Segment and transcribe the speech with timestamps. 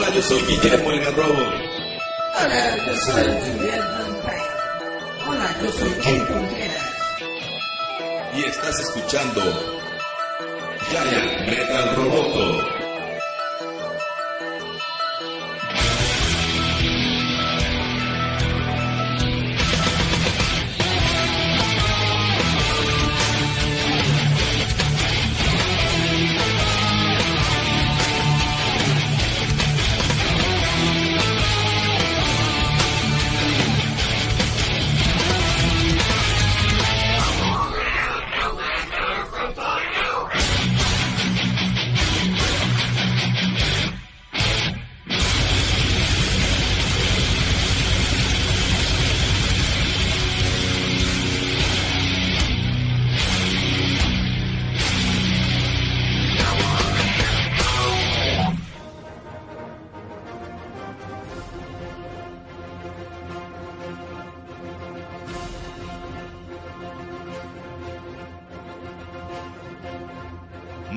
[0.00, 1.34] Hola, yo soy Guillermo el Garrobo.
[1.34, 4.42] Hola, yo soy Guillermo Vampire.
[5.28, 6.90] Hola, yo soy Ken Contreras.
[8.34, 9.42] Y estás escuchando
[10.88, 12.79] Giant Metal Roboto.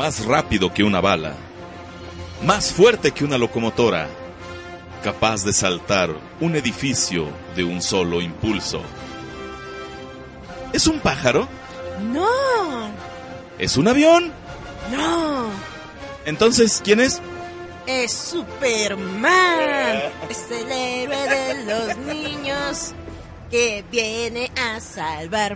[0.03, 1.33] Más rápido que una bala,
[2.45, 4.09] más fuerte que una locomotora,
[5.01, 8.81] capaz de saltar un edificio de un solo impulso.
[10.73, 11.47] ¿Es un pájaro?
[12.11, 12.27] No.
[13.57, 14.33] ¿Es un avión?
[14.91, 15.45] No.
[16.25, 17.21] Entonces, ¿quién es?
[17.87, 20.01] Es Superman.
[20.29, 22.91] Es el héroe de los niños
[23.49, 25.55] que viene a salvar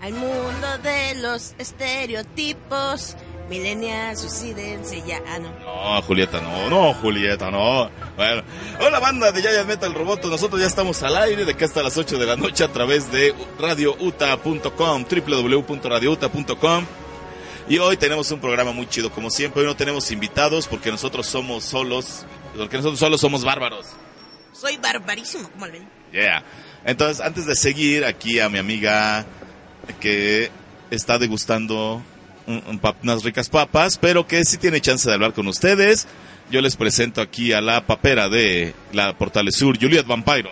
[0.00, 3.16] al mundo de los estereotipos
[3.48, 5.20] Millennials, suicídense ya.
[5.26, 5.50] Ah, no.
[5.60, 7.90] No, Julieta, no, no, Julieta, no.
[8.16, 8.42] Bueno,
[8.80, 10.28] hola banda de Giant Metal Roboto.
[10.28, 13.12] Nosotros ya estamos al aire de que hasta las 8 de la noche a través
[13.12, 16.86] de radiouta.com, www.radiouta.com.
[17.68, 19.62] Y hoy tenemos un programa muy chido, como siempre.
[19.62, 22.26] Hoy no tenemos invitados porque nosotros somos solos,
[22.56, 23.86] porque nosotros solos somos bárbaros.
[24.52, 25.88] Soy barbarísimo, como ven.
[26.12, 26.42] Yeah.
[26.84, 29.24] Entonces, antes de seguir aquí a mi amiga
[30.00, 30.50] que
[30.90, 32.02] está degustando
[32.46, 36.06] unas ricas papas, pero que sí tiene chance de hablar con ustedes.
[36.50, 40.50] Yo les presento aquí a la papera de la Portales Sur, Juliet Vampiro.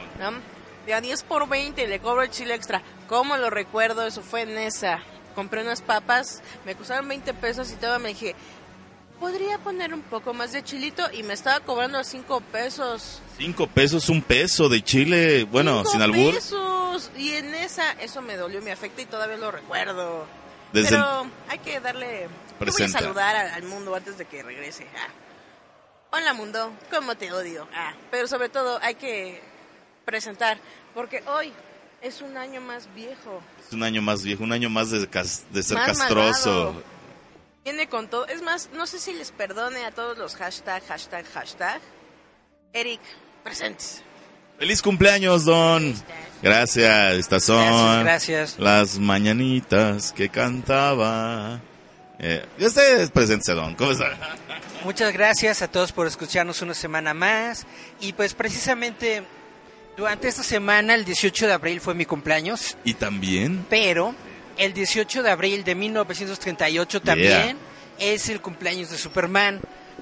[0.86, 2.82] De a 10 por 20 le cobro el chile extra.
[3.06, 4.06] ¿Cómo lo recuerdo?
[4.06, 5.00] Eso fue en esa.
[5.34, 8.34] Compré unas papas, me costaron 20 pesos y todo me dije,
[9.20, 13.20] podría poner un poco más de chilito y me estaba cobrando 5 pesos.
[13.38, 16.34] 5 pesos, un peso de chile, bueno, sin albur.
[16.34, 17.10] pesos.
[17.16, 20.26] Y en esa, eso me dolió, me afecta y todavía lo recuerdo.
[20.72, 22.28] Pero hay que darle...
[22.60, 24.86] Yo voy a saludar al, mundo antes de que regrese.
[24.94, 25.08] Ah.
[26.12, 27.66] Hola mundo, ¿cómo te odio?
[27.74, 27.94] Ah.
[28.10, 29.40] Pero sobre todo hay que
[30.04, 30.58] presentar,
[30.94, 31.52] porque hoy
[32.02, 33.42] es un año más viejo.
[33.66, 36.82] Es un año más viejo, un año más de, de ser castroso.
[37.64, 38.26] Viene con todo.
[38.26, 41.80] Es más, no sé si les perdone a todos los hashtag, hashtag, hashtag.
[42.72, 43.00] Eric,
[43.42, 44.02] presentes.
[44.58, 45.94] Feliz cumpleaños, Don.
[46.42, 51.60] Gracias, estas son gracias, las mañanitas que cantaba.
[52.18, 53.74] Eh, este es presente, Don.
[53.74, 54.16] ¿Cómo está?
[54.84, 57.66] Muchas gracias a todos por escucharnos una semana más.
[58.00, 59.22] Y pues precisamente
[59.96, 62.76] durante esta semana, el 18 de abril fue mi cumpleaños.
[62.84, 63.66] ¿Y también?
[63.68, 64.14] Pero
[64.56, 67.58] el 18 de abril de 1938 también
[67.98, 69.60] es el cumpleaños de Superman.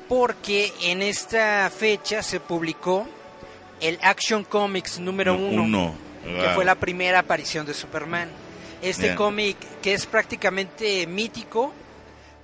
[0.09, 3.07] Porque en esta fecha se publicó
[3.81, 5.95] el Action Comics número uno,
[6.37, 8.29] que fue la primera aparición de Superman.
[8.83, 11.73] Este cómic que es prácticamente mítico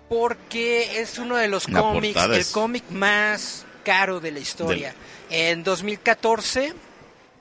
[0.09, 4.95] porque es uno de los cómics, el cómic más caro de la historia.
[5.31, 6.75] En 2014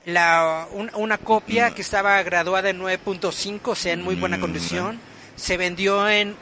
[0.06, 1.74] la, una copia mm.
[1.74, 5.00] que estaba graduada en 9.5, o sea, en muy buena mm, condición,
[5.36, 6.36] se vendió en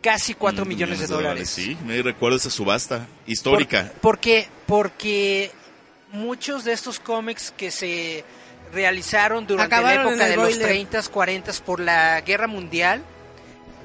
[0.00, 1.50] casi 4 mm, millones, de dólares.
[1.50, 3.92] Sí, me recuerdo esa subasta histórica.
[4.00, 5.50] porque, porque
[6.12, 8.24] muchos de estos cómics que se
[8.74, 13.02] realizaron durante la época de los 30, 40 por la Guerra Mundial,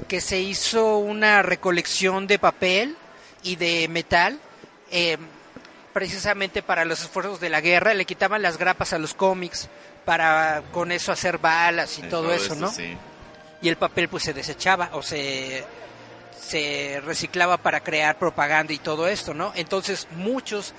[0.07, 2.97] que se hizo una recolección de papel
[3.43, 4.39] y de metal,
[4.91, 5.17] eh,
[5.93, 9.69] precisamente para los esfuerzos de la guerra, le quitaban las grapas a los cómics
[10.05, 12.71] para con eso hacer balas y todo, eso, ¿no?
[13.61, 15.63] Y el papel pues se desechaba o se
[16.49, 19.51] se reciclaba para crear propaganda y todo esto, ¿no?
[19.55, 20.73] Entonces muchos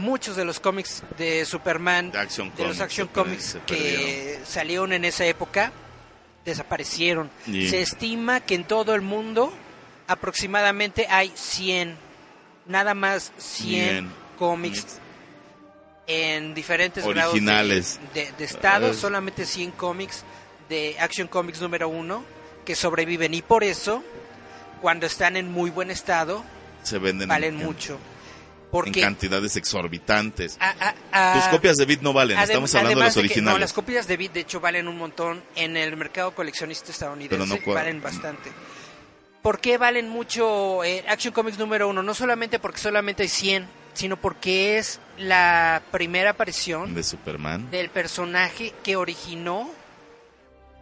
[0.00, 2.18] muchos de los cómics de Superman, de,
[2.64, 5.72] los Action Comics que salieron en esa época,
[6.44, 7.30] desaparecieron.
[7.44, 9.52] Se estima que en todo el mundo
[10.06, 11.96] aproximadamente hay 100,
[12.66, 14.98] nada más 100, cómics
[16.06, 18.00] en diferentes Originales.
[18.12, 20.24] grados de, estado, solamente 100 cómics
[20.68, 22.24] de Action Comics número uno
[22.64, 23.34] que sobreviven.
[23.34, 24.02] Y por eso
[24.80, 26.42] cuando están en muy buen estado
[26.82, 27.98] se venden valen mucho.
[28.72, 30.58] En cantidades exorbitantes.
[31.34, 33.54] Tus copias de Bit no valen, estamos hablando de los originales.
[33.54, 37.62] no, las copias de Bit de hecho valen un montón en el mercado coleccionista estadounidense,
[37.66, 38.50] valen bastante.
[39.42, 42.02] ¿Por qué valen mucho eh, Action Comics número uno?
[42.02, 47.88] No solamente porque solamente hay 100, sino porque es la primera aparición de Superman del
[47.88, 49.70] personaje que originó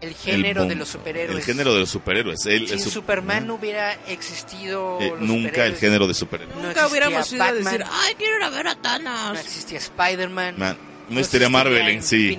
[0.00, 1.38] el género de los superhéroes.
[1.38, 2.46] El género de los superhéroes.
[2.46, 4.98] El, Sin Superman no hubiera existido.
[5.00, 6.56] Eh, nunca el género de superhéroes.
[6.56, 9.32] nunca hubiéramos ido a decir, ay, quiero ir a ver a Thanos.
[9.34, 10.54] No existía Spider-Man.
[11.08, 12.38] No, existiría Marvel en sí.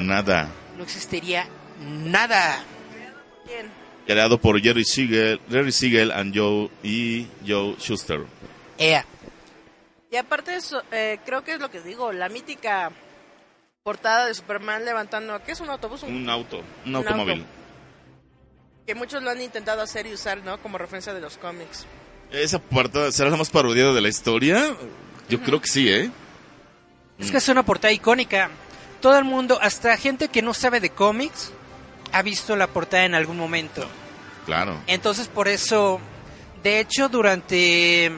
[0.00, 0.48] nada.
[0.76, 1.46] No existiría
[1.80, 2.64] nada.
[4.06, 8.20] Creado por Jerry Siegel, Jerry Siegel and Joe, y Joe Schuster.
[8.78, 9.04] Ea.
[10.10, 12.90] Y aparte de eso, eh, creo que es lo que digo, la mítica
[13.88, 16.02] portada de Superman levantando, ¿qué es un autobús?
[16.02, 17.46] Un, auto, un, automóvil.
[18.86, 20.60] Que muchos lo han intentado hacer y usar, ¿no?
[20.60, 21.86] Como referencia de los cómics.
[22.30, 24.76] ¿Esa portada será la más parodiada de la historia?
[25.30, 26.10] Yo creo que sí, ¿eh?
[27.18, 28.50] Es que es una portada icónica.
[29.00, 31.50] Todo el mundo, hasta gente que no sabe de cómics,
[32.12, 33.88] ha visto la portada en algún momento.
[34.44, 34.76] Claro.
[34.86, 35.98] Entonces, por eso,
[36.62, 38.12] de hecho, durante...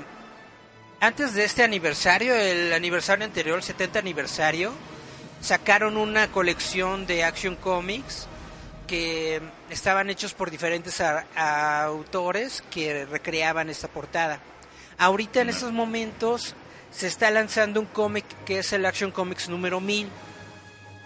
[0.98, 4.72] Antes de este aniversario, el aniversario anterior, el 70 aniversario,
[5.40, 8.26] sacaron una colección de Action Comics
[8.86, 9.40] que
[9.70, 11.00] estaban hechos por diferentes
[11.36, 14.40] autores que recreaban esta portada.
[14.98, 16.54] Ahorita en estos momentos
[16.90, 20.08] se está lanzando un cómic que es el Action Comics número 1000.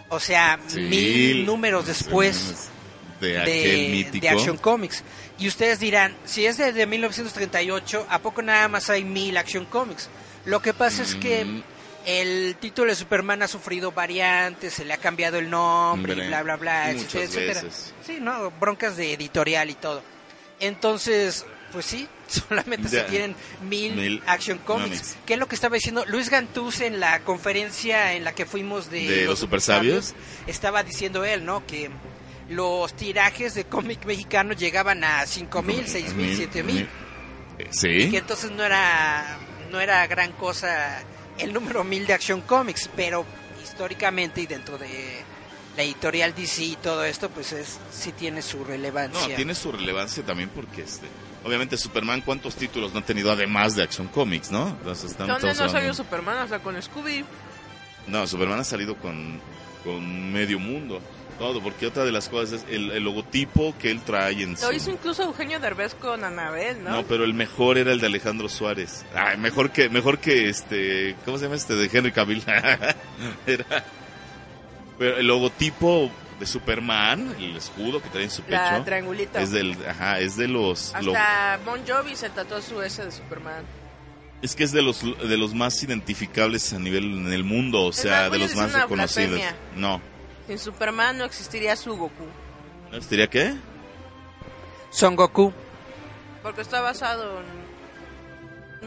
[0.08, 2.68] O sea, mil números después
[3.20, 5.02] de, de, Action Comics.
[5.38, 10.08] Y ustedes dirán, si es de, 1938, ¿a poco nada más hay mil Action Comics?
[10.44, 11.62] Lo que pasa es que mm.
[12.06, 16.56] El título de Superman ha sufrido variantes, se le ha cambiado el nombre, bla, bla,
[16.56, 17.62] bla, etcétera,
[18.04, 18.50] Sí, ¿no?
[18.52, 20.02] Broncas de editorial y todo.
[20.60, 25.16] Entonces, pues sí, solamente se tienen mil, Action Comics.
[25.26, 28.90] ¿Qué es lo que estaba diciendo Luis Gantuz en la conferencia en la que fuimos
[28.90, 30.14] de, los, Super Sabios?
[30.46, 31.66] Estaba diciendo él, ¿no?
[31.66, 31.90] Que
[32.48, 36.88] los tirajes de cómic mexicano llegaban a cinco mil, seis mil, siete mil.
[37.70, 37.88] Sí.
[37.88, 39.38] Y que entonces no era,
[39.70, 41.02] no era gran cosa
[41.38, 43.24] el número 1000 de Action Comics, pero
[43.62, 45.22] históricamente y dentro de
[45.76, 49.28] la editorial DC y todo esto, pues es sí tiene su relevancia.
[49.28, 51.06] No, tiene su relevancia también porque este
[51.44, 54.68] obviamente Superman cuántos títulos no ha tenido además de Action Comics, ¿no?
[54.68, 56.38] Entonces, ¿Dónde no salió Superman?
[56.38, 57.24] O sea, con Scooby.
[58.06, 59.40] No, Superman ha salido con,
[59.84, 61.00] con medio mundo.
[61.38, 64.90] Todo, porque otra de las cosas es el, logotipo que él trae en Lo hizo
[64.90, 66.90] incluso Eugenio Derbez con Anabel, ¿no?
[66.90, 69.04] No, pero el mejor era el de Alejandro Suárez.
[69.14, 71.74] Ay, mejor que, mejor que este, ¿cómo se llama este?
[71.74, 72.42] De Henry Cavill.
[73.46, 73.84] era,
[74.98, 78.56] pero el logotipo de Superman, el escudo que trae en su pecho.
[78.56, 79.40] La triangulita.
[79.40, 80.94] Es del, ajá, es de los...
[80.94, 83.64] Hasta Bon Jovi se tatuó su S de Superman.
[84.42, 87.92] Es que es de los de los más identificables a nivel en el mundo, o
[87.92, 89.40] sea, de los más reconocidos.
[89.74, 90.02] No.
[90.46, 92.24] Sin Superman no existiría su Goku.
[92.90, 93.54] ¿No existiría qué?
[94.90, 95.52] Son Goku.
[96.42, 98.86] Porque está basado en...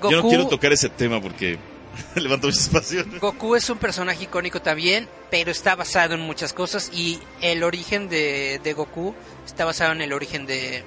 [0.00, 0.10] Goku...
[0.10, 1.58] Yo no quiero tocar ese tema porque
[2.14, 3.20] levanta muchas pasiones.
[3.20, 8.08] Goku es un personaje icónico también, pero está basado en muchas cosas y el origen
[8.08, 10.82] de, de Goku está basado en el origen de,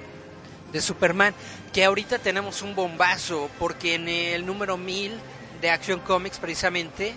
[0.72, 1.34] de Superman,
[1.72, 5.12] que ahorita tenemos un bombazo porque en el número 1000
[5.60, 7.14] de Action Comics precisamente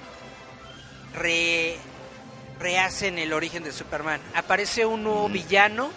[1.15, 1.77] re,
[2.59, 4.21] rehacen el origen de Superman.
[4.35, 5.89] Aparece un nuevo villano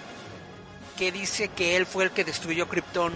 [0.98, 3.14] que dice que él fue el que destruyó Krypton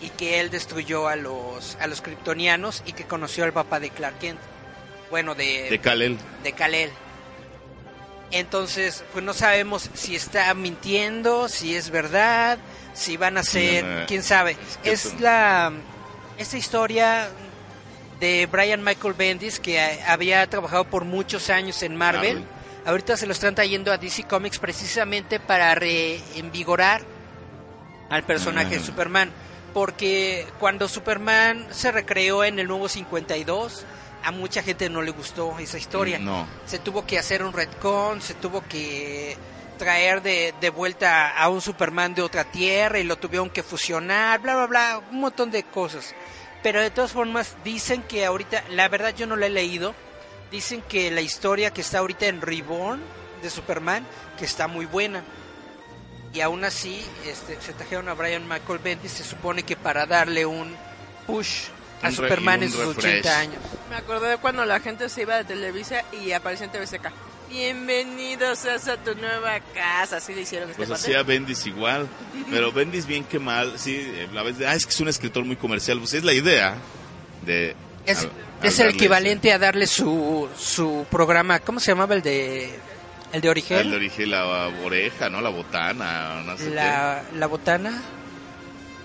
[0.00, 3.90] y que él destruyó a los a los kryptonianos y que conoció al papá de
[3.90, 4.38] Clark Kent.
[5.10, 6.18] Bueno, de de Kal-El.
[6.42, 6.90] De Kal-El.
[8.30, 12.58] Entonces, pues no sabemos si está mintiendo, si es verdad,
[12.92, 14.58] si van a ser, quién sabe.
[14.84, 15.72] Es, la
[16.36, 17.30] esta historia
[18.20, 22.44] de Brian Michael Bendis que había trabajado por muchos años en Marvel
[22.88, 27.02] Ahorita se lo están trayendo a DC Comics precisamente para reinvigorar
[28.08, 29.30] al personaje de Superman.
[29.74, 33.84] Porque cuando Superman se recreó en el nuevo 52,
[34.24, 36.18] a mucha gente no le gustó esa historia.
[36.18, 36.46] No.
[36.64, 39.36] Se tuvo que hacer un retcon, se tuvo que
[39.76, 44.40] traer de, de, vuelta a un Superman de otra tierra y lo tuvieron que fusionar,
[44.40, 46.14] bla, bla, bla, un montón de cosas.
[46.62, 49.94] Pero de todas formas dicen que ahorita, la verdad yo no la he leído,
[50.50, 53.00] dicen que la historia que está ahorita en Reborn
[53.42, 54.06] de Superman,
[54.38, 55.22] que está muy buena.
[56.32, 60.44] Y aún así, este, se trajeron a Brian Michael Bendis, se supone que para darle
[60.44, 60.74] un
[61.26, 61.64] push
[62.02, 63.58] a Superman en sus 80 años.
[63.88, 67.10] Me acordé de cuando la gente se iba de Televisa y aparecía en TVCK.
[67.48, 72.06] Bienvenidos a tu nueva casa, así le hicieron este Pues hacía Bendis igual,
[72.50, 75.46] pero Bendis bien que mal, sí, la vez de, ah, es que es un escritor
[75.46, 76.76] muy comercial, pues es la idea
[77.46, 77.74] de
[78.08, 82.70] Es, el equivalente a darle su, su programa, ¿cómo se llamaba el de
[83.32, 83.78] el de Origel?
[83.78, 85.40] El de Origel, la oreja, ¿no?
[85.40, 88.02] La botana, no sé la, la botana.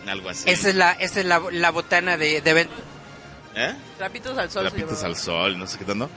[0.08, 0.50] Algo así.
[0.50, 2.68] Esa es la, esa es la, la botana de, de...
[3.56, 3.76] ¿Eh?
[3.98, 4.64] Trapitos al sol.
[4.70, 6.10] Trapitos al sol, no sé qué tanto.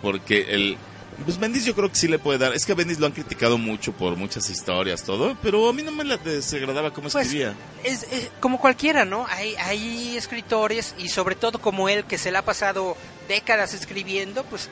[0.00, 0.76] Porque el,
[1.24, 2.54] pues Bendis yo creo que sí le puede dar.
[2.54, 5.36] Es que a Bendis lo han criticado mucho por muchas historias, todo.
[5.42, 7.54] Pero a mí no me la desagradaba cómo pues, escribía.
[7.84, 8.06] Es,
[8.40, 9.26] como cualquiera, ¿no?
[9.28, 12.96] Hay, hay escritores y sobre todo como él que se le ha pasado
[13.28, 14.68] décadas escribiendo, pues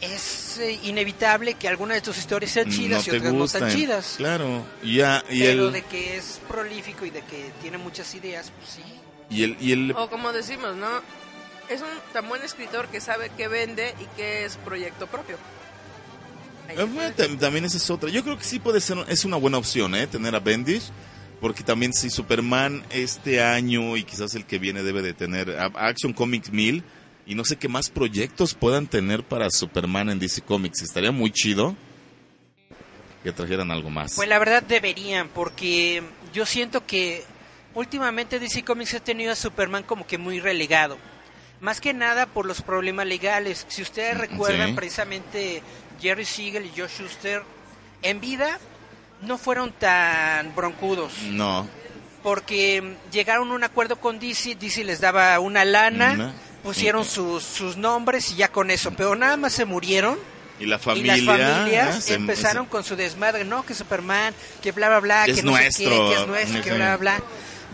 [0.00, 4.14] es eh, inevitable que algunas de tus historias sean chidas y otras no tan chidas.
[4.16, 8.50] Claro, y ya, y Pero de que es prolífico y de que tiene muchas ideas,
[8.58, 8.82] pues sí.
[9.28, 9.92] Y el, y el...
[9.92, 10.88] O como decimos, ¿no?
[11.68, 15.36] Es un tan buen escritor que sabe qué vende y qué es proyecto propio.
[16.76, 18.10] Eh, también esa es otra.
[18.10, 20.06] Yo creo que sí puede ser, es una buena opción, ¿eh?
[20.06, 20.92] Tener a Bendis.
[21.40, 26.12] Porque también si Superman este año y quizás el que viene debe de tener Action
[26.12, 26.84] Comics 1000
[27.26, 30.82] y no sé qué más proyectos puedan tener para Superman en DC Comics.
[30.82, 31.74] Estaría muy chido
[33.22, 34.14] que trajeran algo más.
[34.16, 36.02] Pues la verdad deberían, porque
[36.34, 37.24] yo siento que
[37.74, 40.98] últimamente DC Comics ha tenido a Superman como que muy relegado.
[41.60, 43.66] Más que nada por los problemas legales.
[43.68, 45.62] Si ustedes recuerdan precisamente
[46.00, 47.42] Jerry Siegel y Josh Schuster
[48.02, 48.58] en vida
[49.22, 51.12] no fueron tan broncudos.
[51.30, 51.68] No.
[52.22, 57.76] Porque llegaron a un acuerdo con DC, DC les daba una lana, pusieron sus, sus
[57.76, 60.18] nombres y ya con eso, pero nada más se murieron.
[60.58, 61.16] Y la familia.
[61.16, 65.42] Y las familias empezaron con su desmadre, no, que Superman, que bla, bla, bla, que,
[65.42, 67.22] no nuestro, sé qué, que es nuestro, que bla, bla.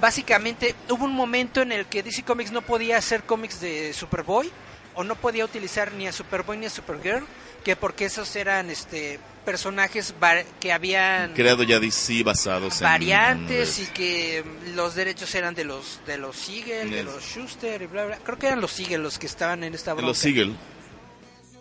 [0.00, 4.50] Básicamente, hubo un momento en el que DC Comics no podía hacer cómics de Superboy,
[4.96, 7.24] o no podía utilizar ni a Superboy ni a Supergirl,
[7.64, 10.12] que porque esos eran este personajes
[10.58, 16.18] que habían creado ya DC basados variantes y que los derechos eran de los de
[16.18, 18.18] los Siegel, de los Schuster y bla bla.
[18.24, 20.08] Creo que eran los Siegel los que estaban en esta bronca.
[20.08, 20.56] Los Siegel.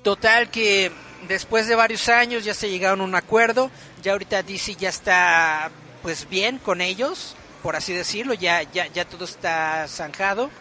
[0.01, 0.91] Total que
[1.27, 3.69] después de varios años ya se llegaron a un acuerdo,
[4.01, 5.69] ya ahorita DC ya está
[6.01, 10.51] pues bien con ellos, por así decirlo, ya ya ya todo está zanjado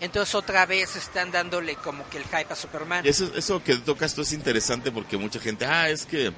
[0.00, 3.06] entonces otra vez están dándole como que el hype a Superman.
[3.06, 6.32] eso, eso que tocas tú es interesante porque mucha gente, ah, es que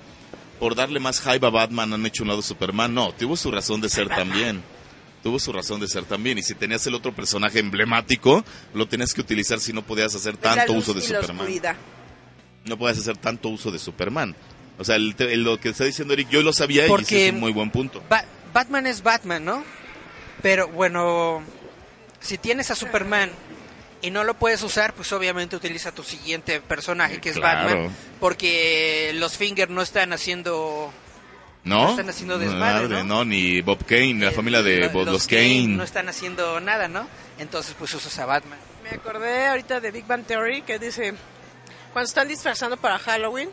[0.59, 2.93] por darle más hype a Batman han hecho un lado Superman.
[2.93, 4.63] No, tuvo su razón de ser también.
[5.23, 6.39] Tuvo su razón de ser también.
[6.39, 10.39] Y si tenías el otro personaje emblemático, lo tenías que utilizar si no podías hacer
[10.39, 11.77] tanto uso de Superman.
[12.65, 14.35] No podías hacer tanto uso de Superman.
[14.79, 17.53] O sea, lo que está diciendo Eric, yo lo sabía y ese es un muy
[17.53, 18.03] buen punto.
[18.55, 19.63] Batman es Batman, ¿no?
[20.43, 21.43] Pero bueno,
[22.21, 23.31] si tienes a Superman
[24.03, 29.13] y no lo puedes usar, pues obviamente utiliza tu siguiente personaje que es Batman, porque
[29.15, 30.93] los Finger no están haciendo
[31.65, 33.25] no, están haciendo desmadre, ¿no?
[33.25, 35.69] ni Bob Kane, la familia de Bob, los, Kane.
[35.69, 37.07] no están haciendo nada, ¿no?
[37.39, 38.59] Entonces pues usas a Batman.
[38.83, 41.15] Me acordé ahorita de Big Bang Theory que dice
[41.93, 43.51] cuando están disfrazando para Halloween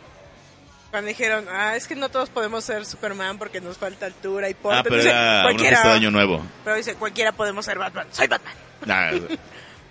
[0.91, 4.53] cuando dijeron, ah, es que no todos podemos ser Superman porque nos falta altura y
[4.53, 4.79] porte.
[4.79, 6.45] Ah, pero era cualquiera, año nuevo.
[6.63, 8.07] Pero dice, cualquiera podemos ser Batman.
[8.11, 8.53] Soy Batman.
[8.85, 9.11] Nah,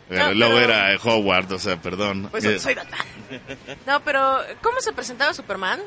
[0.34, 2.28] luego era Howard, o sea, perdón.
[2.30, 3.06] Pues soy Batman.
[3.86, 5.80] No, pero ¿cómo se presentaba Superman?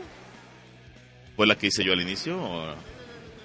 [1.35, 2.37] ¿Fue la que hice yo al inicio?
[2.37, 2.75] O...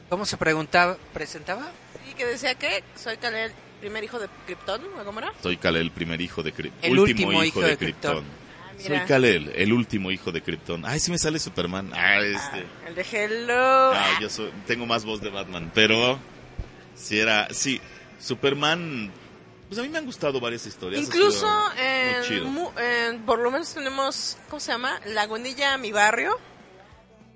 [0.09, 1.71] ¿Cómo se preguntaba, presentaba?
[2.05, 5.33] Sí, que decía que soy Kal-El, primer hijo de Krypton, ¿cómo era?
[5.43, 6.91] Soy Kal-El, primer hijo de Krypton.
[6.91, 8.25] El último, hijo, de, Krypton.
[8.79, 10.85] Soy Kal-El, el último hijo de Krypton.
[10.85, 11.91] Ay, sí me sale Superman.
[11.95, 12.39] Ah, este.
[12.39, 13.93] Ah, el de Hello.
[13.95, 14.29] Ah, yo
[14.67, 16.19] tengo más voz de Batman, pero
[16.95, 17.81] si era, sí,
[18.19, 19.13] Superman
[19.69, 21.03] pues a mí me han gustado varias historias.
[21.03, 25.01] Incluso en, por lo menos tenemos, ¿cómo se llama?
[25.07, 26.39] Lagunilla, mi barrio.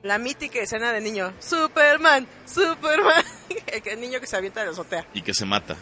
[0.03, 1.33] La mítica escena de niño.
[1.41, 3.25] Superman, Superman.
[3.85, 5.07] el niño que se avienta de la azotea.
[5.15, 5.77] Y que se mata.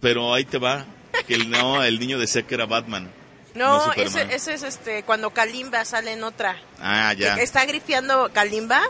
[0.00, 0.84] Pero ahí te va.
[1.28, 3.12] Que el, no, el niño decía que era Batman.
[3.56, 6.56] No, ese, ese, es este cuando Kalimba sale en otra.
[6.80, 7.34] Ah, ya.
[7.36, 8.82] está grifiando Kalimba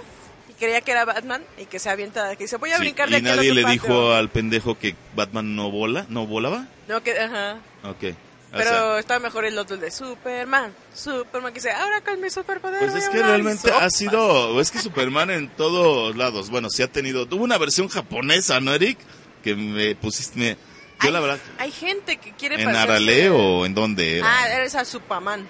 [0.59, 3.23] creía que era Batman y que se avienta, que dice, voy a brincar de ¿Y
[3.23, 6.67] nadie le dijo al pendejo que Batman no vola, no volaba?
[6.89, 7.59] No, que, ajá.
[7.85, 8.15] Ok.
[8.53, 10.73] Pero está mejor el otro, de Superman.
[10.95, 12.79] Superman que dice, ahora con mi superpoder.
[12.79, 16.91] Pues es que realmente ha sido, es que Superman en todos lados, bueno, sí ha
[16.91, 18.99] tenido, tuvo una versión japonesa, ¿no, Eric?
[19.45, 20.57] Que me pusiste,
[21.03, 21.39] yo la verdad.
[21.59, 24.27] Hay gente que quiere ¿En Arale o en dónde era?
[24.29, 25.47] Ah, eres a Superman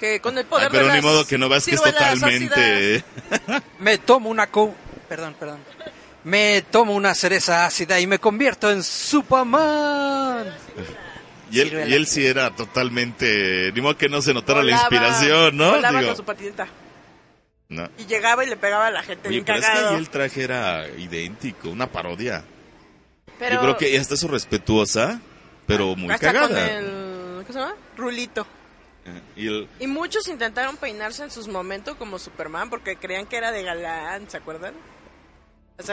[0.00, 3.04] que con el poder pero ni modo que no veas que es totalmente
[3.78, 4.74] me tomo una co
[5.06, 5.58] perdón perdón
[6.24, 10.46] me tomo una cereza ácida y me convierto en Superman
[11.52, 15.56] y él, y él sí era totalmente ni modo que no se notara la inspiración
[15.58, 16.66] no Volaba con su patineta
[17.68, 17.86] no.
[17.98, 19.88] y llegaba y le pegaba a la gente bien pero cagado.
[19.88, 22.42] es que el traje era idéntico una parodia
[23.40, 23.56] pero...
[23.56, 25.20] yo creo que esta es respetuosa
[25.66, 27.74] pero muy cagada ¿cómo ¿Cómo se llama?
[27.96, 28.46] Rulito.
[29.34, 34.30] Y, muchos intentaron peinarse en sus momentos como Superman porque creían que era de galán,
[34.30, 34.74] ¿se acuerdan?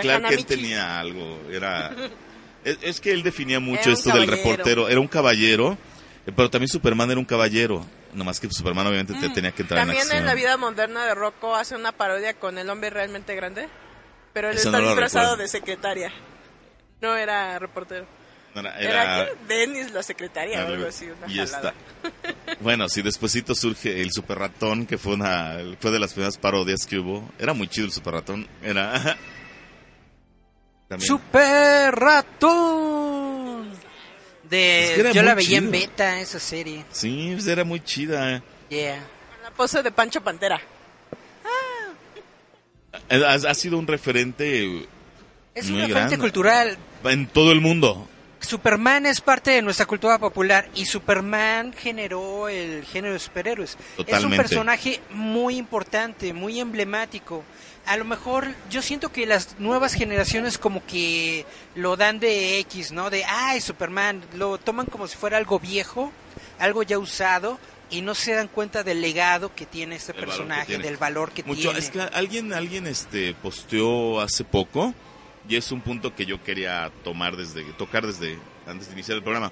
[0.01, 1.95] claro que él tenía algo, era...
[2.63, 5.77] es, que él definía mucho esto del reportero, era un caballero,
[6.25, 9.33] eh, pero también Superman era un caballero, nomás que Superman obviamente mm.
[9.33, 12.69] tenía que entrar También en, la vida moderna de Rocco hace una parodia con el
[12.69, 13.69] hombre realmente grande,
[14.33, 16.11] pero él está disfrazado de secretaria,
[17.01, 18.05] no era reportero.
[18.79, 21.73] era, Dennis la secretaria o algo así, y está.
[22.59, 26.85] Bueno, si despuesito surge el Super Ratón, que fue una fue de las primeras parodias
[26.85, 27.29] que hubo.
[27.37, 28.47] Era muy chido el Super Ratón.
[28.61, 29.17] Era
[30.99, 33.69] Super Ratón.
[34.43, 36.85] De yo la veía en beta esa serie.
[36.91, 38.41] Sí, pues era muy chida.
[38.69, 39.03] Yeah.
[39.43, 40.59] La pose de Pancho Pantera.
[43.09, 44.87] Ha, ha sido un referente
[45.57, 48.07] es un referente cultural en todo el mundo.
[48.39, 53.77] Superman es parte de nuestra cultura popular y Superman generó el género de superhéroes.
[54.05, 57.43] Es un personaje muy importante, muy emblemático.
[57.85, 62.91] A lo mejor yo siento que las nuevas generaciones como que lo dan de X,
[62.91, 63.09] ¿no?
[63.09, 66.11] De, ay, Superman, lo toman como si fuera algo viejo,
[66.59, 67.59] algo ya usado
[67.89, 71.79] y no se dan cuenta del legado que tiene este personaje, del valor que tiene.
[71.79, 74.93] Es que alguien, alguien este, posteó hace poco
[75.47, 79.23] y es un punto que yo quería tomar desde, tocar desde antes de iniciar el
[79.23, 79.51] programa.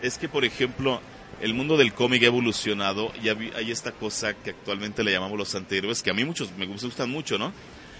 [0.00, 1.00] Es que, por ejemplo,
[1.40, 5.54] el mundo del cómic ha evolucionado y hay esta cosa que actualmente le llamamos los
[5.54, 7.52] antihéroes, que a mí muchos me gustan mucho, ¿no?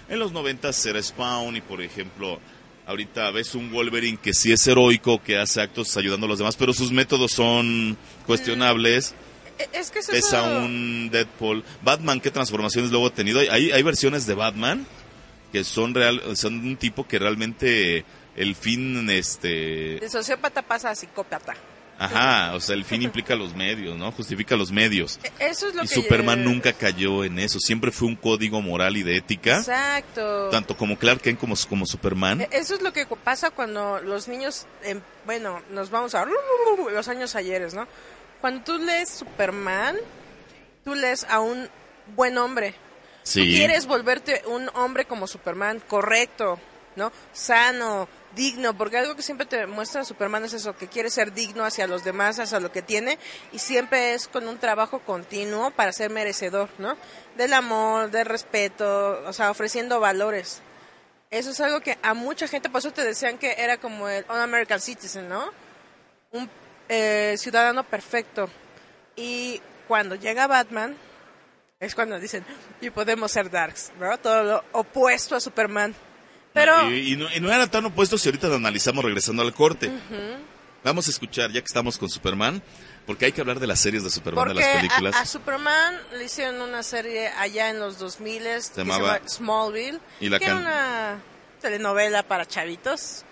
[0.09, 2.39] En los 90 era Spawn y, por ejemplo,
[2.85, 6.57] ahorita ves un Wolverine que sí es heroico, que hace actos ayudando a los demás,
[6.57, 9.15] pero sus métodos son cuestionables.
[9.59, 11.63] Eh, es que es a un Deadpool.
[11.83, 13.39] Batman, ¿qué transformaciones luego ha tenido?
[13.39, 14.85] Hay, hay versiones de Batman
[15.53, 18.03] que son real, son un tipo que realmente
[18.35, 19.99] el fin, este...
[19.99, 21.53] De sociópata pasa a psicópata.
[21.99, 24.11] Ajá, o sea, el fin implica los medios, ¿no?
[24.11, 25.19] Justifica los medios.
[25.23, 28.97] E, eso es lo y Superman nunca cayó en eso, siempre fue un código moral
[28.97, 29.59] y de ética.
[29.59, 30.49] Exacto.
[30.49, 32.41] Tanto como Clark Kent como, como Superman.
[32.41, 36.25] E, eso es lo que pasa cuando los niños, em, bueno, nos vamos a
[36.91, 37.87] los años ayeres, ¿no?
[38.41, 39.97] Cuando tú lees Superman,
[40.83, 41.69] tú lees a un
[42.15, 42.73] buen hombre,
[43.23, 46.59] Tú quieres volverte un hombre como Superman, correcto,
[46.95, 47.11] ¿no?
[47.31, 51.63] Sano, digno, porque algo que siempre te muestra Superman es eso, que quiere ser digno
[51.63, 53.17] hacia los demás, hacia lo que tiene,
[53.51, 56.97] y siempre es con un trabajo continuo para ser merecedor, ¿no?
[57.37, 60.61] Del amor, del respeto, o sea, ofreciendo valores.
[61.29, 64.25] Eso es algo que a mucha gente, por eso te decían que era como el
[64.29, 65.51] Un American Citizen, ¿no?
[66.31, 66.49] Un
[66.89, 68.49] eh, ciudadano perfecto.
[69.15, 70.95] Y cuando llega Batman,
[71.85, 72.43] es cuando dicen,
[72.81, 74.17] y podemos ser Darks, ¿no?
[74.17, 75.93] Todo lo opuesto a Superman.
[76.53, 76.91] Pero...
[76.91, 79.91] y, no, era tan opuesto si ahorita lo analizamos regresando al corte.
[80.83, 82.61] Vamos a escuchar, ya que estamos con Superman,
[83.05, 85.15] porque hay que hablar de las series de Superman, de las películas.
[85.15, 90.29] A, a, Superman le hicieron una serie allá en los 2000 se llamaba Smallville, y
[90.29, 91.21] la que era una
[91.61, 93.23] telenovela para chavitos,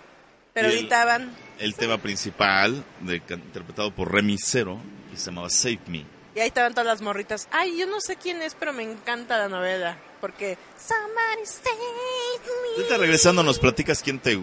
[0.54, 1.36] pero editaban...
[1.60, 4.80] El, tema principal, de, interpretado por Remy Zero,
[5.14, 6.06] y se llamaba Save Me.
[6.42, 7.48] Ahí estaban todas las morritas.
[7.52, 9.98] Ay, yo no sé quién es, pero me encanta la novela.
[10.20, 10.58] Porque.
[10.78, 11.48] Somebody
[12.78, 14.40] Ahorita regresando, nos platicas quién te.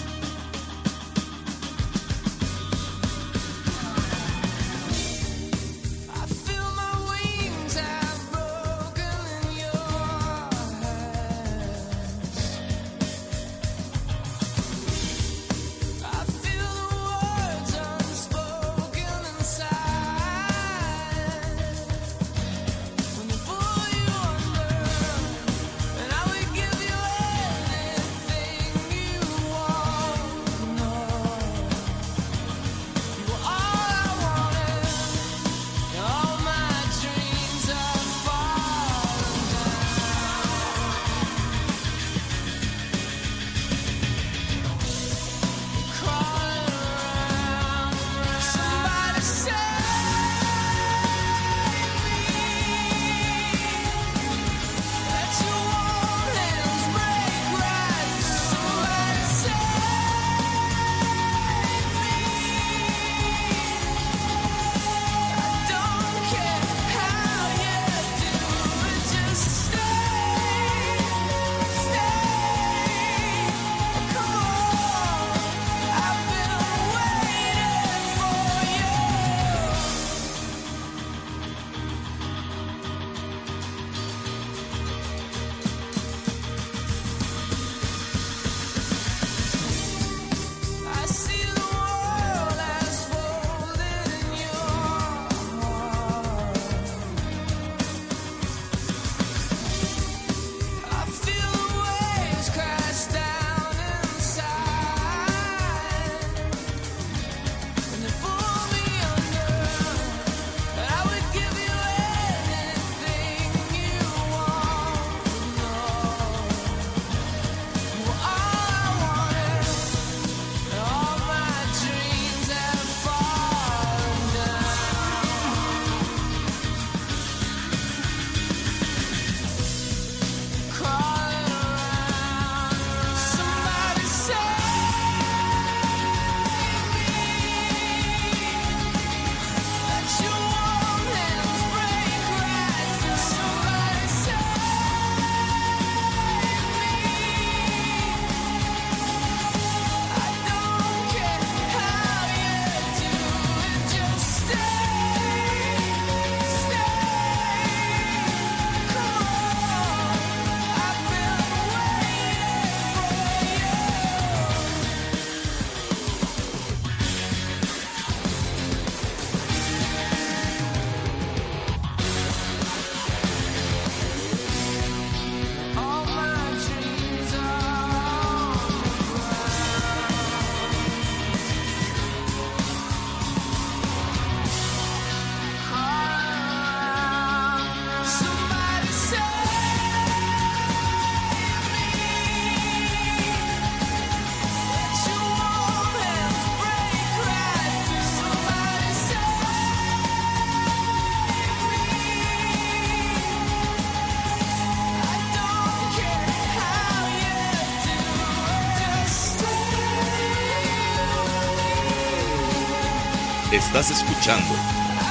[214.17, 214.53] escuchando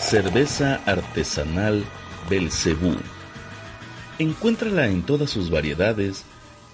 [0.00, 1.84] Cerveza artesanal
[2.28, 2.96] Belcebú.
[4.18, 6.24] Encuéntrala en todas sus variedades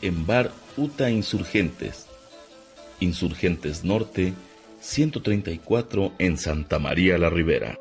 [0.03, 2.10] en Bar Uta Insurgentes.
[3.01, 4.35] Insurgentes Norte,
[4.81, 7.79] 134 en Santa María la Ribera.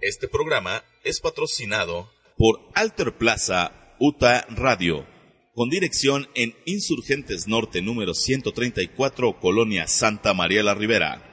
[0.00, 5.06] Este programa es patrocinado por Alter Plaza Uta Radio,
[5.54, 11.28] con dirección en Insurgentes Norte número 134, Colonia Santa María la Ribera.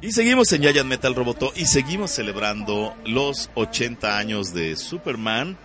[0.00, 5.56] Y seguimos en Giant Metal Roboto y seguimos celebrando los 80 años de Superman.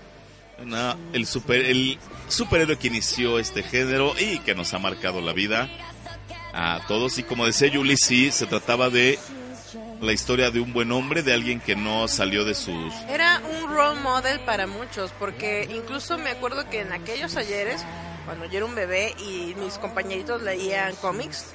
[1.11, 1.99] el, super, el
[2.29, 5.69] superhéroe que inició este género y que nos ha marcado la vida
[6.53, 7.17] a todos.
[7.17, 9.19] Y como decía Julie, sí, se trataba de
[10.01, 12.93] la historia de un buen hombre, de alguien que no salió de sus...
[13.09, 17.83] Era un role model para muchos, porque incluso me acuerdo que en aquellos ayeres,
[18.25, 21.47] cuando yo era un bebé y mis compañeritos leían cómics,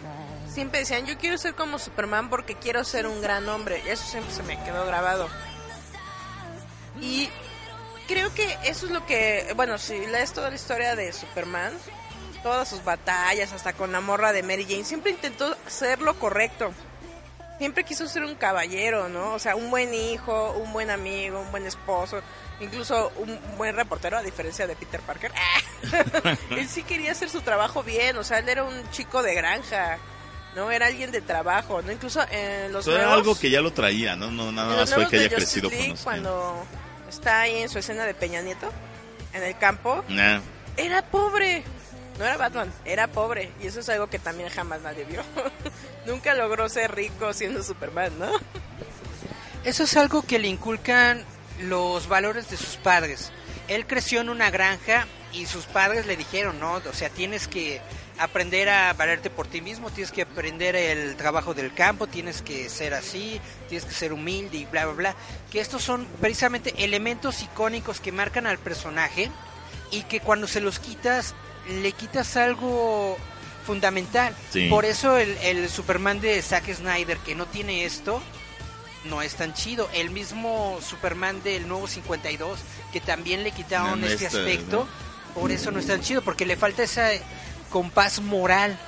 [0.54, 3.82] siempre decían, yo quiero ser como Superman porque quiero ser un gran hombre.
[3.84, 5.28] Y eso siempre se me quedó grabado.
[7.00, 7.28] Y
[8.06, 11.72] creo que eso es lo que, bueno, si lees toda la historia de Superman,
[12.42, 16.72] todas sus batallas, hasta con la morra de Mary Jane, siempre intentó hacer lo correcto
[17.58, 19.34] siempre quiso ser un caballero, ¿no?
[19.34, 22.20] O sea, un buen hijo, un buen amigo, un buen esposo,
[22.60, 25.32] incluso un buen reportero, a diferencia de Peter Parker.
[26.50, 29.98] él sí quería hacer su trabajo bien, o sea, él era un chico de granja.
[30.54, 31.90] No, era alguien de trabajo, ¿no?
[31.90, 34.30] Incluso en los Era algo que ya lo traía, ¿no?
[34.30, 36.64] no nada más fue que haya crecido con Cuando
[37.08, 38.70] está ahí en su escena de Peña Nieto,
[39.32, 40.04] en el campo,
[40.76, 41.64] era pobre.
[42.18, 43.50] No era Batman, era pobre.
[43.60, 45.22] Y eso es algo que también jamás nadie vio.
[46.06, 48.30] Nunca logró ser rico siendo Superman, ¿no?
[49.64, 51.24] Eso es algo que le inculcan
[51.60, 53.32] los valores de sus padres.
[53.66, 56.74] Él creció en una granja y sus padres le dijeron, ¿no?
[56.74, 57.80] O sea, tienes que
[58.18, 62.68] aprender a valerte por ti mismo, tienes que aprender el trabajo del campo, tienes que
[62.68, 65.16] ser así, tienes que ser humilde y bla, bla, bla.
[65.50, 69.30] Que estos son precisamente elementos icónicos que marcan al personaje
[69.90, 71.34] y que cuando se los quitas
[71.68, 73.16] le quitas algo
[73.64, 74.34] fundamental.
[74.70, 78.22] Por eso el, Superman de Zack Snyder que no tiene esto
[79.04, 79.88] no es tan chido.
[79.92, 82.58] El mismo Superman del nuevo 52
[82.92, 84.86] que también le quitaron este, este, aspecto,
[85.34, 87.20] por eso no es tan chido porque le falta ese
[87.74, 88.78] compás moral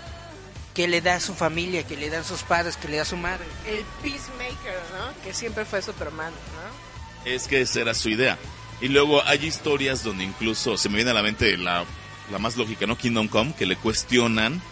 [0.72, 3.06] que le da a su familia, que le dan sus padres, que le da a
[3.06, 3.44] su madre.
[3.66, 5.24] El peacemaker, ¿no?
[5.24, 7.28] Que siempre fue Superman, ¿no?
[7.28, 8.38] Es que esa era su idea.
[8.80, 11.84] Y luego hay historias donde incluso se me viene a la mente la
[12.30, 12.96] la más lógica, ¿no?
[12.96, 14.62] Kingdom Come, que le cuestionan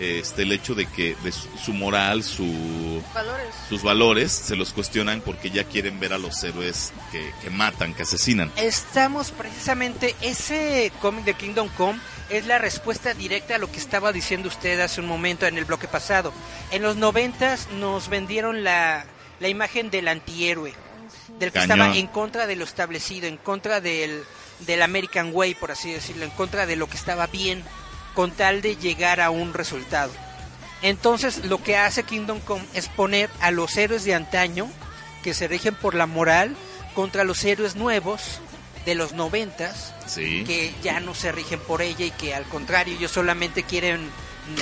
[0.00, 3.02] este el hecho de que de su, moral, su,
[3.68, 7.94] sus valores se los cuestionan porque ya quieren ver a los héroes que, que matan,
[7.94, 8.52] que asesinan.
[8.56, 14.12] Estamos precisamente, ese cómic de Kingdom Come es la respuesta directa a lo que estaba
[14.12, 16.32] diciendo usted hace un momento en el bloque pasado.
[16.70, 19.04] En los noventas nos vendieron la,
[19.40, 20.74] la imagen del antihéroe,
[21.38, 24.24] del que estaba en contra de lo establecido, en contra del
[24.60, 27.62] del American Way, por así decirlo, en contra de lo que estaba bien,
[28.14, 30.12] con tal de llegar a un resultado.
[30.82, 34.68] Entonces lo que hace Kingdom Come es poner a los héroes de antaño,
[35.22, 36.56] que se rigen por la moral,
[36.94, 38.40] contra los héroes nuevos
[38.88, 43.10] de los noventas, que ya no se rigen por ella y que al contrario ellos
[43.10, 44.08] solamente quieren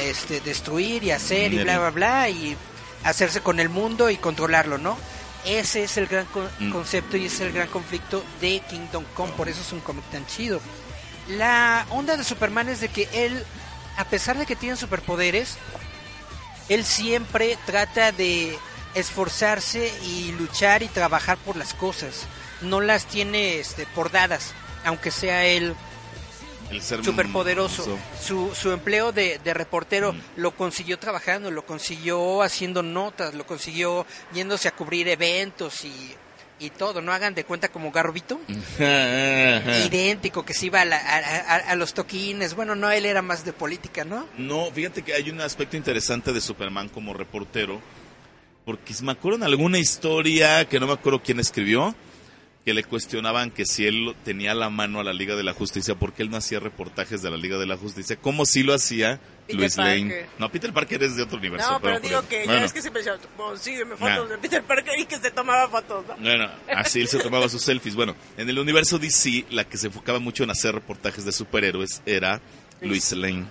[0.01, 2.57] este, destruir y hacer y bla bla bla y
[3.05, 4.99] hacerse con el mundo y controlarlo, ¿no?
[5.45, 6.27] Ese es el gran
[6.59, 6.73] mm.
[6.73, 10.27] concepto y es el gran conflicto de Kingdom Come, por eso es un cómic tan
[10.27, 10.61] chido.
[11.29, 13.45] La onda de Superman es de que él,
[13.97, 15.57] a pesar de que tiene superpoderes,
[16.69, 18.59] él siempre trata de
[18.97, 22.27] esforzarse y luchar y trabajar por las cosas.
[22.63, 25.75] No las tiene este, por dadas, aunque sea él
[26.71, 27.99] el ser superpoderoso.
[28.21, 30.21] Su, su empleo de, reportero mm.
[30.37, 36.15] lo consiguió trabajando, lo consiguió haciendo notas, lo consiguió yéndose a cubrir eventos y,
[36.59, 37.01] y todo.
[37.01, 38.41] No hagan de cuenta como Garbito.
[38.79, 42.55] idéntico, que se iba a, a, los toquines.
[42.55, 44.27] Bueno, no, él era más de política, ¿no?
[44.37, 47.81] No, fíjate que hay un aspecto interesante de Superman como reportero.
[48.65, 51.95] Porque me acuerdo en alguna historia que no me acuerdo quién escribió
[52.67, 55.95] que le cuestionaban que si él tenía la mano a la Liga de la Justicia,
[55.95, 59.21] porque él no hacía reportajes de la Liga de la Justicia, como si lo hacía
[59.49, 60.27] Luis Lane.
[60.41, 61.71] No, Peter Parker es de otro universo.
[61.71, 64.99] No, pero, digo que ya es que siempre decía, oh, sígueme fotos de Peter Parker
[64.99, 66.17] y que se tomaba fotos, ¿no?
[66.17, 67.95] Bueno, así él se tomaba sus selfies.
[67.95, 72.03] Bueno, en el universo DC, la que se enfocaba mucho en hacer reportajes de superhéroes
[72.05, 72.41] era
[72.81, 73.47] Luis Lane.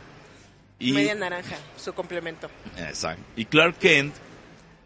[0.77, 2.49] Y, Media naranja, su complemento.
[2.77, 3.23] Exacto.
[3.37, 4.13] Y Clark Kent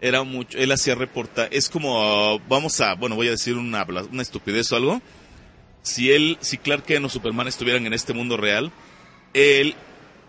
[0.01, 4.21] era mucho, él hacía reporta, es como, vamos a, bueno, voy a decir una, una
[4.21, 5.01] estupidez o algo.
[5.81, 8.71] Si él, si Clark Kent o Superman estuvieran en este mundo real,
[9.33, 9.75] él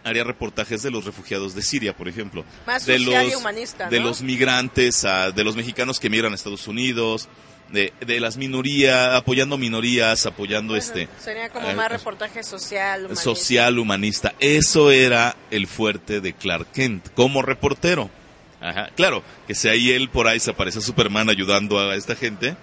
[0.04, 2.44] haría reportajes de los refugiados de Siria, por ejemplo.
[2.66, 6.66] Más de los, y humanista, De los migrantes, de los mexicanos que emigran a Estados
[6.68, 7.28] Unidos,
[7.70, 11.08] de, de las minorías, apoyando minorías, apoyando este...
[11.22, 13.22] Sería como más reportaje social, humanista.
[13.22, 14.34] Social, humanista.
[14.40, 18.10] Eso era el fuerte de Clark Kent como reportero.
[18.60, 18.90] Ajá.
[18.94, 22.56] Claro, que si ahí él por ahí se aparece Superman ayudando a esta gente,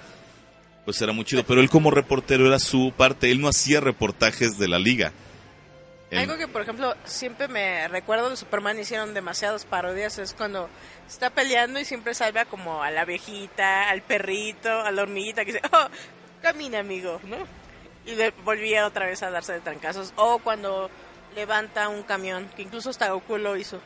[0.85, 1.43] pues era muy chido.
[1.43, 3.31] Pero él como reportero era su parte.
[3.31, 5.11] Él no hacía reportajes de la liga.
[6.15, 10.69] Algo que, por ejemplo, siempre me recuerdo de Superman, hicieron demasiadas parodias, es cuando
[11.05, 15.51] está peleando y siempre salva como a la viejita, al perrito, a la hormiguita que
[15.53, 15.87] dice, oh,
[16.41, 17.37] camina amigo, ¿no?
[18.05, 20.13] Y le volvía otra vez a darse de trancazos.
[20.15, 20.89] O cuando
[21.35, 23.81] levanta un camión, que incluso hasta Goku lo hizo.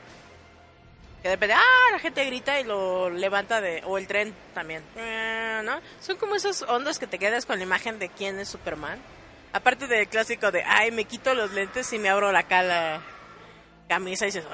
[1.22, 5.62] Que depende, ah, la gente grita y lo levanta de, o el tren también, eh,
[5.64, 5.80] ¿no?
[6.02, 9.00] Son como esas ondas que te quedas con la imagen de quién es Superman.
[9.54, 13.02] Aparte del clásico de, ay, me quito los lentes y me abro la cala
[13.88, 14.46] camisa y dices,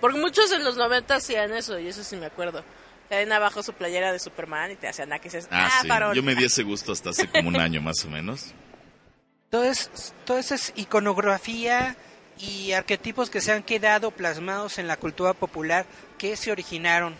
[0.00, 2.64] porque muchos en los 90 hacían eso y eso sí me acuerdo.
[3.08, 6.34] Te abajo su playera de Superman y te hacían que dices, ah, ah Yo me
[6.34, 8.52] di ese gusto hasta hace como un año más o menos.
[9.44, 11.96] Entonces, toda esa es iconografía
[12.38, 15.86] y arquetipos que se han quedado plasmados en la cultura popular
[16.20, 17.14] que se originaron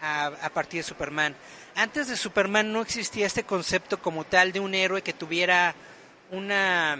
[0.00, 1.36] a, a, partir de Superman.
[1.74, 5.74] Antes de Superman no existía este concepto como tal de un héroe que tuviera
[6.30, 6.98] una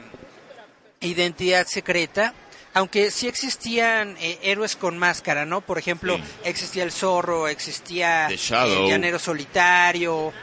[1.01, 2.35] identidad secreta,
[2.75, 5.63] aunque sí existían eh, héroes con máscara, ¿no?
[5.63, 10.35] Por ejemplo, existía el zorro, existía el llanero solitario.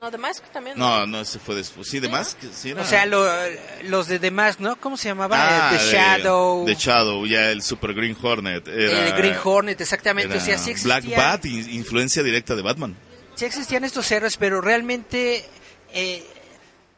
[0.00, 0.78] No, The Mask también.
[0.78, 1.86] No, no, ese fue después.
[1.86, 2.38] Sí, The Mask.
[2.78, 4.80] O sea, los de The Mask, ¿no?
[4.80, 5.36] ¿Cómo se llamaba?
[5.38, 6.64] Ah, The Shadow.
[6.64, 8.66] The Shadow, ya el Super Green Hornet.
[8.66, 10.38] el Green Hornet, exactamente.
[10.38, 11.00] O sea, sí existía...
[11.00, 12.96] Black Bat, influencia directa de Batman.
[13.34, 15.44] Sí existían estos héroes, pero realmente
[15.92, 16.24] eh,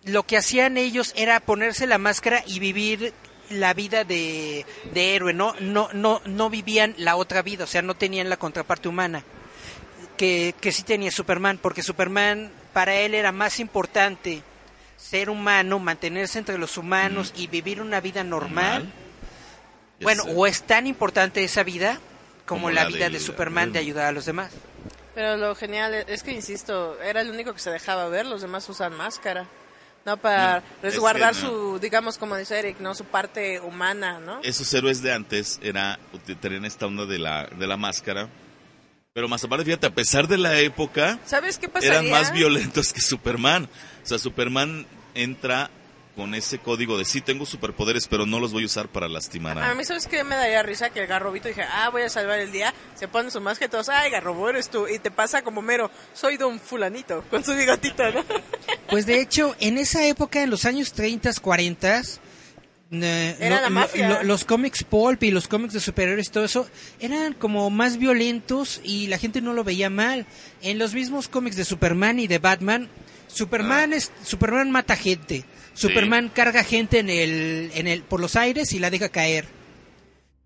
[0.05, 3.13] lo que hacían ellos era ponerse la máscara y vivir
[3.51, 5.57] la vida de, héroe, ¿no?
[5.59, 9.25] No, no, no vivían la otra vida, o sea, no tenían la contraparte humana
[10.23, 14.45] que, que sí tenía Superman, porque Superman para él era más importante
[14.97, 18.89] ser humano, mantenerse entre los humanos y vivir una vida normal.
[20.01, 21.99] Bueno, o es tan importante esa vida
[22.47, 24.53] como, la, vida de Superman de ayudar a los demás.
[25.13, 28.69] Pero lo genial es que, insisto, era el único que se dejaba ver, los demás
[28.69, 29.49] usan máscara.
[30.07, 30.19] ¿no?
[30.19, 32.95] Para resguardar su, digamos, como dice Eric, ¿no?
[32.95, 34.39] Su parte humana, ¿no?
[34.45, 35.99] Esos héroes de antes era,
[36.41, 38.29] tenían esta onda de la, de la máscara.
[39.15, 41.99] Pero más aparte, fíjate, a pesar de la época, ¿sabes qué pasaría?
[41.99, 43.69] Eran más violentos que Superman.
[44.03, 45.71] O sea, Superman entra
[46.17, 49.59] con ese código de sí tengo superpoderes, pero no los voy a usar para lastimar
[49.59, 49.71] a...
[49.71, 50.89] A mí, ¿sabes qué me daría risa?
[50.89, 53.71] Que el garrobito dije, ah, voy a salvar el día, se pone su máscara y
[53.71, 57.55] todos, ay, garrobo, eres tú, y te pasa como mero, soy don fulanito, con su
[57.55, 58.25] bigotito, ¿no?
[58.89, 62.03] Pues de hecho, en esa época, en los años 30, 40,
[62.93, 66.69] eh, los cómics pulp y los cómics de superhéroes todo eso
[67.01, 70.27] eran como más violentos y la gente no lo veía mal.
[70.61, 72.89] En los mismos cómics de Superman y de Batman,
[73.29, 73.97] Superman ah.
[73.97, 75.45] es Superman mata gente.
[75.75, 79.47] Superman carga gente en el, en el, por los aires y la deja caer.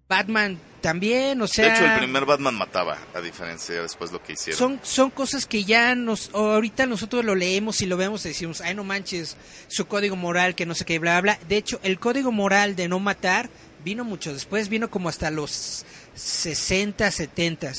[0.09, 1.67] Batman también, o sea...
[1.67, 4.59] De hecho, el primer Batman mataba, a diferencia de después lo que hicieron.
[4.59, 6.31] Son, son cosas que ya nos...
[6.33, 10.55] Ahorita nosotros lo leemos y lo vemos y decimos, ay, no manches, su código moral,
[10.55, 11.39] que no sé qué, bla, bla.
[11.49, 13.51] De hecho, el código moral de no matar
[13.85, 17.73] vino mucho después, vino como hasta los 60, 70.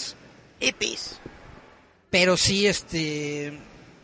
[0.59, 1.19] Hippies.
[2.09, 3.57] Pero sí, este...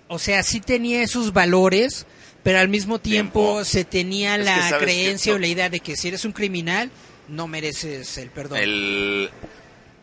[0.08, 2.06] O sea, sí tenía esos valores
[2.44, 6.26] pero al mismo tiempo, se tenía la creencia o la idea de que si eres
[6.26, 6.92] un criminal
[7.28, 8.60] no mereces el perdón.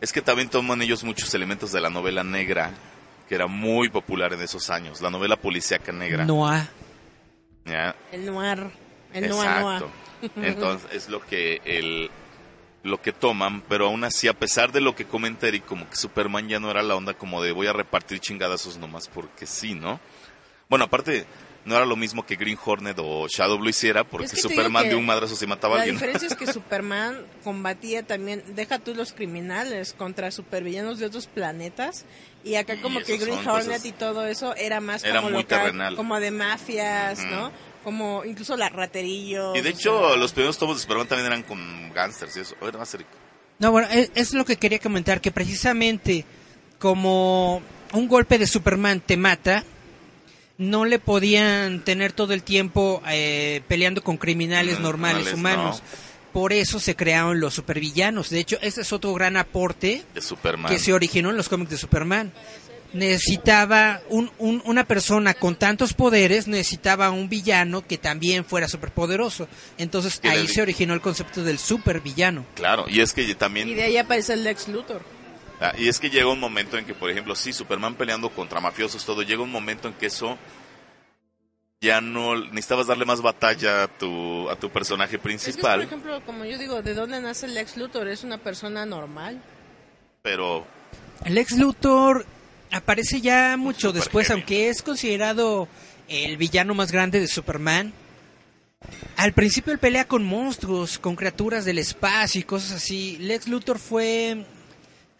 [0.01, 2.71] Es que también toman ellos muchos elementos de la novela negra,
[3.29, 6.25] que era muy popular en esos años, la novela policíaca negra.
[6.25, 6.63] Noir.
[8.11, 8.71] El noir.
[9.13, 9.83] El noir,
[10.35, 12.09] Entonces es lo que el
[12.83, 15.95] lo que toman, pero aún así, a pesar de lo que comenta Eric, como que
[15.95, 19.75] Superman ya no era la onda como de voy a repartir chingadazos nomás porque sí,
[19.75, 19.99] ¿no?
[20.67, 21.25] Bueno, aparte,
[21.63, 25.05] no era lo mismo que Green Hornet o Shadow lo hiciera, porque Superman de un
[25.05, 25.95] madrazo se mataba a alguien.
[25.95, 31.27] La diferencia es que Superman combatía también, deja tú los criminales contra supervillanos de otros
[31.27, 32.05] planetas,
[32.43, 36.31] y acá como que Green Hornet y todo eso era más como local, como de
[36.31, 37.51] mafias, ¿no?
[37.83, 39.55] Como incluso la raterillo.
[39.55, 42.55] Y de hecho, los primeros tomos de Superman también eran con gangsters y eso.
[42.61, 42.95] A ver, más
[43.59, 46.25] No, bueno, es, es, lo que quería comentar, que precisamente
[46.77, 47.61] como
[47.93, 49.63] un golpe de Superman te mata,
[50.61, 55.81] no le podían tener todo el tiempo eh, peleando con criminales normales, humanos.
[56.31, 58.29] Por eso se crearon los supervillanos.
[58.29, 60.03] De hecho, ese es otro gran aporte
[60.67, 62.31] que se originó en los cómics de Superman.
[62.93, 69.47] Necesitaba un, una persona con tantos poderes, necesitaba un villano que también fuera superpoderoso.
[69.79, 72.45] Entonces ahí se originó el concepto del supervillano.
[72.53, 73.67] Claro, y es que también...
[73.67, 75.01] Y de ahí aparece el Lex Luthor.
[75.61, 78.59] Ah, y es que llega un momento en que, por ejemplo, sí, Superman peleando contra
[78.59, 80.35] mafiosos, todo, llega un momento en que eso
[81.79, 85.79] ya no necesitabas darle más batalla a tu, a tu personaje principal.
[85.79, 88.07] por ejemplo, como yo digo, ¿de dónde nace el Lex Luthor?
[88.07, 89.39] Es una persona normal.
[90.23, 90.65] Pero...
[91.25, 92.25] El Lex Luthor
[92.71, 95.67] aparece ya mucho después, aunque es considerado
[96.07, 97.93] el villano más grande de Superman.
[99.15, 103.17] Al principio él pelea con monstruos, con criaturas del espacio y cosas así.
[103.19, 104.43] Lex Luthor fue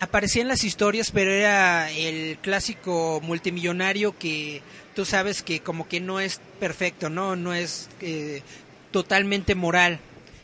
[0.02, 4.64] aparecía en las historias, pero era el clásico multimillonario que
[4.96, 8.42] tú sabes que como que no es perfecto, no, no es eh,
[8.90, 10.00] totalmente moral.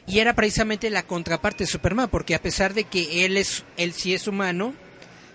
[0.06, 3.93] Y era precisamente la contraparte de Superman, porque a pesar de que él es, él
[3.93, 4.76] sí es humano,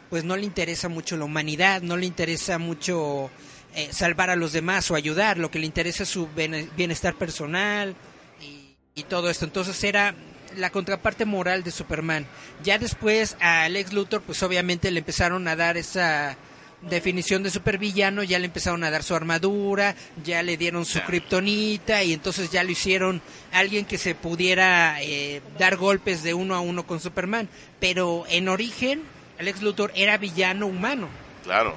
[0.08, 3.28] pues no le interesa mucho la humanidad, no le interesa mucho
[3.74, 6.28] eh, salvar a los demás o ayudar, lo que le interesa es su
[6.76, 7.96] bienestar personal
[8.40, 9.46] y, y todo esto.
[9.46, 10.14] Entonces era
[10.56, 12.26] la contraparte moral de Superman.
[12.62, 16.36] Ya después a Lex Luthor, pues obviamente le empezaron a dar esa
[16.82, 22.02] definición de supervillano, ya le empezaron a dar su armadura, ya le dieron su kriptonita
[22.02, 26.60] y entonces ya lo hicieron alguien que se pudiera eh, dar golpes de uno a
[26.60, 27.48] uno con Superman.
[27.78, 29.02] Pero en origen,
[29.38, 31.08] Lex Luthor era villano humano.
[31.44, 31.74] Claro.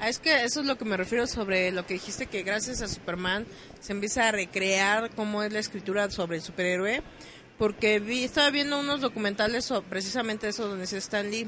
[0.00, 2.80] Ah, es que eso es lo que me refiero sobre lo que dijiste, que gracias
[2.80, 3.46] a Superman
[3.80, 7.02] se empieza a recrear cómo es la escritura sobre el superhéroe
[7.60, 11.46] porque vi, estaba viendo unos documentales sobre precisamente eso donde se Stan Lee.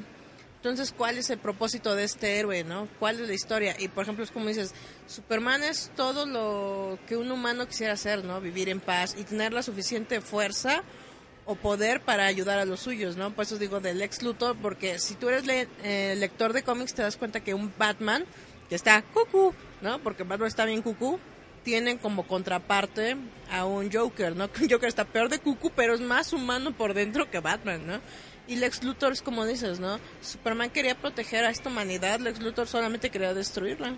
[0.56, 2.86] Entonces, ¿cuál es el propósito de este héroe, no?
[2.98, 3.74] ¿Cuál es la historia?
[3.78, 4.74] Y por ejemplo, es como dices,
[5.06, 8.42] Superman es todo lo que un humano quisiera hacer, ¿no?
[8.42, 10.82] Vivir en paz y tener la suficiente fuerza
[11.46, 13.34] o poder para ayudar a los suyos, ¿no?
[13.34, 15.44] Por eso digo del ex Luthor, porque si tú eres
[15.82, 18.26] eh, lector de cómics te das cuenta que un Batman
[18.68, 19.98] que está cucú, ¿no?
[20.00, 21.18] Porque Batman está bien cucú,
[21.62, 23.16] tienen como contraparte
[23.50, 24.48] a un Joker, ¿no?
[24.70, 28.00] Joker está peor de cucu, pero es más humano por dentro que Batman, ¿no?
[28.48, 30.00] Y Lex Luthor es como dices, ¿no?
[30.20, 33.94] Superman quería proteger a esta humanidad, Lex Luthor solamente quería destruirla.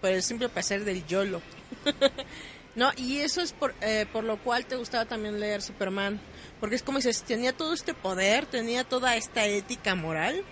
[0.00, 1.40] Por el simple placer del YOLO.
[2.74, 2.90] ¿No?
[2.96, 6.20] Y eso es por, eh, por lo cual te gustaba también leer Superman.
[6.60, 10.44] Porque es como dices, tenía todo este poder, tenía toda esta ética moral.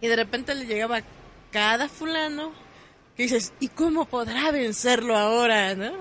[0.00, 1.02] Y de repente le llegaba
[1.52, 2.52] cada fulano
[3.16, 5.92] que dices, ¿y cómo podrá vencerlo ahora, no?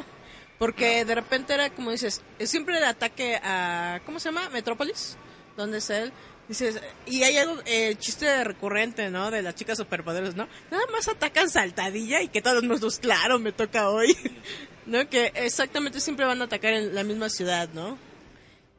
[0.60, 4.50] Porque de repente era como dices, siempre el ataque a, ¿cómo se llama?
[4.50, 5.18] Metrópolis,
[5.58, 6.12] donde es él.
[6.48, 9.32] Dices, y hay algo, el chiste recurrente, ¿no?
[9.32, 10.48] De las chicas superpoderosas, ¿no?
[10.70, 14.16] Nada más atacan saltadilla y que todos nosotros, claro, me toca hoy.
[14.86, 15.10] ¿No?
[15.10, 17.98] Que exactamente siempre van a atacar en la misma ciudad, ¿no?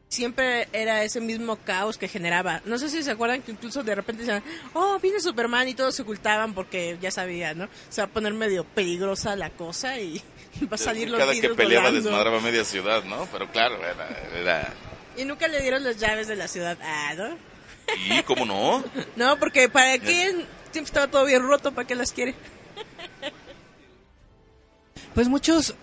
[0.08, 2.62] Siempre era ese mismo caos que generaba.
[2.64, 4.42] No sé si se acuerdan que incluso de repente decían,
[4.74, 7.68] oh, viene Superman y todos se ocultaban porque ya sabían, ¿no?
[7.88, 10.22] Se va a poner medio peligrosa la cosa y
[10.62, 13.26] va a salir los Cada que peleaba desmadraba media ciudad, ¿no?
[13.32, 13.76] Pero claro,
[14.34, 14.72] era,
[15.16, 17.38] Y nunca le dieron las llaves de la ciudad, ah, ¿no?
[18.08, 18.84] ¿Y cómo no?
[19.16, 22.34] no, porque para qué siempre estaba todo bien roto, ¿para qué las quiere?
[25.14, 25.74] pues muchos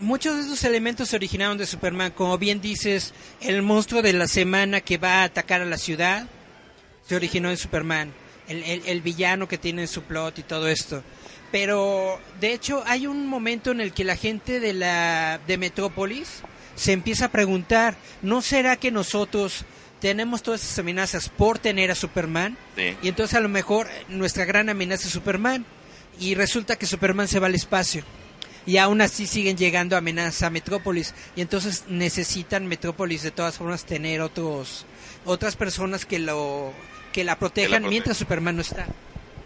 [0.00, 2.12] muchos de esos elementos se originaron de Superman.
[2.12, 6.26] Como bien dices, el monstruo de la semana que va a atacar a la ciudad
[7.06, 8.12] se originó en Superman.
[8.46, 11.02] El, villano que tiene su plot y todo esto.
[11.50, 16.42] Pero, de hecho, hay un momento en el que la gente de la de Metrópolis
[16.74, 19.64] se empieza a preguntar, ¿no será que nosotros
[20.00, 22.58] tenemos todas esas amenazas por tener a Superman?
[23.02, 25.64] Y entonces a lo mejor nuestra gran amenaza es Superman.
[26.20, 28.04] Y resulta que Superman se va al espacio
[28.66, 33.84] y aún así siguen llegando amenazas a Metrópolis y entonces necesitan Metrópolis de todas formas
[33.84, 34.86] tener otros
[35.24, 36.72] otras personas que lo
[37.12, 38.86] que la protejan mientras Superman no está.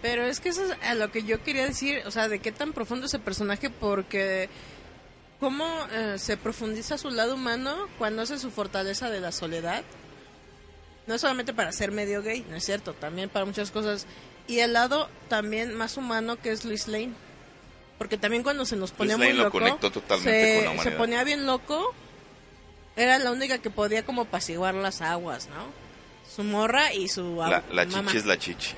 [0.01, 2.53] Pero es que eso es a lo que yo quería decir, o sea, de qué
[2.53, 4.49] tan profundo es el personaje porque
[5.41, 9.83] cómo eh, se profundiza su lado humano cuando hace su fortaleza de la soledad.
[11.07, 14.07] No solamente para ser medio gay, no es cierto, también para muchas cosas.
[14.47, 17.12] Y el lado también más humano que es Luis Lane
[17.99, 19.61] porque también cuando se nos ponía muy loco,
[20.22, 21.94] se, ponía bien loco,
[22.96, 25.66] era la única que podía como apaciguar las aguas, ¿no?
[26.34, 28.74] Su morra y su La, la chichi es la chichi.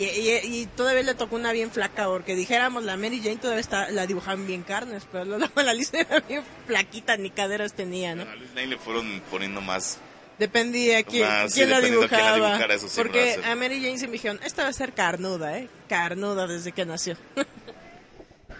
[0.00, 4.06] Y, todavía le tocó una bien flaca, porque dijéramos la Mary Jane todavía está, la
[4.06, 8.22] dibujaban bien carnes, pero la, la Liz era bien flaquita, ni caderas tenía, ¿no?
[8.22, 9.98] A Liz Lane le fueron poniendo más
[10.38, 12.58] Dependía quién, quién la dibujaba.
[12.94, 15.68] porque a Mary Jane se me dijeron, esta va a ser carnuda, ¿eh?
[15.88, 17.16] Carnuda desde que nació.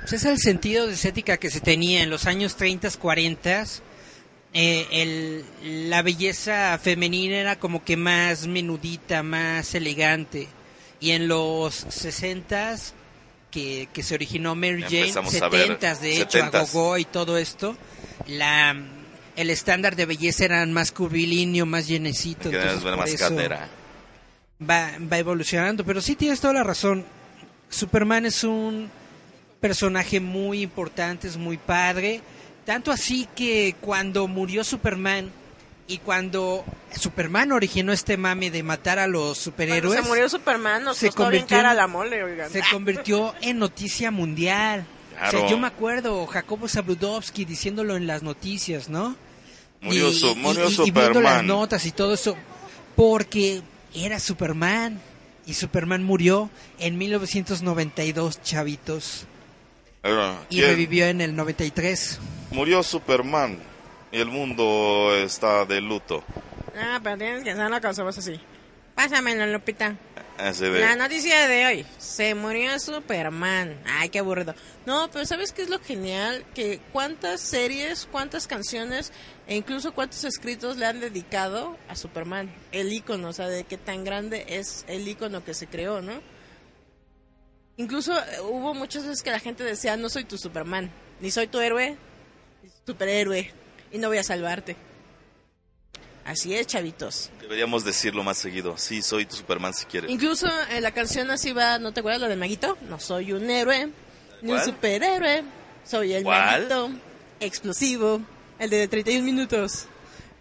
[0.09, 3.64] pues es el sentido de estética que se tenía en los años 30, 40.
[4.54, 10.48] Eh, el, la belleza femenina era como que más menudita, más elegante.
[10.98, 12.76] Y en los 60
[13.50, 17.76] que, que se originó Mary Jane, 70 de hecho, a Gogo y todo esto,
[18.26, 18.74] la
[19.36, 22.50] el estándar de belleza era más curvilíneo, más llenecito.
[24.59, 27.04] Va, va evolucionando, pero sí tienes toda la razón.
[27.68, 28.90] Superman es un
[29.61, 32.20] personaje muy importante, es muy padre.
[32.64, 35.30] Tanto así que cuando murió Superman
[35.86, 40.02] y cuando Superman originó este mame de matar a los superhéroes.
[40.02, 44.84] se murió Superman, nos se convirtió, la mole, Se convirtió en noticia mundial.
[45.32, 49.16] yo me acuerdo Jacobo Zabludovsky diciéndolo en las noticias, ¿no?
[49.80, 52.36] Murió, y, murió y, viendo las notas y todo eso,
[52.94, 53.62] porque
[53.94, 55.00] era Superman.
[55.46, 59.26] Y Superman murió en 1992, chavitos.
[60.50, 62.18] Y revivió en el 93.
[62.50, 63.59] Murió Superman
[64.11, 66.24] y el mundo está de luto.
[66.76, 68.40] Ah, pero tienes que hacer la cosa, vas así.
[68.94, 69.96] Pásamelo, Lupita.
[70.38, 73.76] La noticia de hoy, se murió Superman.
[73.84, 74.54] Ay, qué aburrido.
[74.86, 76.44] No, pero ¿sabes qué es lo genial?
[76.54, 79.12] Que cuántas series, cuántas canciones
[79.48, 82.54] e incluso cuántos escritos le han dedicado a Superman.
[82.70, 86.20] El icono, o sea, de qué tan grande es el icono que se creó, ¿no?
[87.79, 91.47] Incluso eh, hubo muchas veces que la gente decía, no soy tu Superman, ni soy
[91.47, 91.97] tu héroe,
[92.62, 93.51] ni superhéroe,
[93.91, 94.76] y no voy a salvarte.
[96.24, 97.31] Así es, chavitos.
[97.41, 98.76] Deberíamos decirlo más seguido.
[98.76, 100.11] Sí, soy tu Superman si quieres.
[100.11, 102.76] Incluso en la canción así va, ¿no te acuerdas lo de Maguito?
[102.83, 103.89] No soy un héroe,
[104.43, 105.43] ni un superhéroe.
[105.85, 106.91] Soy el Maguito
[107.41, 108.20] explosivo,
[108.59, 109.87] el de 31 minutos.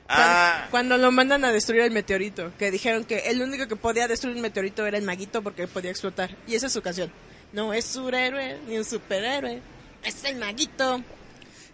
[0.09, 0.67] Ah.
[0.71, 4.37] Cuando, lo mandan a destruir el meteorito, que dijeron que el único que podía destruir
[4.37, 6.35] el meteorito era el maguito porque podía explotar.
[6.47, 7.11] Y esa es su canción.
[7.53, 9.61] No es un héroe ni un superhéroe,
[10.03, 11.01] es el maguito.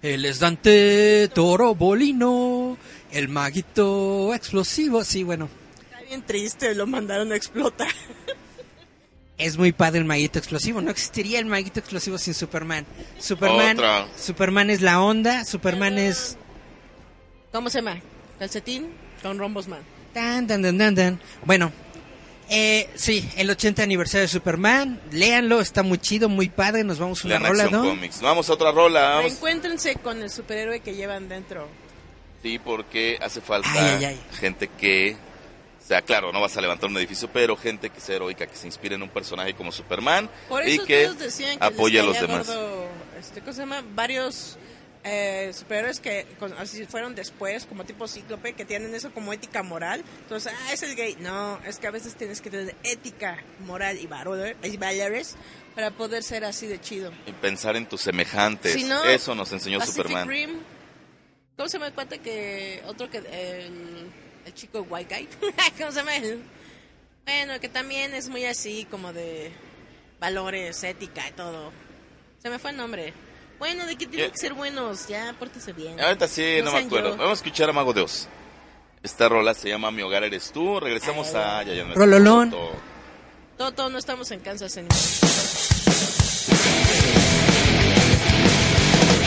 [0.02, 2.78] Él es Dante Toro Bolino,
[3.12, 5.50] el maguito explosivo, sí, bueno.
[5.82, 7.88] Está bien triste, lo mandaron a explotar.
[9.36, 12.86] Es muy padre el maguito explosivo, no existiría el maguito explosivo sin Superman.
[13.18, 13.78] Superman,
[14.16, 16.38] Superman es la onda, Superman es...
[17.52, 18.00] ¿Cómo se llama?
[18.38, 18.92] Calcetín
[19.24, 19.82] con rombosman.
[20.14, 21.72] Tan, tan, tan, tan, Bueno,
[22.56, 27.24] eh, sí, el 80 aniversario de Superman, léanlo, está muy chido, muy padre, nos vamos
[27.24, 27.98] a una rola, ¿no?
[28.22, 29.24] Vamos a otra rola.
[29.26, 31.68] Encuéntrense con el superhéroe que llevan dentro.
[32.44, 33.70] Sí, porque hace falta
[34.40, 35.16] gente que
[35.84, 38.56] o sea, claro, no vas a levantar un edificio, pero gente que sea heroica, que
[38.56, 40.30] se inspire en un personaje como Superman
[40.66, 41.10] y que,
[41.60, 42.48] apoye a los demás.
[43.20, 43.84] este, ¿Cómo se llama?
[43.96, 44.58] Varios
[45.04, 46.26] eh, superhéroes que
[46.58, 50.04] así fueron después, como tipo cíclope, que tienen eso como ética moral.
[50.22, 51.18] Entonces, ah, es el gay.
[51.20, 54.08] No, es que a veces tienes que tener ética moral y
[54.78, 55.36] valores
[55.76, 57.12] para poder ser así de chido.
[57.26, 58.76] Y pensar en tus semejantes.
[58.76, 60.30] eso nos enseñó Superman.
[61.58, 62.82] ¿Cómo se el cuate que.
[62.88, 63.18] Otro que.
[63.18, 64.10] El,
[64.46, 65.30] el chico white guy?
[65.78, 66.12] ¿Cómo se llama
[67.26, 69.52] Bueno, que también es muy así, como de.
[70.20, 71.72] Valores, ética y todo.
[72.42, 73.14] Se me fue el nombre.
[73.64, 75.98] Bueno, de que tienen que ser buenos, ya, pórtese bien.
[75.98, 77.12] Ahorita sí, no, me acuerdo.
[77.12, 78.28] Vamos a escuchar a Mago Dios.
[79.02, 80.82] Esta rola se llama Mi hogar eres tú.
[80.82, 81.64] Regresamos a.
[81.64, 82.52] Ya, ya Rololón.
[82.52, 82.72] Toto.
[83.58, 85.00] Toto, no estamos en Kansas anymore.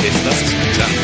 [0.05, 1.01] Estás escuchando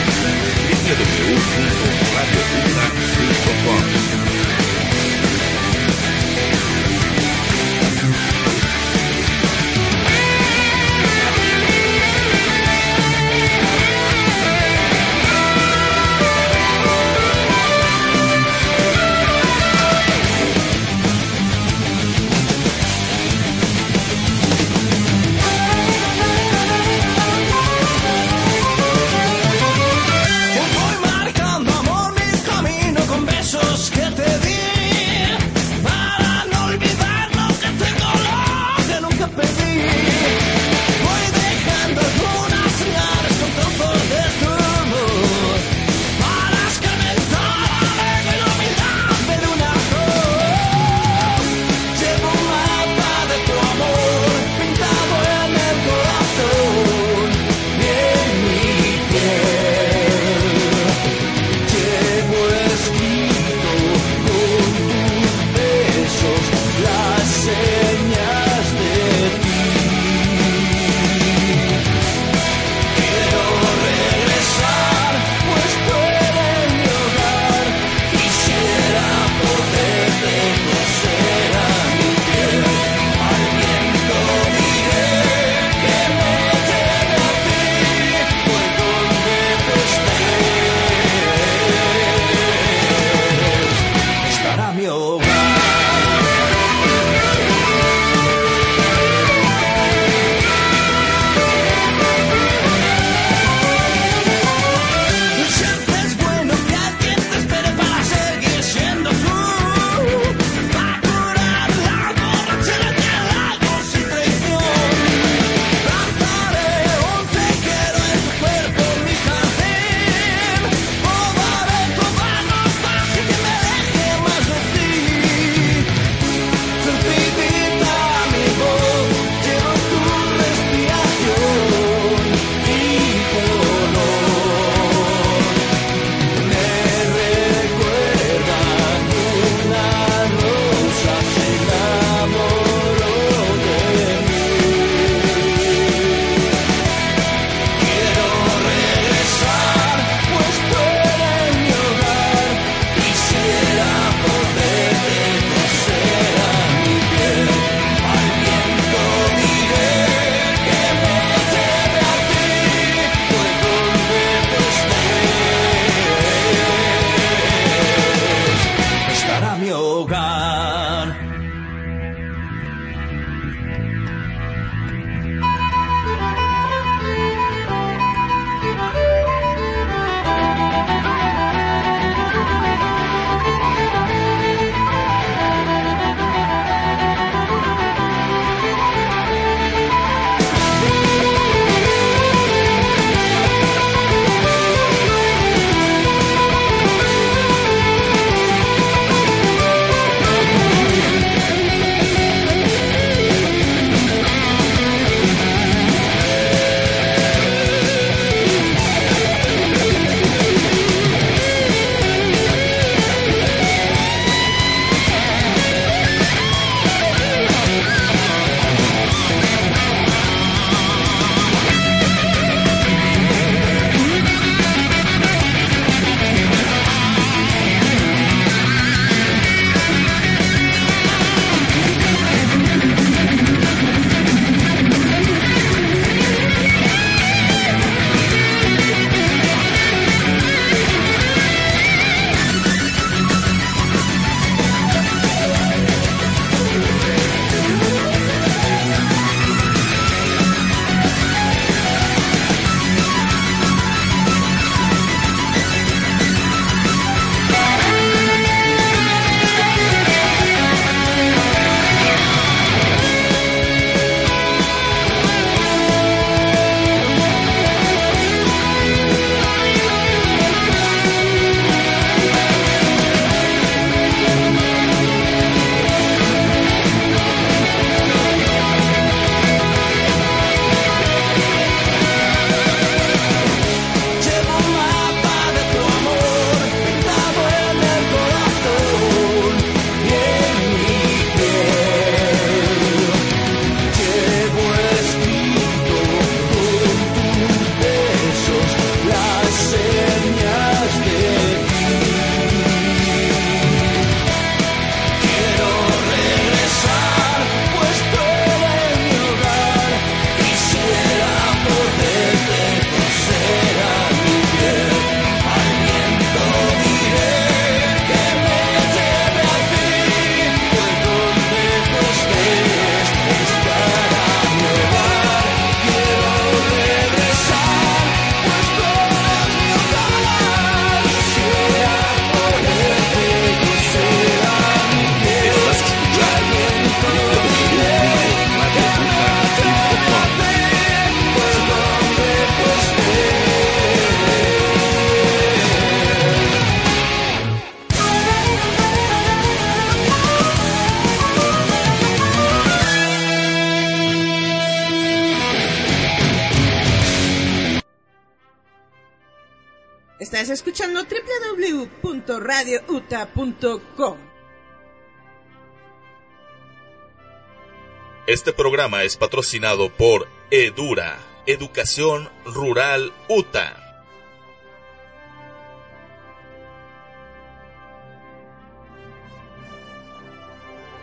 [368.26, 373.76] Este programa es patrocinado por Edura, Educación Rural UTA.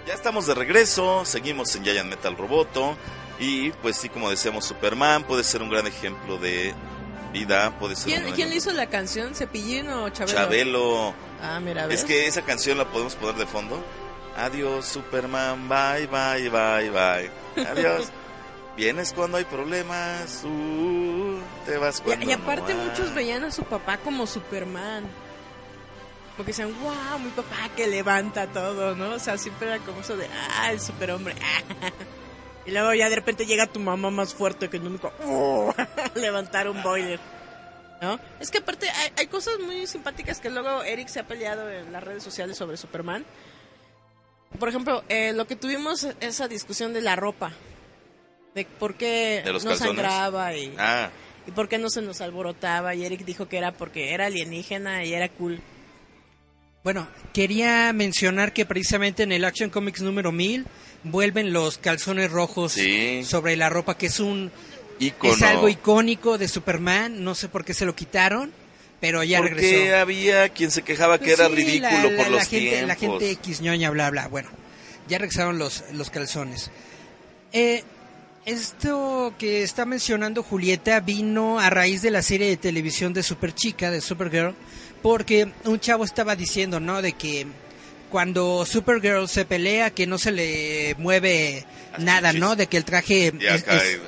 [0.08, 2.98] Ya estamos de regreso, seguimos en Giant Metal Roboto
[3.38, 6.74] y pues sí, como decíamos, Superman puede ser un gran ejemplo de
[7.32, 9.36] vida, puede ser ¿Quién, ¿quién hizo la canción?
[9.36, 10.38] ¿Cepillín o Chabelo?
[10.38, 11.14] Chabelo.
[11.42, 13.84] Ah, mira, Es que esa canción la podemos poner de fondo.
[14.38, 17.66] Adiós, Superman, bye, bye, bye, bye.
[17.66, 18.10] Adiós.
[18.78, 23.64] Vienes cuando hay problemas, uh, te vas cuando Y, y aparte muchos veían a su
[23.64, 25.04] papá como Superman.
[26.38, 29.16] Porque decían, wow, mi papá que levanta todo, ¿no?
[29.16, 31.36] O sea, siempre era como eso de, ah, el superhombre.
[32.70, 35.74] y luego ya de repente llega tu mamá más fuerte que nunca, uh,
[36.16, 37.20] levantar un boiler.
[38.00, 38.20] ¿No?
[38.40, 41.92] Es que aparte hay, hay cosas muy simpáticas que luego Eric se ha peleado en
[41.92, 43.26] las redes sociales sobre Superman.
[44.60, 47.52] Por ejemplo, eh, lo que tuvimos esa discusión de la ropa.
[48.54, 49.96] De por qué ¿De los no calzones?
[49.96, 51.10] sangraba y, Ah,
[51.48, 52.94] y por qué no se nos alborotaba.
[52.94, 55.60] Y Eric dijo que era porque era alienígena y era cool.
[56.84, 60.66] Bueno, quería mencionar que precisamente en el Action Comics número 1000
[61.04, 63.24] vuelven los calzones rojos Sí.
[63.24, 64.52] sobre la ropa, que es un
[65.00, 68.52] es algo icónico de Superman, no sé por qué se lo quitaron,
[69.00, 69.96] pero ya Porque regresó.
[69.96, 72.88] había quien se quejaba que Pues era ridículo la- la- por la los gente, tiempos.
[72.90, 74.28] La gente X ñoña, bla, bla.
[74.28, 74.50] Bueno,
[75.08, 76.70] ya regresaron los, los calzones.
[77.54, 77.84] Eh,
[78.46, 83.92] esto que está mencionando Julieta vino a raíz de la serie de televisión de Superchica,
[83.92, 84.54] de Supergirl,
[85.02, 87.02] porque un chavo estaba diciendo, ¿no?
[87.02, 87.48] De que
[88.10, 91.66] cuando Supergirl se pelea, que no se le mueve
[91.98, 92.34] nada.
[92.34, 92.56] ¿no?
[92.56, 94.00] De que el traje es- es-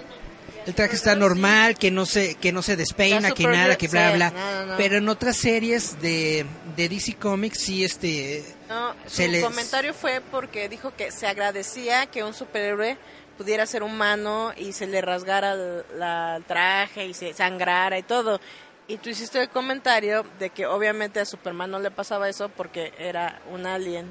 [0.68, 4.12] el traje está normal, que no se que no se despeina, que nada, que bla
[4.12, 4.30] sí, bla.
[4.32, 4.78] no, no, no.
[4.78, 6.46] Pero en otras series de,
[6.76, 11.26] de DC Comics sí este No, su Se les- comentario fue porque dijo que se
[11.26, 12.96] agradecía que un superhéroe
[13.40, 18.04] pudiera ser humano y se le rasgara el, la- el traje y se sangrara y
[18.04, 18.40] todo.
[18.88, 22.94] Y tú hiciste el comentario de que obviamente a Superman no le pasaba eso porque
[22.98, 24.08] era un alien.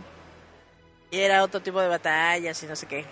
[1.10, 3.04] Y era otro tipo de batallas y no sé qué.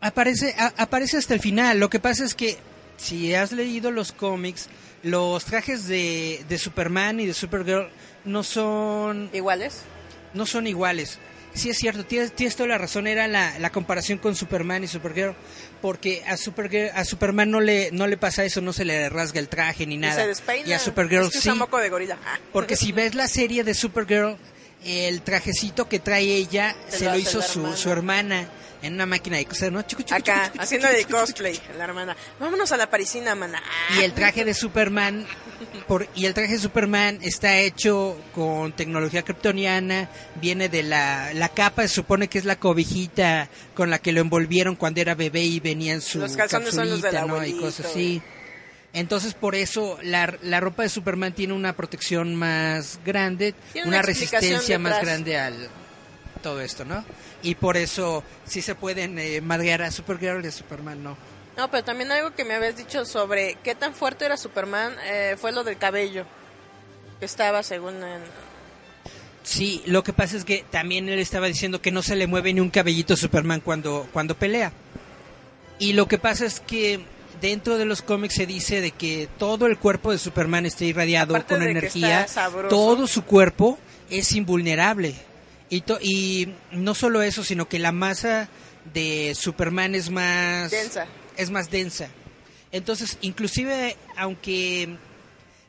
[0.00, 1.78] aparece a- aparece hasta el final.
[1.78, 2.58] Lo que pasa es que
[2.96, 4.68] si has leído los cómics,
[5.02, 7.88] los trajes de, de Superman y de Supergirl
[8.24, 9.82] no son ¿Iguales?
[10.34, 11.18] no son iguales.
[11.52, 14.86] Sí es cierto, tienes, tienes toda la razón, era la, la comparación con Superman y
[14.86, 15.34] Supergirl,
[15.82, 19.40] porque a Supergirl, a Superman no le no le pasa eso, no se le rasga
[19.40, 20.14] el traje ni Y nada.
[20.22, 20.68] se despeina.
[20.68, 21.50] Y a Supergirl es que sí.
[21.50, 22.18] moco de gorila.
[22.24, 22.38] Ah.
[22.52, 24.36] Porque si ves la serie de Supergirl,
[24.84, 27.76] el trajecito que trae ella Se se lo hizo su, hermana.
[27.76, 28.48] su hermana
[28.82, 29.82] en una máquina de coser, ¿no?
[29.82, 32.16] Chucu, chucu, Acá, chucu, haciendo de cosplay, la hermana.
[32.38, 33.62] Vámonos a la parisina, mana.
[33.64, 33.96] Ah.
[34.00, 35.26] Y el traje de Superman
[35.86, 40.08] por, y el traje de Superman está hecho con tecnología kryptoniana,
[40.40, 44.20] viene de la, la capa, se supone que es la cobijita con la que lo
[44.20, 47.36] envolvieron cuando era bebé y venía en su Los calzones son los del capsulita, ¿no?
[47.36, 48.22] y abuelito, cosas así.
[48.92, 53.98] Entonces por eso la, la ropa de Superman tiene una protección más grande, Tiene una,
[53.98, 55.68] una resistencia más grande al
[56.42, 57.04] todo esto, ¿no?
[57.42, 61.16] Y por eso sí se pueden eh, madrear a Supergirl y a Superman no.
[61.56, 65.36] No, pero también algo que me habías dicho sobre qué tan fuerte era Superman eh,
[65.38, 66.24] fue lo del cabello.
[67.18, 68.22] Que estaba según en...
[69.42, 72.52] Sí, lo que pasa es que también él estaba diciendo que no se le mueve
[72.52, 74.72] ni un cabellito a Superman cuando, cuando pelea.
[75.78, 77.00] Y lo que pasa es que
[77.40, 81.34] dentro de los cómics se dice de que todo el cuerpo de Superman está irradiado
[81.34, 82.26] Aparte con energía,
[82.68, 83.78] todo su cuerpo
[84.10, 85.14] es invulnerable.
[85.70, 88.48] Y, to- y no solo eso, sino que la masa
[88.92, 91.06] de Superman es más Densa.
[91.36, 92.08] es más densa.
[92.72, 94.96] Entonces, inclusive aunque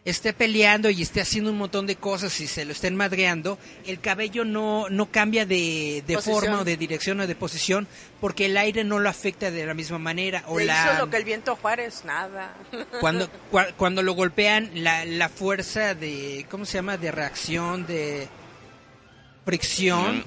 [0.03, 3.99] esté peleando y esté haciendo un montón de cosas y se lo estén madreando, el
[3.99, 7.87] cabello no, no cambia de, de forma o de dirección o de posición
[8.19, 10.43] porque el aire no lo afecta de la misma manera.
[10.47, 12.55] O Le la, hizo lo que el viento Juárez, nada.
[12.99, 16.97] cuando, cua- cuando lo golpean, la, la fuerza de, ¿cómo se llama?
[16.97, 18.27] De reacción, de
[19.45, 20.19] fricción.
[20.19, 20.23] Mm,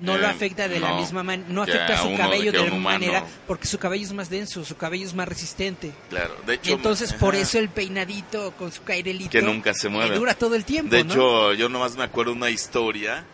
[0.00, 2.64] No lo eh, afecta de la misma manera, no afecta a su cabello de la
[2.64, 2.98] misma humano.
[3.06, 5.92] manera porque su cabello es más denso, su cabello es más resistente.
[6.10, 6.70] Claro, de hecho.
[6.70, 7.42] Y entonces por ajá.
[7.42, 10.10] eso el peinadito con su cairelito Que nunca se mueve.
[10.10, 11.12] que dura todo el tiempo, De ¿no?
[11.12, 13.24] hecho, yo nomás me acuerdo una historia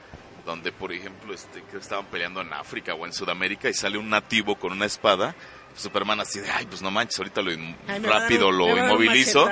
[0.45, 4.11] donde, por ejemplo, este, que estaban peleando en África o en Sudamérica y sale un
[4.11, 5.35] nativo con una espada.
[5.75, 9.49] Superman así de, ay, pues no manches, ahorita lo Ay, rápido lo inmovilizo.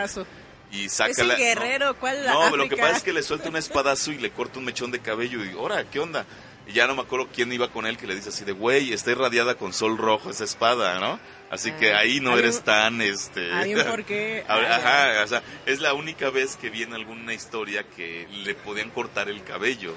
[0.71, 1.37] Y saca Es un la...
[1.37, 4.19] guerrero, no, ¿cuál la No, lo que pasa es que le suelta un espadazo y
[4.19, 6.27] le corta un mechón de cabello y, ahora, ¿qué onda?
[6.67, 8.93] Y ya no me acuerdo quién iba con él que le dice así de, güey,
[8.93, 11.19] está irradiada con sol rojo esa espada, ¿no?
[11.51, 13.51] Así que ah, ahí no eres tan, este...
[13.55, 14.45] Hay un porqué.
[14.49, 18.91] Ajá, o sea, es la única vez que vi en alguna historia que le podían
[18.91, 19.95] cortar el cabello.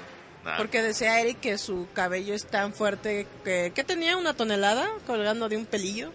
[0.56, 5.48] Porque decía Eric que su cabello es tan fuerte que, que tenía una tonelada colgando
[5.48, 6.10] de un pelillo.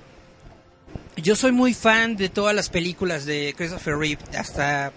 [1.17, 4.93] Yo soy muy fan de todas las películas de Christopher Reeve, hasta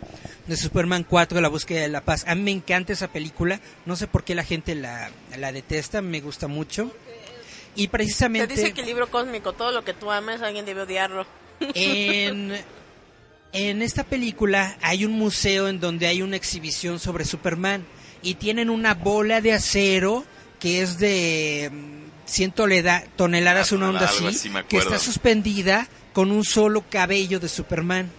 [0.46, 2.24] de Superman 4, La búsqueda de la paz.
[2.28, 6.02] A mí me encanta esa película, no sé por qué la gente la, la detesta,
[6.02, 6.94] me gusta mucho.
[7.74, 8.54] Y precisamente...
[8.54, 11.26] Te dice libro cósmico, todo lo que tú ames, alguien debe odiarlo.
[11.74, 12.54] En,
[13.52, 17.86] en esta película hay un museo en donde hay una exhibición sobre Superman
[18.22, 20.24] y tienen una bola de acero
[20.58, 21.70] que es de
[22.26, 28.10] 100 mm, toneladas, una onda así, que está suspendida con un solo cabello de Superman.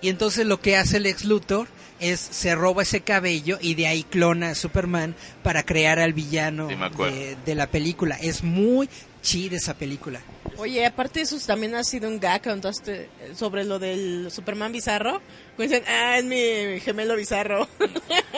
[0.00, 1.66] Y entonces lo que hace el ex Luthor
[2.00, 6.68] es se roba ese cabello y de ahí clona a Superman para crear al villano
[6.68, 8.16] de, la película.
[8.16, 8.88] Es muy
[9.22, 10.20] chida esa película.
[10.58, 15.22] Oye, aparte de eso también ha sido un gag entonces, sobre lo del Superman bizarro.
[15.56, 17.68] Pues dicen, ah, es mi gemelo bizarro.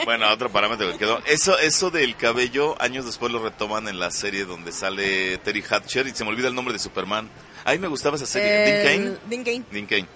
[0.05, 1.21] Bueno, otro parámetro que quedó.
[1.27, 6.07] Eso, eso del cabello, años después lo retoman en la serie donde sale Terry Hatcher
[6.07, 7.29] y se me olvida el nombre de Superman.
[7.67, 8.85] A mí me gustaba esa serie.
[8.85, 9.17] Kane?
[9.29, 9.65] Dean Kane.
[9.73, 10.07] Dean Kane.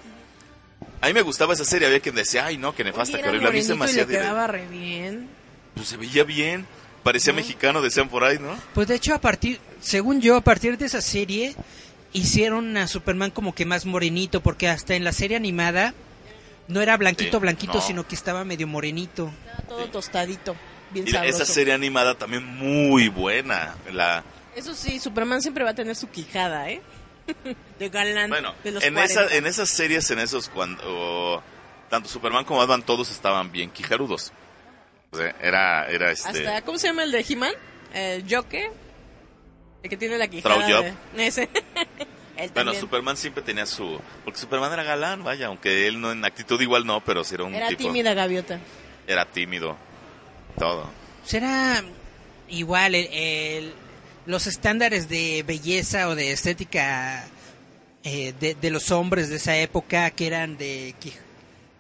[1.01, 1.89] A mí me gustaba esa serie.
[1.89, 3.49] Había quien decía, ay, no, que nefasta, que horrible.
[3.49, 4.07] A mí se me hacía.
[4.07, 5.29] quedaba re bien.
[5.75, 6.65] Pues se veía bien.
[7.03, 8.57] Parecía mexicano, decían por ahí, ¿no?
[8.73, 11.57] Pues de hecho, a partir, según yo, a partir de esa serie,
[12.13, 15.93] hicieron a Superman como que más morenito, porque hasta en la serie animada
[16.69, 19.33] no era blanquito, blanquito, sino que estaba medio morenito.
[19.49, 20.55] Estaba todo tostadito,
[20.93, 23.75] bien y Esa serie animada también muy buena.
[23.93, 24.23] La...
[24.55, 26.81] Eso sí, Superman siempre va a tener su quijada, ¿eh?
[27.79, 31.43] de galán bueno, de los en, esa, en esas series, en esos cuando
[31.89, 34.33] tanto Superman como Batman todos estaban bien quijarudos.
[35.43, 36.47] era, era este...
[36.47, 37.53] Hasta, ¿cómo se llama el de He-Man?
[37.93, 38.71] El Joker.
[39.83, 40.83] El que tiene la quijada.
[40.83, 40.95] De...
[41.17, 41.49] Ese.
[42.55, 44.01] bueno, Superman siempre tenía su...
[44.25, 47.45] Porque Superman era galán, vaya, aunque él no en actitud igual no, pero sí era
[47.45, 48.61] un Era tímida gaviota.
[49.07, 49.77] Era tímido.
[50.59, 50.89] Todo.
[51.25, 51.83] Será
[52.49, 53.75] igual el
[54.27, 57.25] los estándares de belleza o de estética
[58.03, 60.95] eh, de, los hombres de esa época que eran de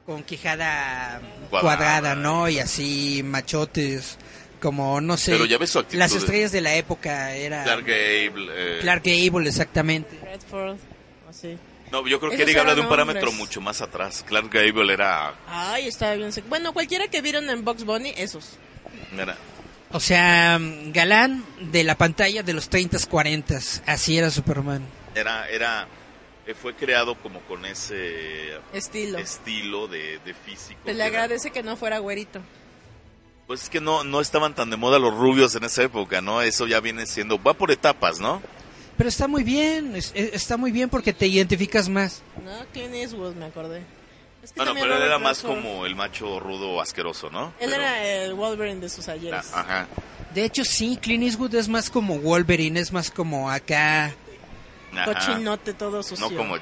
[0.05, 1.20] con quijada
[1.51, 2.49] cuadrada, ¿no?
[2.49, 4.18] Y así machotes,
[4.61, 5.38] como no sé.
[5.93, 8.49] las estrellas de la época era Clark Gable.
[8.53, 8.78] Eh.
[8.80, 10.18] Clark Gable, exactamente.
[10.22, 10.76] Redford,
[11.28, 11.57] así.
[11.93, 14.24] No, yo creo que Eric habla de un parámetro mucho más atrás.
[14.26, 15.34] Clark Gable era.
[15.47, 16.30] Ay, estaba bien.
[16.49, 18.59] Bueno, cualquiera que vieron en Box Bunny, esos.
[19.12, 19.36] Mira,
[19.93, 24.86] o sea, galán de la pantalla de los 30 40 así era Superman.
[25.14, 25.88] Era era
[26.47, 30.80] eh, fue creado como con ese estilo estilo de, físico.
[30.84, 32.41] Se le agradece que no fuera güerito.
[33.47, 36.41] Pues es que no no estaban tan de moda los rubios en esa época, ¿no?
[36.41, 38.41] Eso ya viene siendo va por etapas, ¿no?
[38.97, 42.22] Pero está muy bien, está muy bien porque te identificas más.
[42.45, 43.82] No, Clint Eastwood, me acordé.
[44.57, 47.53] Bueno, pero él era más como el macho rudo asqueroso, ¿no?
[47.61, 49.51] Él era el Wolverine de sus ayeres.
[49.55, 49.88] Ah, ajá.
[50.34, 54.14] De hecho, sí, Clint Eastwood es más como Wolverine, es más como acá...
[55.05, 56.28] Cochinote todo sucio.
[56.30, 56.57] No como...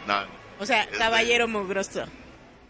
[0.59, 2.05] o sea, caballero mugroso.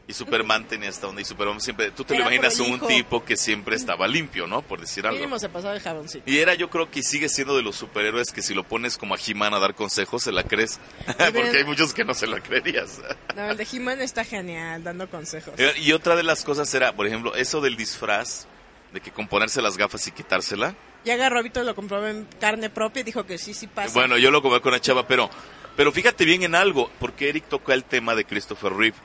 [0.09, 3.37] Y Superman tenía hasta donde y Superman siempre, tú te lo imaginas un tipo que
[3.37, 4.63] siempre estaba limpio, ¿no?
[4.63, 5.39] Por decir algo.
[5.39, 6.23] se pasaba de jaboncito.
[6.25, 9.15] Y era, yo creo que sigue siendo de los superhéroes que si lo pones como
[9.15, 10.81] a He-Man a dar consejos, se la crees.
[11.07, 13.03] Porque hay muchos que no se la creerías.
[13.37, 15.53] no, el de He-Man está genial, dando consejos.
[15.77, 18.47] Y otra de las cosas era, por ejemplo, eso del disfraz,
[18.95, 20.75] de que con ponerse las gafas y quitársela.
[21.05, 23.93] Ya Garrobito lo comprobó en carne propia y dijo que sí, sí pasa.
[23.93, 25.29] Bueno, yo lo compré con la chava, pero,
[25.77, 28.97] pero fíjate bien en algo, porque Eric tocó el tema de Christopher Reeve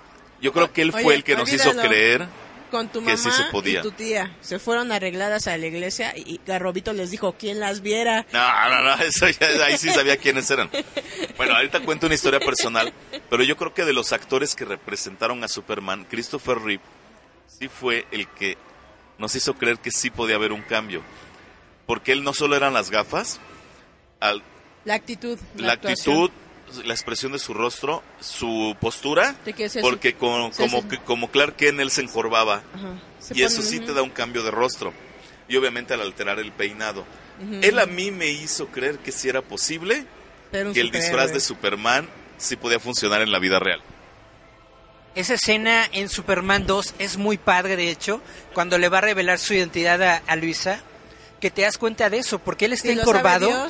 [0.44, 2.28] yo creo que él fue el que nos hizo creer
[2.70, 3.80] con tu mamá que sí se podía.
[3.80, 7.82] y tu tía se fueron arregladas a la iglesia y Garrobito les dijo quién las
[7.82, 8.26] viera.
[8.34, 10.70] No, no, no, eso ya, ahí sí sabía quiénes eran.
[11.38, 12.94] Bueno, ahorita cuento una historia personal,
[13.30, 16.84] pero yo creo que de los actores que representaron a Superman, Christopher Reeve
[17.48, 18.58] sí fue el que
[19.18, 21.02] nos hizo creer que sí podía haber un cambio.
[21.88, 23.40] Porque él no solo eran las gafas,
[24.20, 24.44] al,
[24.86, 26.30] la actitud, la, actitud,
[26.86, 29.36] la expresión de su rostro, su postura,
[29.82, 32.64] porque como, como, como Clark Kent él se encorvaba.
[33.34, 34.94] Y eso sí te da un cambio de rostro.
[35.48, 37.06] Y obviamente al alterar el peinado.
[37.62, 40.06] Él a mí me hizo creer que sí era posible
[40.52, 42.08] que el disfraz de Superman
[42.38, 43.82] sí podía funcionar en la vida real.
[45.16, 48.22] Esa escena en Superman 2 es muy padre, de hecho,
[48.54, 50.82] cuando le va a revelar su identidad a Luisa
[51.44, 53.68] que te das cuenta de eso, porque él está encorvado.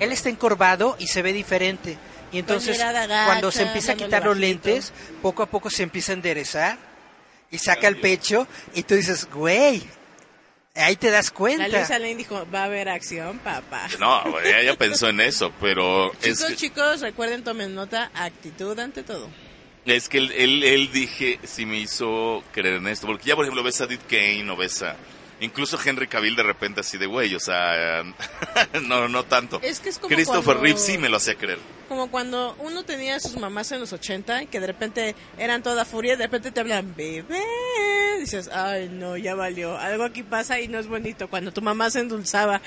[0.00, 1.96] él está encorvado y se ve diferente.
[2.32, 6.14] Y entonces, cuando se empieza a quitar los lentes, poco a poco se empieza a
[6.16, 6.78] enderezar
[7.52, 9.84] y saca el pecho y tú dices, güey,
[10.76, 11.68] Ahí te das cuenta.
[11.68, 13.86] La Lisa Lane dijo, va a haber acción, papá.
[14.00, 16.10] No, ella pensó en eso, pero...
[16.20, 19.30] Chicos, chicos, recuerden, tomen nota, actitud ante todo.
[19.84, 23.44] Es que él, él, él dije, si me hizo creer en esto, porque ya, por
[23.44, 24.96] ejemplo, ves a Dick Kane o ves a
[25.40, 28.04] Incluso Henry Cavill de repente así de güey, o sea,
[28.82, 29.60] no, no tanto.
[29.62, 31.58] Es que es como Christopher Reeve sí me lo hacía creer.
[31.88, 35.84] Como cuando uno tenía a sus mamás en los 80, que de repente eran toda
[35.84, 37.42] furia, de repente te hablan, bebé.
[38.20, 39.76] Dices, ay, no, ya valió.
[39.76, 41.28] Algo aquí pasa y no es bonito.
[41.28, 42.62] Cuando tu mamá se endulzaba,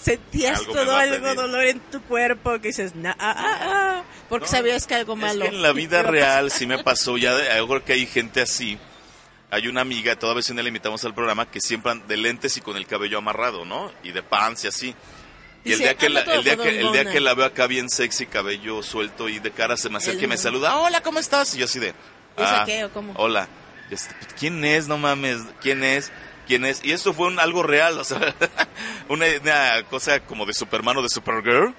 [0.00, 4.94] sentías todo algo dolor en tu cuerpo que dices, ah, ah, ah", porque sabías que
[4.94, 5.44] algo malo.
[5.44, 8.42] Es que en la vida real sí me pasó, ya de, creo que hay gente
[8.42, 8.78] así
[9.52, 12.62] hay una amiga, toda vez en le invitamos al programa, que siempre de lentes y
[12.62, 13.92] con el cabello amarrado, ¿no?
[14.02, 14.94] Y de pants y así.
[15.62, 17.90] Y, el, día que la, el, día que, el día que la veo acá bien
[17.90, 21.54] sexy, cabello suelto y de cara, se me acerca y me saluda, hola, ¿cómo estás?
[21.54, 21.92] Y yo así de,
[22.38, 23.12] ah, qué, o cómo?
[23.16, 23.46] hola.
[24.38, 24.88] ¿Quién es?
[24.88, 26.10] No mames, ¿quién es?
[26.46, 26.82] ¿Quién es?
[26.82, 28.34] Y esto fue un, algo real, o sea,
[29.10, 31.74] una, una cosa como de Superman o de Supergirl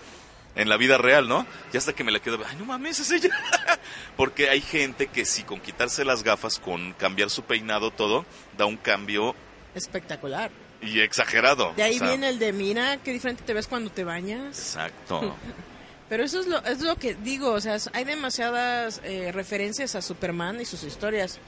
[0.55, 1.45] en la vida real, ¿no?
[1.71, 3.29] Y hasta que me la quedo, ay, no mames, es ella.
[4.17, 8.25] Porque hay gente que si con quitarse las gafas, con cambiar su peinado, todo,
[8.57, 9.35] da un cambio
[9.75, 10.51] espectacular.
[10.81, 11.73] Y exagerado.
[11.75, 14.57] De ahí viene el de, mira, qué diferente te ves cuando te bañas.
[14.57, 15.35] Exacto.
[16.09, 20.01] Pero eso es lo, es lo que digo, o sea, hay demasiadas eh, referencias a
[20.01, 21.39] Superman y sus historias.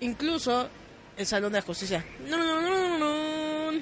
[0.00, 0.68] Incluso
[1.16, 2.04] el Salón de la Justicia.
[2.26, 3.80] No, no, no, no, no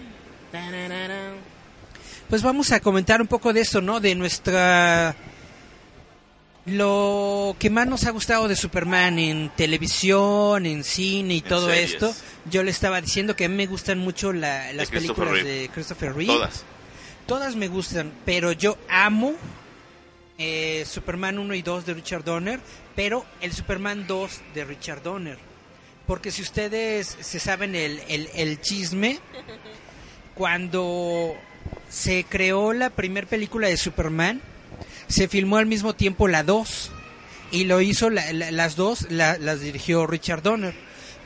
[2.28, 4.00] pues vamos a comentar un poco de eso, ¿no?
[4.00, 5.14] De nuestra...
[6.66, 12.14] Lo que más nos ha gustado de Superman en televisión, en cine y todo esto,
[12.50, 16.32] yo le estaba diciendo que a mí me gustan mucho las películas de Christopher Reeve.
[16.32, 16.64] Todas.
[17.26, 19.34] Todas me gustan, pero yo amo
[20.38, 22.60] eh, Superman 1 y 2 de Richard Donner,
[22.96, 25.38] pero el Superman 2 de Richard Donner.
[26.06, 29.20] Porque si ustedes se saben el, el, el chisme,
[30.34, 31.34] cuando
[31.88, 34.40] se creó la primera película de Superman,
[35.06, 36.90] se filmó al mismo tiempo la 2
[37.50, 40.74] y lo hizo las dos, las dirigió Richard Donner.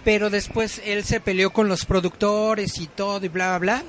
[0.04, 3.82] Pero después él se peleó con los productores y todo y bla, bla, bla.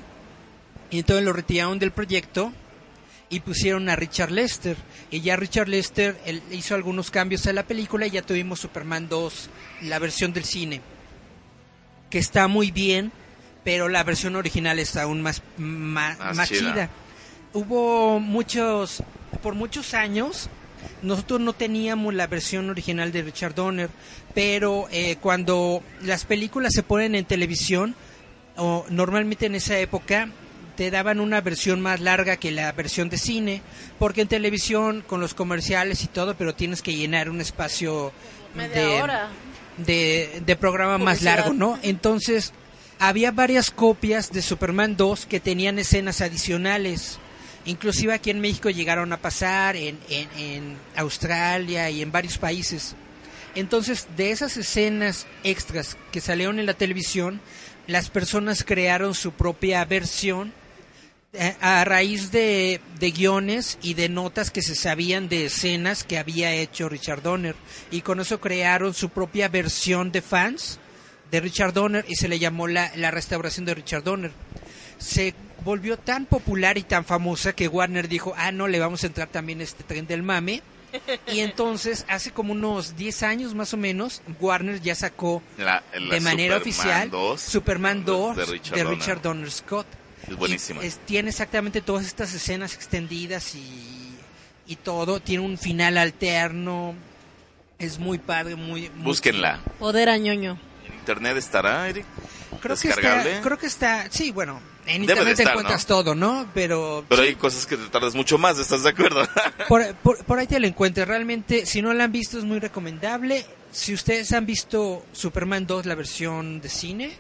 [0.89, 2.51] Y entonces lo retiraron del proyecto
[3.29, 4.77] y pusieron a Richard Lester.
[5.11, 9.07] Y ya Richard Lester él hizo algunos cambios a la película y ya tuvimos Superman
[9.07, 9.49] 2,
[9.83, 10.81] la versión del cine.
[12.09, 13.11] Que está muy bien,
[13.63, 16.89] pero la versión original está aún más, más, chida.
[17.53, 19.03] Hubo muchos,
[19.41, 20.49] por muchos años,
[21.01, 23.89] nosotros no teníamos la versión original de Richard Donner,
[24.33, 27.95] pero eh, cuando las películas se ponen en televisión,
[28.55, 30.29] o normalmente en esa época,
[30.75, 33.61] te daban una versión más larga que la versión de cine,
[33.97, 38.13] porque en televisión con los comerciales y todo, pero tienes que llenar un espacio
[39.77, 41.77] de, de, programa más largo, ¿no?
[41.83, 42.53] Entonces
[42.99, 47.17] había varias copias de Superman 2 que tenían escenas adicionales.
[47.65, 52.95] Inclusive aquí en México llegaron a pasar, en, Australia y en varios países.
[53.55, 57.39] Entonces, de esas escenas extras que salieron en la televisión,
[57.87, 60.53] las personas crearon su propia versión
[61.31, 66.53] eh, a raíz de, guiones y de notas que se sabían de escenas que había
[66.53, 67.55] hecho Richard Donner.
[67.91, 70.79] Y con eso crearon su propia versión de fans
[71.31, 74.31] de Richard Donner y se le llamó la, la restauración de Richard Donner.
[74.97, 79.07] Se volvió tan popular y tan famosa que Warner dijo, ah, no, le vamos a
[79.07, 80.61] entrar también este tren del mame.
[81.27, 86.57] Y entonces, hace como unos 10 años más o menos, Warner ya sacó de manera
[86.57, 88.37] oficial Superman 2
[88.71, 89.51] de Richard, Donner.
[89.51, 89.87] Scott.
[90.27, 90.81] Es buenísimo.
[91.05, 94.15] tiene exactamente todas estas escenas extendidas y,
[94.67, 95.19] y todo.
[95.19, 96.93] Tiene un final alterno.
[97.79, 98.89] Es muy padre, muy...
[98.97, 99.61] Búsquenla.
[99.79, 100.59] Poder añoño
[101.09, 102.05] internet estará, Eric?
[102.61, 106.47] Creo que está, creo que está, sí, bueno, en internet encuentras todo, ¿no?
[106.53, 109.27] Pero Pero hay cosas que te tardas mucho más, ¿estás de acuerdo?
[109.67, 111.07] por, ahí te lo encuentras.
[111.07, 113.45] Realmente, si no la han visto, es muy recomendable.
[113.71, 117.11] Si ustedes han visto Superman 2, la versión de cine,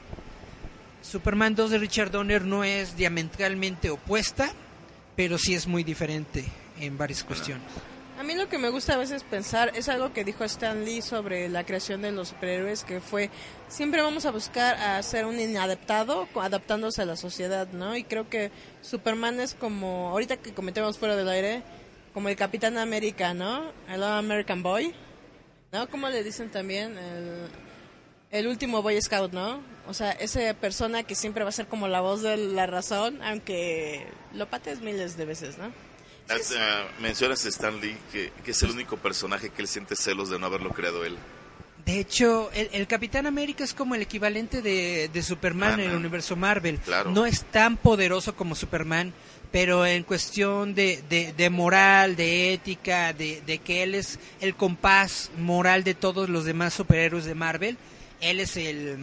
[1.01, 4.51] Superman 2 de Richard Donner no es diametralmente opuesta,
[5.15, 6.45] pero sí es muy diferente
[6.79, 7.65] en varias cuestiones.
[8.19, 11.01] A mí lo que me gusta a veces pensar es algo que dijo Stan Lee
[11.01, 13.29] sobre la creación de los superhéroes, que fue
[13.69, 17.95] siempre vamos a buscar a ser un inadaptado adaptándose a la sociedad, ¿no?
[17.95, 18.51] Y creo que
[18.81, 21.63] Superman es como, ahorita que cometemos fuera del aire,
[22.13, 23.71] como el Capitán América, ¿no?
[23.87, 24.93] El American Boy,
[25.71, 25.89] ¿no?
[25.89, 27.47] Como le dicen también, el,
[28.31, 29.61] el último Boy Scout, ¿no?
[29.87, 33.23] O sea, esa persona que siempre va a ser como la voz de la razón,
[33.23, 35.71] aunque lo pates miles de veces, ¿no?
[36.29, 40.37] Uh, mencionas a Stan Lee, que, es el único personaje que él siente celos de
[40.37, 41.17] no haberlo creado él.
[41.85, 46.79] De hecho, el, Capitán América es como el equivalente de, Superman en el universo Marvel.
[47.07, 49.11] No es tan poderoso como Superman,
[49.51, 51.01] pero en cuestión de,
[51.35, 56.45] de, moral, de ética, de, de, que él es el compás moral de todos los
[56.45, 57.77] demás superhéroes de Marvel,
[58.21, 58.99] él es el,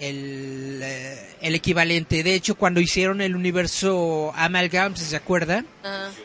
[0.00, 2.22] el, eh, el equivalente.
[2.22, 5.66] De hecho, cuando hicieron el universo Amalgam, si se acuerdan,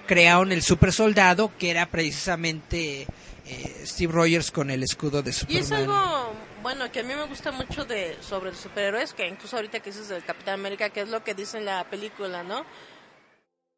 [0.07, 3.05] crearon el super soldado, que era precisamente
[3.45, 5.61] eh, Steve Rogers con el escudo de Superman.
[5.61, 9.28] Y es algo, bueno, que a mí me gusta mucho de sobre los superhéroes, que
[9.28, 12.43] incluso ahorita que dices del Capitán América, que es lo que dice en la película,
[12.43, 12.65] ¿no?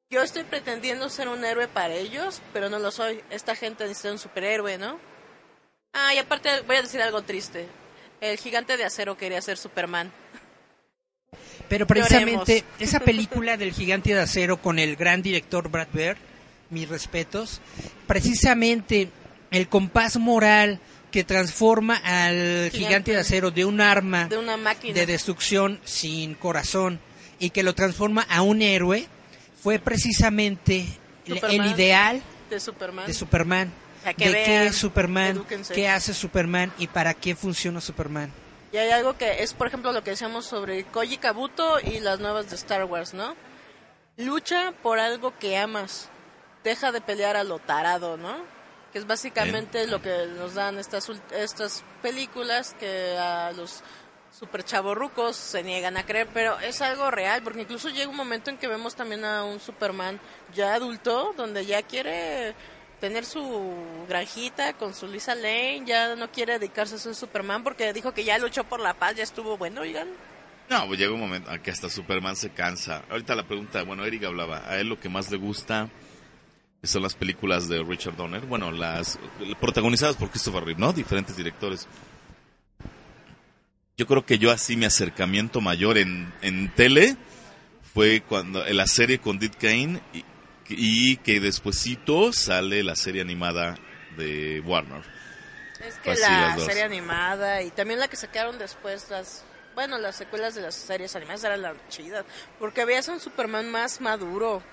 [0.10, 3.22] Yo estoy pretendiendo ser un héroe para ellos, pero no lo soy.
[3.30, 5.00] Esta gente necesita un superhéroe, ¿no?
[5.92, 7.68] Ah, y aparte voy a decir algo triste.
[8.22, 10.12] El gigante de acero quería ser Superman.
[11.70, 16.18] Pero precisamente esa película del gigante de acero con el gran director Brad Bird,
[16.70, 17.62] mis respetos,
[18.08, 19.10] precisamente
[19.52, 20.80] el compás moral
[21.12, 24.94] que transforma al gigante, de acero de un arma de, una máquina.
[24.94, 27.00] de destrucción sin corazón
[27.40, 29.08] y que lo transforma a un héroe
[29.62, 30.86] fue precisamente
[31.26, 33.08] el ideal de Superman.
[33.08, 33.72] De, Superman.
[34.08, 38.32] De qué es Superman, qué hace Superman y para qué funciona Superman.
[38.72, 42.20] Y hay algo que es, por ejemplo, lo que decíamos sobre Koji Kabuto y las
[42.20, 43.36] nuevas de Star Wars, ¿no?
[44.18, 46.10] Lucha por algo que amas.
[46.64, 48.58] Deja de pelear a lo tarado, ¿no?
[48.92, 53.84] que es básicamente lo que nos dan estas, estas películas que a los
[54.38, 58.50] super chavorrucos se niegan a creer, pero es algo real, porque incluso llega un momento
[58.50, 60.20] en que vemos también a un Superman
[60.54, 62.54] ya adulto, donde ya quiere
[63.00, 63.74] tener su
[64.08, 68.24] granjita con su Lisa Lane, ya no quiere dedicarse a ser Superman porque dijo que
[68.24, 70.08] ya luchó por la paz, ya estuvo bueno, oigan.
[70.70, 73.04] No, pues llega un momento en que hasta Superman se cansa.
[73.10, 75.90] Ahorita la pregunta, bueno, Eric hablaba, a él lo que más le gusta
[76.84, 79.20] son las películas de Richard Donner, bueno, las
[79.60, 80.94] protagonizadas por Christopher Reeve, ¿no?
[80.94, 81.88] Diferentes directores.
[83.98, 87.18] Yo creo que yo así mi acercamiento mayor en, en tele
[87.94, 90.24] fue cuando en la serie con Dick Kane y,
[90.68, 93.78] que despuesito sale la serie animada
[94.18, 95.02] de Warner.
[95.86, 99.44] Es que la serie animada y también la que sacaron después las
[99.76, 102.26] bueno, las secuelas de las series animadas eran las chidas,
[102.58, 104.64] porque veías un Superman más maduro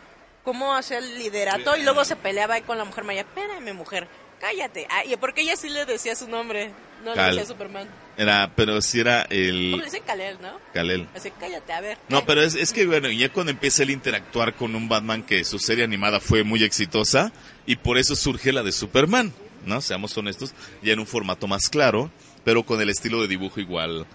[0.45, 3.21] cómo hacía el liderato y luego se peleaba ahí con la mujer Maya.
[3.21, 4.09] Espérame, mujer,
[4.45, 4.87] cállate.
[4.91, 6.71] Ah, y porque ella sí le decía su nombre,
[7.03, 7.89] no le decía Superman.
[8.19, 9.71] Era, pero sí era el...
[9.71, 10.61] ¿Cómo le dice Kalel, no?
[10.75, 11.09] Kalel.
[11.15, 11.99] Así, cállate, a ver.
[12.11, 15.45] No, pero es, es que, bueno, ya cuando empieza el interactuar con un Batman que
[15.45, 17.33] su serie animada fue muy exitosa
[17.65, 19.33] y por eso surge la de Superman,
[19.65, 19.81] ¿no?
[19.81, 22.11] Seamos honestos, ya en un formato más claro,
[22.45, 24.07] pero con el estilo de dibujo igual,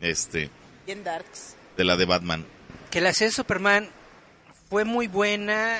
[0.00, 0.50] este...
[0.86, 1.56] Bien darks.
[1.76, 2.46] De la de Batman.
[2.92, 3.90] Que la serie de Superman
[4.70, 5.78] fue muy buena,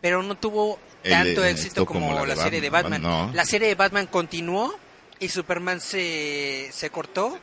[0.00, 3.32] pero no tuvo tanto éxito como, la, serie de Batman.
[3.34, 4.78] La serie de Batman continuó
[5.20, 7.38] y Superman se, se cortó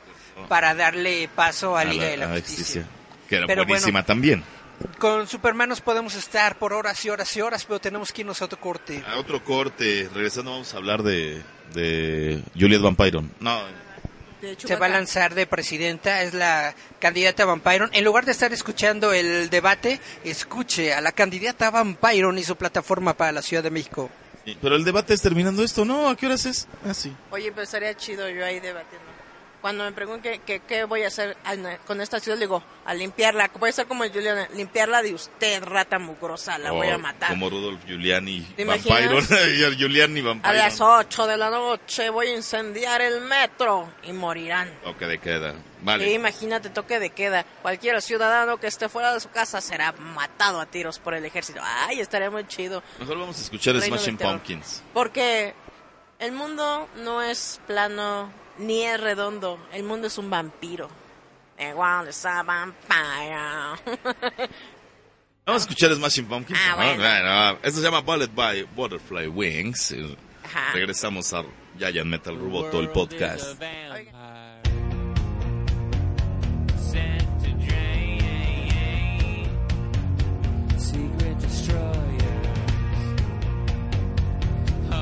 [0.47, 2.85] para darle paso a, Liga de la, Justicia.
[3.29, 4.43] Que era buenísima también.
[4.99, 8.41] Con Superman nos podemos estar por horas y horas y horas, pero tenemos que irnos
[8.41, 9.03] a otro corte.
[9.07, 10.09] A otro corte.
[10.13, 11.41] Regresando vamos a hablar de,
[11.73, 12.97] de Juliet Van
[13.39, 13.61] No,
[14.57, 17.89] se va a lanzar de presidenta, es la candidata Van Pyron.
[17.93, 22.55] En lugar de estar escuchando el debate, escuche a la candidata Van Pyron y su
[22.55, 24.09] plataforma para la Ciudad de México.
[24.61, 26.09] pero el debate es terminando esto, ¿no?
[26.09, 26.67] ¿A qué horas es?
[26.85, 27.13] Ah, sí.
[27.31, 29.14] Oye, pues estaría chido yo ahí debatiendo
[29.65, 31.35] cuando me pregunten qué voy a hacer
[31.87, 33.49] con esta ciudad, digo, a limpiarla.
[33.59, 37.29] Voy a ser como Juliana, limpiarla de usted, rata mugrosa, la voy a matar.
[37.29, 39.19] Como Rudolf Giuliani, Vampiro.
[39.75, 40.47] Giuliani Vampiro.
[40.47, 44.71] A las 8 de la noche voy a incendiar el metro y morirán.
[44.83, 45.55] Toque de queda.
[45.81, 46.13] Vale.
[46.13, 47.43] imagínate, toque de queda.
[47.63, 51.59] Cualquier ciudadano que esté fuera de su casa será matado a tiros por el ejército.
[51.63, 52.83] Ay, estaría muy chido.
[52.99, 54.83] Mejor vamos a escuchar Smashing Pumpkins.
[54.93, 55.55] Porque
[56.19, 59.59] el mundo no es plano ni es redondo.
[59.71, 60.89] El mundo es un vampiro.
[61.57, 62.87] Igual es a vampire.
[65.45, 66.59] Vamos a escuchar Smashing Pumpkins.
[66.61, 67.59] Ah, bueno.
[67.61, 69.95] Esto se llama Bullet by Butterfly Wings.
[70.73, 71.43] Regresamos a
[71.77, 73.61] Giant Metal Roboto, el podcast.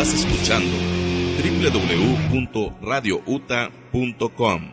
[0.00, 0.70] Estás escuchando
[2.30, 4.72] www.radiouta.com.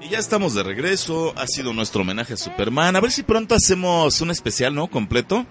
[0.00, 2.94] Y ya estamos de regreso, ha sido nuestro homenaje a Superman.
[2.94, 4.88] A ver si pronto hacemos un especial, ¿no?
[4.88, 5.46] Completo.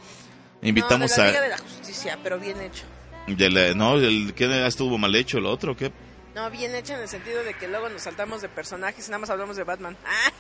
[0.62, 3.76] Invitamos no, de la Liga de la Justicia, pero bien hecho.
[3.76, 5.92] no, el que estuvo mal hecho, el otro, ¿qué?
[6.36, 9.20] No, bien hecha en el sentido de que luego nos saltamos de personajes y nada
[9.20, 9.96] más hablamos de Batman.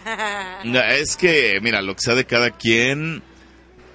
[0.89, 3.21] es que, mira, lo que sea de cada quien,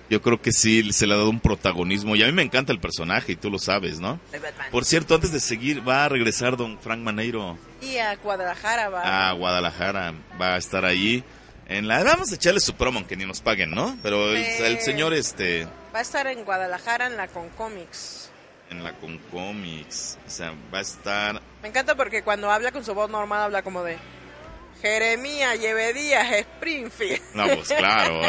[0.08, 2.14] yo creo que sí se le ha dado un protagonismo.
[2.14, 4.20] Y a mí me encanta el personaje, y tú lo sabes, ¿no?
[4.70, 7.58] Por cierto, antes de seguir, va a regresar don Frank Maneiro.
[7.82, 9.30] Y a Guadalajara va.
[9.30, 11.24] A Guadalajara, va a estar ahí.
[11.66, 12.02] En la...
[12.04, 13.98] Vamos a echarle su promo, aunque ni nos paguen, ¿no?
[14.04, 15.66] Pero el, el señor, este...
[15.92, 18.27] Va a estar en Guadalajara en la Concomics
[18.70, 20.18] en la con cómics.
[20.26, 21.42] O sea, va a estar.
[21.62, 23.98] Me encanta porque cuando habla con su voz normal habla como de
[24.80, 27.20] Jeremías Llevedías Springfield.
[27.34, 28.20] No, pues claro.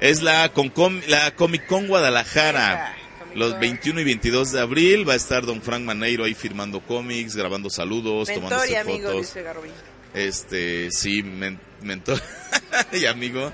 [0.00, 2.96] es la, con, la Comic Con Guadalajara.
[3.34, 7.36] Los 21 y 22 de abril va a estar don Frank Maneiro ahí firmando cómics,
[7.36, 9.36] grabando saludos, tomando fotos.
[10.14, 12.20] Este, sí, mentor
[12.92, 13.52] y amigo.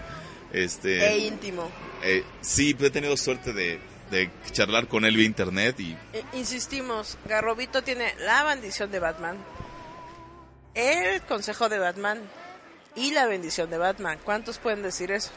[0.52, 1.68] Este, e íntimo.
[2.02, 3.80] Eh, sí, he tenido suerte de,
[4.14, 5.96] de charlar con él vía internet y...
[6.12, 9.36] Eh, insistimos, Garrobito tiene la bendición de Batman,
[10.74, 12.20] el consejo de Batman
[12.94, 14.18] y la bendición de Batman.
[14.24, 15.30] ¿Cuántos pueden decir eso?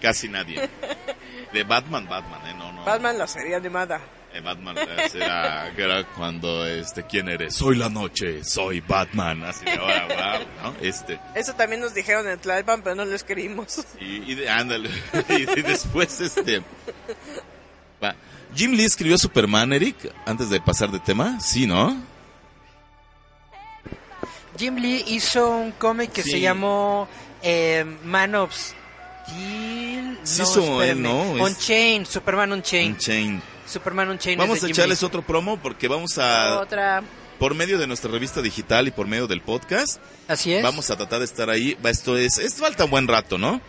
[0.00, 0.68] Casi nadie.
[1.52, 2.54] De Batman, Batman, ¿eh?
[2.58, 2.84] No, no.
[2.84, 4.00] Batman la serie animada.
[4.34, 7.54] Eh, Batman eh, era, era, cuando, este, ¿quién eres?
[7.54, 9.44] Soy la noche, soy Batman.
[9.44, 10.74] Así de ahora, ¿no?
[10.82, 11.18] Este.
[11.34, 13.86] Eso también nos dijeron en Tlalpan, pero no lo escribimos.
[13.98, 14.90] Y, y ándale,
[15.30, 16.62] y después, este,
[18.54, 21.38] Jim Lee escribió Superman, Eric, antes de pasar de tema.
[21.40, 21.96] Sí, ¿no?
[24.58, 27.08] Jim Lee hizo un cómic que se llamó
[27.42, 30.18] eh, Man of Steel.
[30.24, 30.42] Sí,
[30.96, 32.94] no, no Chain, Superman Unchained.
[32.94, 33.40] Unchained.
[33.66, 34.38] Superman Unchained.
[34.38, 36.60] Vamos a echarles otro promo porque vamos a.
[36.60, 37.02] Otra.
[37.38, 40.00] Por medio de nuestra revista digital y por medio del podcast.
[40.26, 40.62] Así es.
[40.62, 41.76] Vamos a tratar de estar ahí.
[41.84, 42.38] Esto es.
[42.38, 43.60] Esto falta un buen rato, ¿no?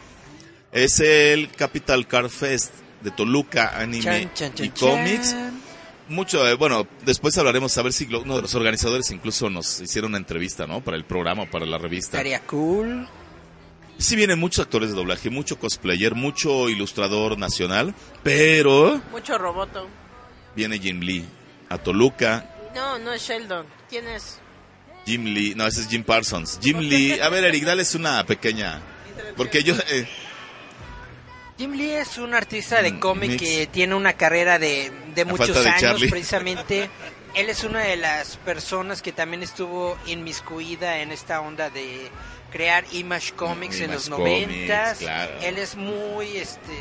[0.71, 5.35] Es el Capital Car Fest de Toluca Anime y Comics.
[6.09, 10.11] Mucho, eh, bueno, después hablaremos a ver si uno de los organizadores incluso nos hicieron
[10.11, 10.83] una entrevista, ¿no?
[10.83, 12.17] Para el programa, para la revista.
[12.17, 13.07] Estaría cool.
[13.99, 17.93] Sí vienen muchos actores de doblaje, mucho cosplayer, mucho ilustrador nacional,
[18.23, 18.99] pero...
[19.11, 19.87] Mucho roboto.
[20.55, 21.25] Viene Jim Lee
[21.69, 22.49] a Toluca.
[22.73, 23.67] No, no es Sheldon.
[23.87, 24.39] ¿Quién es?
[25.05, 26.59] Jim Lee, no, ese es Jim Parsons.
[26.61, 28.81] Jim Lee, a ver Eric, dale una pequeña...
[29.35, 29.75] Porque yo...
[29.91, 30.07] Eh,
[31.59, 34.93] Jim Lee es un artista de mm, cómic que tiene una carrera de,
[35.27, 36.89] muchos años, precisamente.
[37.35, 42.09] Él es una de las personas que también estuvo inmiscuida en esta onda de
[42.49, 45.01] crear Image Comics en los noventas.
[45.41, 46.77] Él es muy, este,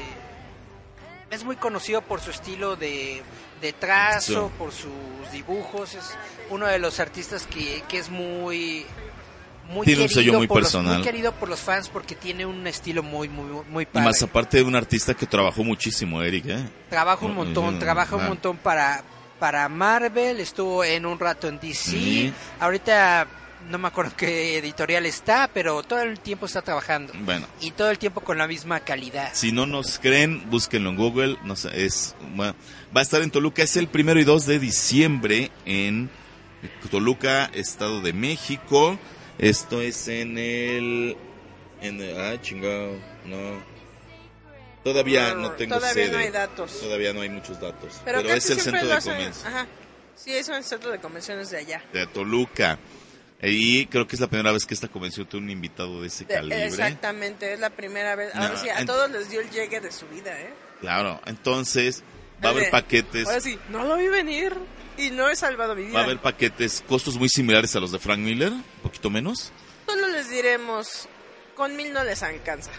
[1.33, 3.21] es muy conocido por su estilo de,
[3.61, 5.95] de trazo, por sus dibujos.
[5.97, 6.17] Es
[6.51, 8.87] uno de los artistas que, que es muy
[9.69, 10.97] muy tiene un sello muy personal.
[10.97, 14.05] muy querido por los fans porque tiene un estilo muy, muy, muy padre.
[14.05, 16.69] Y más aparte de un artista que trabajó muchísimo, Eric, ¿eh?
[16.89, 19.03] Trabaja un montón, trabaja un montón para,
[19.39, 22.33] para Marvel, estuvo en un rato en DC.
[22.61, 23.27] Ahorita
[23.69, 27.13] no me acuerdo qué editorial está, pero todo el tiempo está trabajando.
[27.21, 27.47] Bueno.
[27.61, 29.31] Y todo el tiempo con la misma calidad.
[29.35, 31.37] Si no nos creen, búsquenlo en Google.
[31.45, 32.55] No sé, es, va
[32.95, 33.63] a estar en Toluca.
[33.63, 36.11] Es el primero y 2 de diciembre en
[36.91, 38.99] Toluca, Estado de México.
[39.39, 41.17] Esto es en el...
[41.81, 43.63] En ah, chingado, no.
[44.83, 46.81] Todavía no, tengo todavía no hay datos.
[46.81, 48.01] Todavía no hay muchos datos.
[48.05, 49.45] Pero, es el centro de convenciones.
[49.45, 49.67] Ajá.
[50.17, 51.85] Sí, es el centro de convenciones de allá.
[51.93, 52.79] De Toluca.
[53.41, 56.25] Y creo que es la primera vez que esta convención tiene un invitado de ese
[56.25, 56.67] calibre.
[56.67, 58.35] Exactamente, es la primera vez.
[58.35, 60.53] Ahora sí, a todos les dio el llegue de su vida, ¿eh?
[60.81, 62.03] Claro, entonces
[62.45, 63.27] va a haber paquetes.
[63.29, 64.53] Ahora sí, no lo vi venir
[64.99, 65.95] y no he salvado mi vida.
[65.95, 69.53] Va a haber paquetes, costos muy similares a los de Frank Miller, un poquito menos.
[69.87, 71.09] Solo les diremos,
[71.55, 72.71] con mil no les alcanza.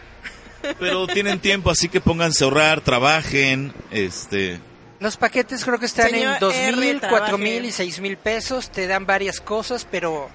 [0.77, 4.59] Pero tienen tiempo, así que pónganse a ahorrar, trabajen, este...
[4.99, 8.85] Los paquetes creo que están en dos mil, cuatro mil y seis mil pesos, te
[8.85, 10.29] dan varias cosas, pero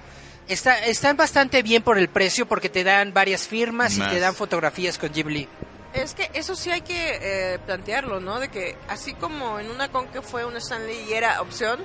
[0.47, 4.33] está, están bastante bien por el precio porque te dan varias firmas y te dan
[4.33, 5.47] fotografías con Ghibli.
[5.95, 8.39] Es que eso sí hay que eh, plantearlo, ¿no?
[8.39, 11.79] De que así como en una con que fue un Stanley y era opción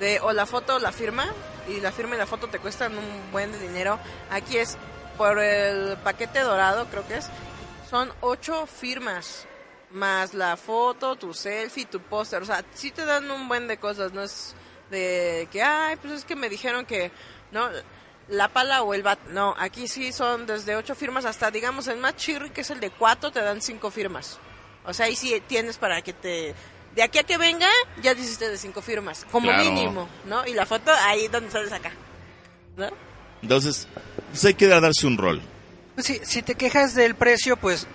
[0.00, 1.26] de o la foto o la firma,
[1.68, 3.98] y la firma y la foto te cuestan un buen de dinero,
[4.30, 4.76] aquí es
[5.16, 7.30] por el paquete dorado, creo que es,
[7.88, 9.46] son ocho firmas,
[9.90, 12.42] más la foto, tu selfie, tu póster.
[12.42, 14.54] O sea, sí te dan un buen de cosas, no es
[14.90, 17.10] de que, ay, pues es que me dijeron que,
[17.52, 17.68] ¿no?
[18.28, 19.18] La pala o el bat.
[19.28, 22.80] No, aquí sí son desde ocho firmas hasta, digamos, el más chirri, que es el
[22.80, 24.38] de cuatro, te dan cinco firmas.
[24.84, 26.54] O sea, ahí sí tienes para que te...
[26.94, 27.68] De aquí a que venga,
[28.02, 30.46] ya hiciste de cinco firmas, como mínimo, ¿no?
[30.46, 31.92] Y la foto ahí donde sales acá,
[32.76, 32.88] ¿no?
[33.42, 33.86] Entonces,
[34.30, 35.42] pues hay que darse un rol.
[35.94, 37.86] Pues si, te quejas del precio, pues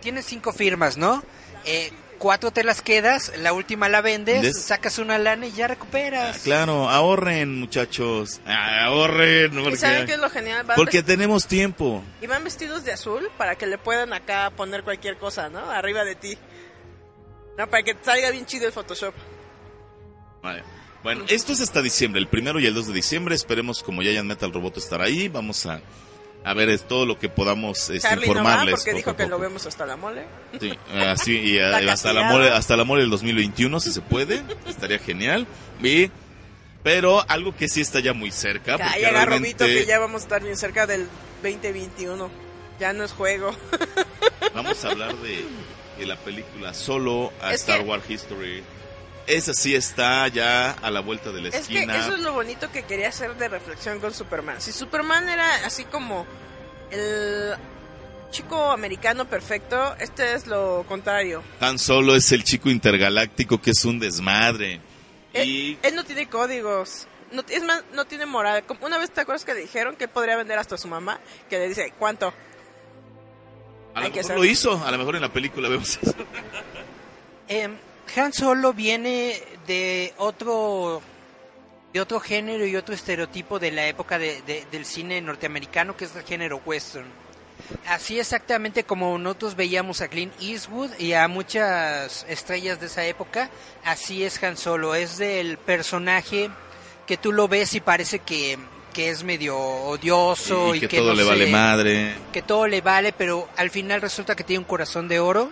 [0.00, 1.22] tienes cinco firmas, ¿no?
[1.64, 6.36] Eh, cuatro te las quedas, la última la vendes, sacas una lana y ya recuperas.
[6.36, 8.40] Ah, claro, ahorren, muchachos.
[8.46, 9.52] Ah, ahorren.
[9.54, 10.66] Porque, ¿Y saben qué es lo genial?
[10.76, 12.04] porque tenemos tiempo.
[12.20, 15.70] Y van vestidos de azul para que le puedan acá poner cualquier cosa, ¿no?
[15.70, 16.38] Arriba de ti.
[17.58, 19.14] No, para que salga bien chido el Photoshop.
[20.42, 20.62] Vale.
[21.02, 23.34] Bueno, esto es hasta diciembre, el primero y el 2 de diciembre.
[23.34, 25.80] Esperemos, como ya Giant Metal Robot estar ahí, vamos a
[26.44, 28.76] a ver es todo lo que podamos este, informarles.
[28.76, 30.24] porque dijo que lo vemos hasta la mole.
[30.58, 34.98] Sí, así y, hasta la mole, hasta la mole del 2021 si se puede, estaría
[34.98, 35.46] genial.
[35.82, 36.10] Y
[36.82, 38.78] pero algo que sí está ya muy cerca.
[38.78, 39.66] Calla, realmente...
[39.66, 41.06] que ya vamos a estar bien cerca del
[41.42, 42.30] 2021.
[42.78, 43.54] Ya no es juego.
[44.54, 45.44] Vamos a hablar de,
[46.06, 48.62] la película Solo a Star Wars History
[49.36, 51.80] esa sí está ya a la vuelta de la esquina.
[51.80, 54.60] Es que eso es lo bonito que quería hacer de reflexión con Superman.
[54.60, 56.26] Si Superman era así como
[56.90, 57.54] el
[58.30, 61.42] chico americano perfecto, este es lo contrario.
[61.58, 64.80] Tan solo es el chico intergaláctico que es un desmadre.
[65.32, 65.78] Él, y...
[65.82, 67.06] él no tiene códigos.
[67.32, 68.64] No, es más, no tiene moral.
[68.80, 71.58] Una vez te acuerdas que le dijeron que podría vender hasta a su mamá, que
[71.58, 72.34] le dice, ¿cuánto?
[73.94, 76.14] A lo mejor lo hizo, a lo mejor en la película vemos eso.
[77.48, 77.68] eh,
[78.16, 81.02] Han Solo viene de otro
[81.92, 86.14] de otro género y otro estereotipo de la época de, del cine norteamericano que es
[86.14, 87.06] el género western.
[87.86, 93.50] Así exactamente como nosotros veíamos a Clint Eastwood y a muchas estrellas de esa época,
[93.84, 96.50] así es Han Solo, es del personaje
[97.06, 98.58] que tú lo ves y parece que,
[98.92, 102.14] que es medio odioso y, que, todo le vale madre.
[102.32, 105.50] Que todo le vale, pero al final resulta que tiene un corazón de oro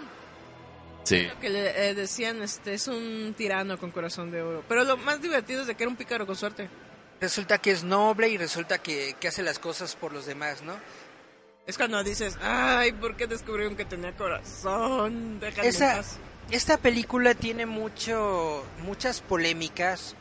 [1.09, 4.65] que le eh, decían, este, es un tirano con corazón de oro.
[4.69, 6.69] Pero lo más divertido es de que era un pícaro con suerte.
[7.21, 10.75] Resulta que es noble y resulta que, hace las cosas por los demás, ¿no?
[11.67, 15.41] Es cuando dices, ay, ¿por qué descubrieron que tenía corazón?
[15.63, 16.03] Esa,
[16.51, 20.15] esta película tiene mucho, muchas polémicas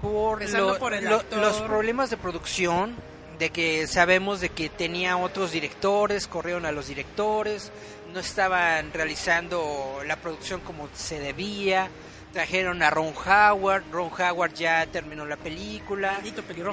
[0.00, 2.94] por, los problemas de producción,
[3.38, 7.72] de que sabemos de que tenía otros directores, corrieron a los directores,
[8.14, 11.90] no estaban realizando la producción como se debía.
[12.32, 16.20] Trajeron a Ron Howard, Ron Howard ya terminó la película.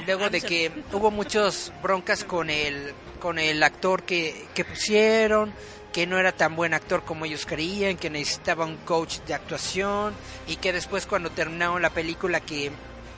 [0.05, 5.51] Luego de que hubo muchas broncas con el, con el actor que, que pusieron,
[5.91, 10.13] que no era tan buen actor como ellos creían, que necesitaba un coach de actuación
[10.47, 12.71] y que después cuando terminaron la película que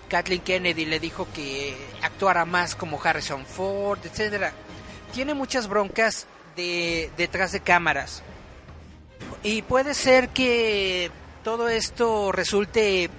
[0.10, 4.54] Kathleen Kennedy le dijo que actuara más como Harrison Ford, etcétera.
[5.14, 8.24] Tiene muchas broncas de detrás de cámaras.
[9.44, 11.12] Y puede ser que
[11.44, 13.10] todo esto resulte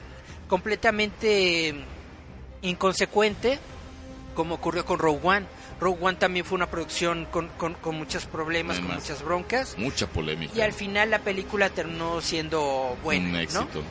[0.48, 1.74] completamente
[2.62, 3.58] inconsecuente,
[4.34, 5.46] como ocurrió con Rogue One.
[5.80, 9.76] Rogue One también fue una producción con, con, muchos problemas, con muchas broncas.
[9.76, 10.54] Mucha polémica.
[10.56, 13.28] Y al final la película terminó siendo buena.
[13.28, 13.82] Un éxito.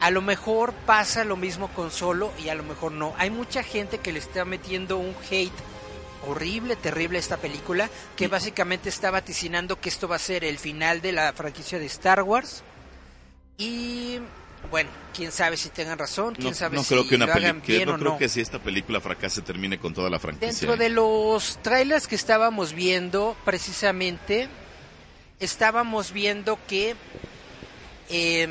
[0.00, 3.14] A lo mejor pasa lo mismo con Solo y a lo mejor no.
[3.16, 5.52] Hay mucha gente que le está metiendo un hate
[6.26, 11.00] horrible, terrible esta película, que básicamente está vaticinando que esto va a ser el final
[11.00, 12.62] de la franquicia de Star Wars.
[13.56, 14.18] Y
[14.70, 17.88] bueno, quién sabe si tengan razón, quién sabe si creo que una lo hagan bien
[17.88, 18.18] no o creo no.
[18.18, 20.48] que si esta película fracase termine con toda la franquicia.
[20.48, 24.48] Dentro de los trailers que estábamos viendo, precisamente,
[25.38, 26.96] estábamos viendo que
[28.08, 28.48] eh,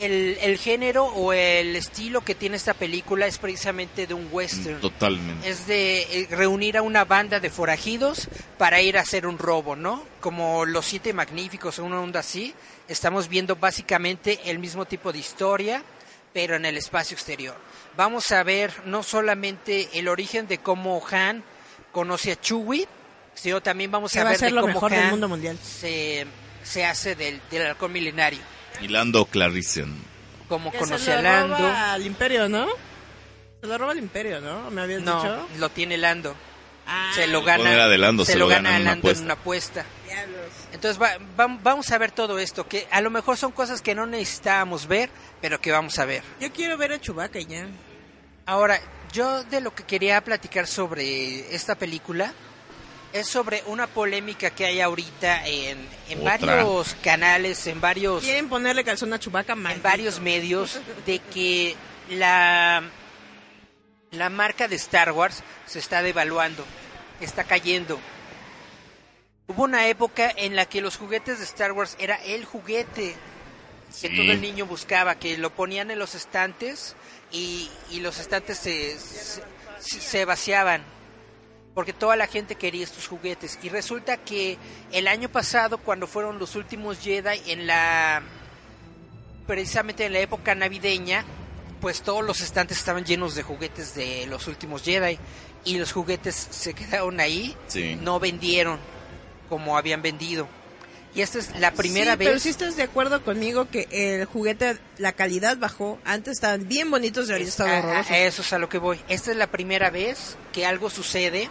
[0.00, 4.80] el, el género o el estilo que tiene esta película es precisamente de un western.
[4.80, 5.48] Totalmente.
[5.48, 9.76] Es de eh, reunir a una banda de forajidos para ir a hacer un robo,
[9.76, 10.04] ¿no?
[10.20, 12.54] Como Los Siete Magníficos o una onda así.
[12.88, 15.82] Estamos viendo básicamente el mismo tipo de historia,
[16.32, 17.56] pero en el espacio exterior.
[17.96, 21.44] Vamos a ver no solamente el origen de cómo Han
[21.92, 22.88] conoce a Chewie,
[23.34, 25.28] sino también vamos a va a ver ser de lo cómo mejor del Han mundo
[25.28, 25.56] mundial.
[25.62, 26.26] se,
[26.64, 28.40] se hace del, del halcón milenario.
[28.80, 29.94] Y Lando Clarison.
[30.48, 31.56] Cómo Que conoce se a lo Lando.
[31.58, 32.66] roba al imperio, ¿no?
[33.60, 34.70] Se lo roba al imperio, ¿no?
[34.70, 35.48] ¿Me habías No, dicho?
[35.58, 36.34] lo tiene Lando.
[36.86, 37.72] Ah, se lo gana.
[37.72, 39.24] era de Lando, se, se lo lo gana gana en una Lando en apuesta.
[39.24, 39.86] una apuesta.
[40.06, 40.50] diablos.
[40.72, 43.94] Entonces va- va- vamos a ver todo esto, que a lo mejor son cosas que
[43.94, 45.08] no necesitábamos ver,
[45.40, 46.22] pero que vamos a ver.
[46.40, 47.66] Yo quiero ver a Chewbacca ya.
[48.44, 48.78] Ahora,
[49.12, 52.34] yo de lo que quería platicar sobre esta película
[53.14, 55.78] es sobre una polémica que hay ahorita en,
[56.08, 61.76] en varios canales, en varios, Quieren ponerle calzón a Chewbacca, en varios medios, de que
[62.10, 62.82] la,
[64.10, 66.64] la marca de Star Wars se está devaluando,
[67.20, 68.00] está cayendo.
[69.46, 73.14] Hubo una época en la que los juguetes de Star Wars era el juguete
[74.00, 74.16] que Sí.
[74.16, 76.96] todo el niño buscaba, que lo ponían en los estantes
[77.30, 79.40] y, y los estantes se, se,
[79.78, 80.82] se vaciaban,
[81.74, 83.58] porque toda la gente quería estos juguetes.
[83.62, 84.56] Y resulta que
[84.92, 88.22] el año pasado, cuando fueron los últimos Jedi en la
[89.46, 91.24] precisamente en la época navideña,
[91.80, 95.18] pues todos los estantes estaban llenos de juguetes de los últimos Jedi
[95.64, 97.96] y los juguetes se quedaron ahí, Sí.
[98.00, 98.78] no vendieron
[99.48, 100.48] como habían vendido.
[101.14, 102.28] Y esta es la primera Sí, vez.
[102.28, 105.98] Pero si estás de acuerdo conmigo que el juguete, la calidad bajó.
[106.04, 108.10] Antes estaban bien bonitos y ahorita están a, a- horrorosos.
[108.10, 109.00] a eso es a lo que voy.
[109.08, 111.48] Esta es la primera vez que algo sucede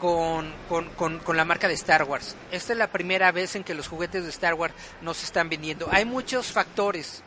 [0.00, 2.34] con, con, con, con la marca de Star Wars.
[2.50, 5.48] Esta es la primera vez en que los juguetes de Star Wars no se están
[5.48, 5.88] vendiendo.
[5.90, 7.22] Hay muchos factores.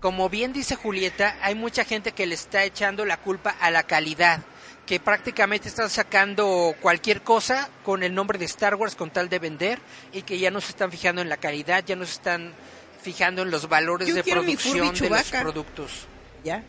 [0.00, 3.82] Como bien dice Julieta, hay mucha gente que le está echando la culpa a la
[3.82, 4.40] calidad,
[4.86, 9.40] que prácticamente están sacando cualquier cosa con el nombre de Star Wars con tal de
[9.40, 9.80] vender
[10.12, 12.52] y que ya no se están fijando en la calidad, ya no se están
[13.02, 16.06] fijando en los valores Yo de producción de los productos.
[16.44, 16.62] Ya.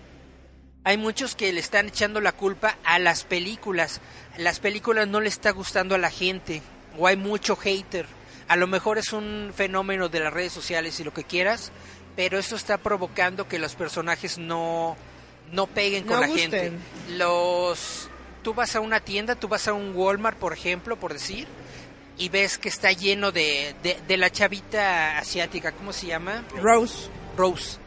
[0.84, 4.02] Hay muchos que le están echando la culpa a las películas.
[4.38, 6.62] Las películas no le está gustando a la gente
[6.98, 8.08] o hay mucho hater.
[8.48, 11.72] A lo mejor es un fenómeno de las redes sociales y lo que quieras,
[12.16, 14.98] pero esto está provocando que los personajes no
[15.52, 16.72] no peguen con la gente.
[17.10, 18.07] Los
[18.48, 21.46] tú vas a una tienda, tú vas a un Walmart, por ejemplo, por decir,
[22.18, 26.46] y ves que está lleno de, de, de la chavita asiática, ¿cómo se llama?
[26.62, 27.10] Rose.
[27.36, 27.78] Rose.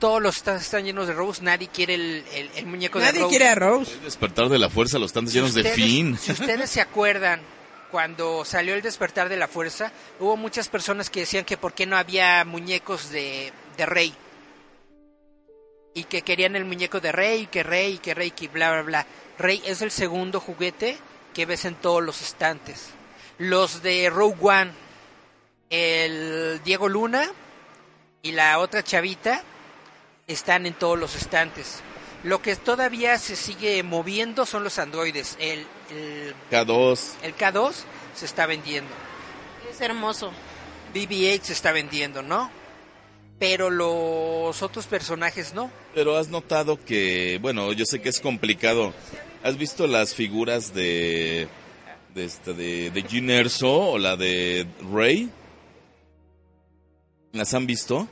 [0.00, 3.20] Todos los stands están llenos de Rose, nadie quiere el, el- el muñeco de Nadie
[3.20, 3.30] Rose.
[3.30, 3.92] quiere a Rose.
[3.94, 6.18] El despertar de la fuerza, los tantos llenos de ustedes- fin.
[6.18, 7.40] Si ustedes se acuerdan,
[7.92, 11.86] cuando salió el despertar de la fuerza, hubo muchas personas que decían que por qué
[11.86, 14.12] no había muñecos de, de Rey.
[15.94, 19.06] Y que querían el muñeco de Rey, que Rey, que Rey, que bla, bla, bla.
[19.38, 20.98] Rey es el segundo juguete
[21.32, 22.88] que ves en todos los estantes.
[23.38, 24.72] Los de Rogue One,
[25.70, 27.30] el Diego Luna
[28.22, 29.42] y la otra chavita
[30.26, 31.80] están en todos los estantes.
[32.24, 35.36] Lo que todavía se sigue moviendo son los androides.
[35.38, 37.00] El, el, K2.
[37.22, 37.72] el K2
[38.16, 38.90] se está vendiendo.
[39.70, 40.32] Es hermoso.
[40.92, 42.50] BB-8 se está vendiendo, ¿no?
[43.38, 45.70] Pero los otros personajes no.
[45.94, 48.92] Pero has notado que, bueno, yo sé que es complicado.
[49.42, 51.48] ¿Has visto las figuras de
[52.14, 55.30] de este de, de Jyn Erso o la de Rey?
[57.32, 58.08] ¿Las han visto?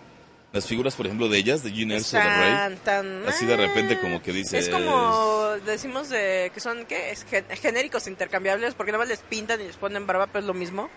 [0.52, 2.30] Las figuras, por ejemplo, de ellas, de Jyn Erso, de Rey.
[2.54, 7.10] Tan, tan, Así de repente como que dices- Es como decimos de que son ¿qué?
[7.10, 10.44] Es gen- genéricos intercambiables porque nada más les pintan y les ponen barba, pero es
[10.46, 10.88] lo mismo.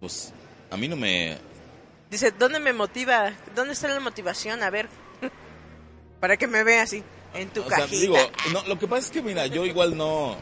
[0.00, 0.32] Pues
[0.70, 1.36] a mí no me
[2.10, 3.32] Dice, ¿dónde me motiva?
[3.56, 4.62] ¿Dónde está la motivación?
[4.62, 4.88] A ver.
[6.20, 7.02] Para que me vea así
[7.34, 8.16] en tu O sea, digo,
[8.52, 10.36] no, lo que pasa es que, mira, yo igual no...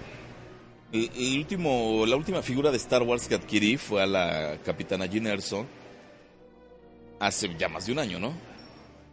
[0.92, 5.08] El, el último, la última figura de Star Wars que adquirí fue a la Capitana
[5.08, 5.66] Jyn Erso
[7.18, 8.34] hace ya más de un año, ¿no?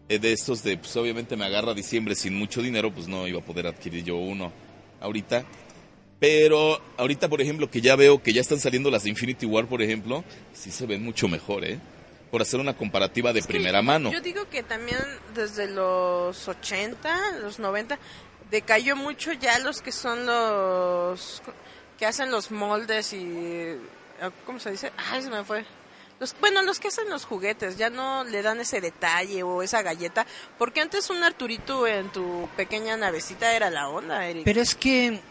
[0.09, 3.39] Eh, De estos de, pues obviamente me agarra diciembre sin mucho dinero, pues no iba
[3.39, 4.51] a poder adquirir yo uno
[4.99, 5.45] ahorita.
[6.19, 9.67] Pero ahorita, por ejemplo, que ya veo que ya están saliendo las de Infinity War,
[9.67, 11.79] por ejemplo, sí se ven mucho mejor, ¿eh?
[12.31, 14.11] Por hacer una comparativa de primera mano.
[14.11, 14.99] Yo digo que también
[15.33, 17.97] desde los 80, los 90,
[18.51, 21.41] decayó mucho ya los que son los
[21.97, 23.77] que hacen los moldes y
[24.45, 24.91] ¿cómo se dice?
[25.11, 25.65] Ay, se me fue.
[26.19, 29.81] Los, bueno, los que hacen los juguetes ya no le dan ese detalle o esa
[29.81, 30.25] galleta,
[30.57, 34.43] porque antes un Arturito en tu pequeña navecita era la onda, Eric.
[34.43, 35.21] Pero es que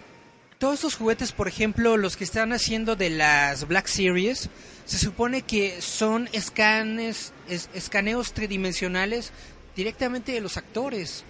[0.59, 4.51] todos estos juguetes, por ejemplo, los que están haciendo de las Black Series,
[4.85, 7.33] se supone que son escanes,
[7.75, 9.31] escaneos tridimensionales
[9.77, 11.25] directamente de los actores.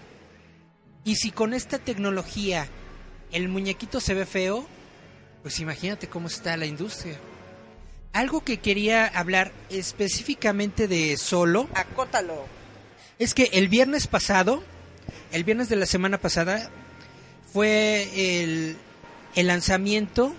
[1.05, 2.69] Y si con esta tecnología
[3.31, 4.67] el muñequito se ve feo,
[5.43, 7.19] pues imagínate cómo está la industria.
[8.15, 11.69] Algo que quería hablar específicamente de Solo.
[11.75, 12.47] Acótalo.
[13.19, 14.63] Es que el viernes pasado,
[15.33, 16.71] el viernes de la semana pasada,
[17.53, 18.79] fue el,
[19.35, 20.35] el lanzamiento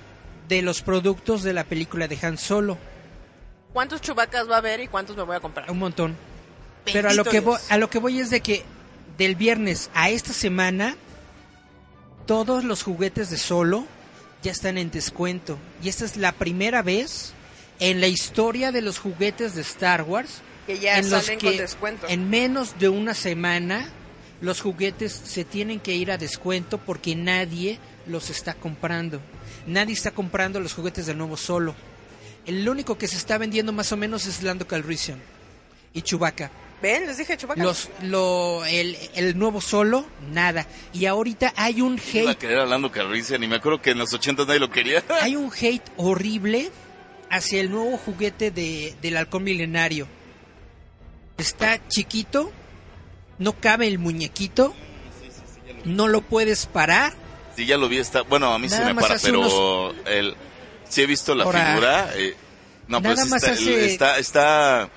[0.47, 2.77] de los productos de la película de Han Solo.
[3.73, 5.69] ¿Cuántos chubacas va a haber y cuántos me voy a comprar?
[5.69, 6.15] Un montón.
[6.85, 8.63] Pero a lo que voy, a lo que voy es de que
[9.17, 10.95] del viernes a esta semana
[12.25, 13.85] todos los juguetes de Solo
[14.41, 17.33] ya están en descuento y esta es la primera vez
[17.79, 21.65] en la historia de los juguetes de Star Wars que ya en los que
[22.07, 23.89] en menos de una semana
[24.41, 27.77] los juguetes se tienen que ir a descuento porque nadie
[28.09, 29.21] los está comprando.
[29.67, 31.75] Nadie está comprando los juguetes del nuevo solo.
[32.45, 35.19] El único que se está vendiendo más o menos es Lando Calrissian
[35.93, 36.51] y Chewbacca.
[36.81, 37.05] ¿Ven?
[37.05, 37.61] Les dije Chewbacca.
[37.61, 40.65] Los, lo, el, el nuevo solo, nada.
[40.93, 42.23] Y ahorita hay un hate.
[42.23, 44.69] Iba a querer a Lando Calrissian y me acuerdo que en los 80 nadie lo
[44.69, 45.03] quería.
[45.21, 46.71] hay un hate horrible
[47.29, 50.07] hacia el nuevo juguete de, del halcón milenario.
[51.37, 52.51] Está chiquito,
[53.37, 54.73] no cabe el muñequito,
[55.85, 57.13] no lo puedes parar.
[57.59, 60.33] Sí, ya lo vi, está, bueno, a mí se me para, pero el,
[60.87, 62.09] sí he visto la figura.
[62.15, 62.33] Eh,
[62.87, 64.89] no, pues está, está,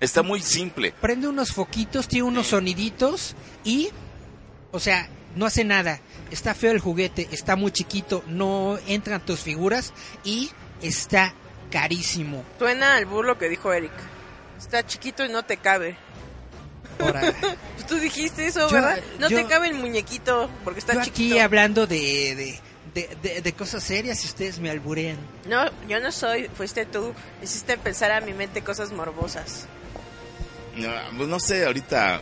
[0.00, 0.92] está, muy simple.
[1.00, 3.88] Prende unos foquitos, tiene unos soniditos y,
[4.70, 5.98] o sea, no hace nada.
[6.30, 9.94] Está feo el juguete, está muy chiquito, no entran tus figuras
[10.24, 10.50] y
[10.82, 11.32] está
[11.70, 12.44] carísimo.
[12.58, 13.92] Suena al burlo que dijo Eric.
[14.58, 15.96] Está chiquito y no te cabe.
[17.88, 18.98] Tú dijiste eso, ¿verdad?
[19.18, 22.60] No te cabe el muñequito porque está yo aquí hablando de,
[22.94, 25.16] de, cosas serias y ustedes me alburean.
[25.46, 27.12] No, yo no soy, fuiste tú.
[27.42, 29.66] Hiciste pensar a mi mente cosas morbosas.
[30.76, 32.20] No, pues no sé, ahorita...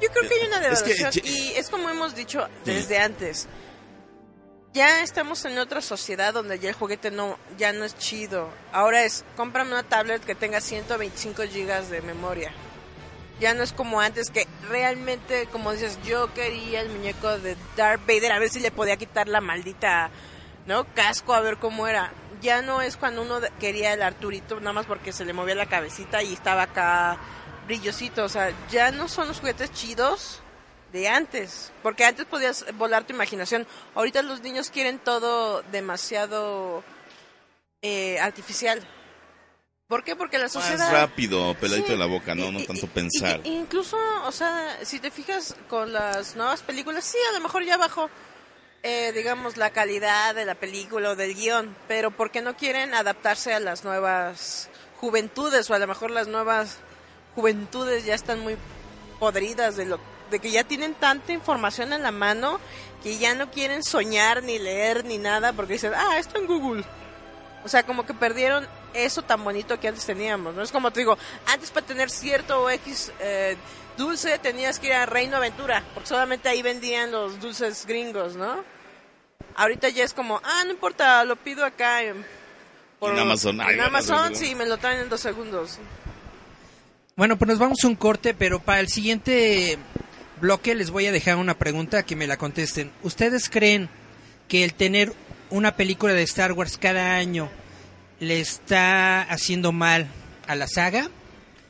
[0.00, 3.48] Yo creo que hay una devaluación y es como hemos dicho desde antes
[4.78, 8.50] ya estamos en otra sociedad donde ya el juguete no ya no es chido.
[8.72, 12.52] Ahora es, cómprame una tablet que tenga 125 gigas de memoria.
[13.40, 18.04] Ya no es como antes que realmente, como dices, yo quería el muñeco de Darth
[18.06, 20.10] Vader a ver si le podía quitar la maldita,
[20.66, 20.84] ¿no?
[20.94, 22.12] Casco a ver cómo era.
[22.40, 25.66] Ya no es cuando uno quería el Arturito nada más porque se le movía la
[25.66, 27.16] cabecita y estaba acá
[27.66, 28.24] brillosito.
[28.24, 30.40] O sea, ya no son los juguetes chidos
[30.92, 33.66] de antes, porque antes podías volar tu imaginación.
[33.94, 36.82] Ahorita los niños quieren todo demasiado
[37.82, 38.84] eh, artificial.
[39.88, 40.14] ¿Por qué?
[40.14, 40.92] Porque la sociedad...
[40.92, 42.52] Más rápido, peladito de la boca, ¿no?
[42.52, 43.40] no tanto pensar.
[43.44, 43.96] incluso,
[44.26, 48.10] o sea, si te fijas con las nuevas películas, sí, a lo mejor ya bajó,
[48.82, 53.54] eh, digamos, la calidad de la película o del guion, pero porque no quieren adaptarse
[53.54, 56.76] a las nuevas juventudes o a lo mejor las nuevas
[57.34, 58.58] juventudes ya están muy
[59.18, 59.98] podridas de lo
[60.30, 62.60] de que ya tienen tanta información en la mano
[63.02, 66.84] que ya no quieren soñar ni leer ni nada porque dicen, ah, esto en Google.
[67.64, 70.62] O sea, como que perdieron eso tan bonito que antes teníamos, ¿no?
[70.62, 71.16] Es como te digo,
[71.46, 73.56] antes para tener cierto X eh,
[73.96, 78.64] dulce tenías que ir a Reino Aventura, porque solamente ahí vendían los dulces gringos, ¿no?
[79.56, 82.24] Ahorita ya es como, ah, no importa, lo pido acá en,
[83.00, 83.60] Amazon.
[83.60, 85.78] En Amazon, sí, me lo traen en dos segundos.
[87.16, 89.78] Bueno, pues nos vamos a un corte, pero para el siguiente
[90.40, 92.92] bloque les voy a dejar una pregunta que me la contesten.
[93.02, 93.88] ¿Ustedes creen
[94.46, 95.12] que el tener
[95.50, 97.50] una película de Star Wars cada año
[98.20, 100.08] le está haciendo mal
[100.46, 101.10] a la saga?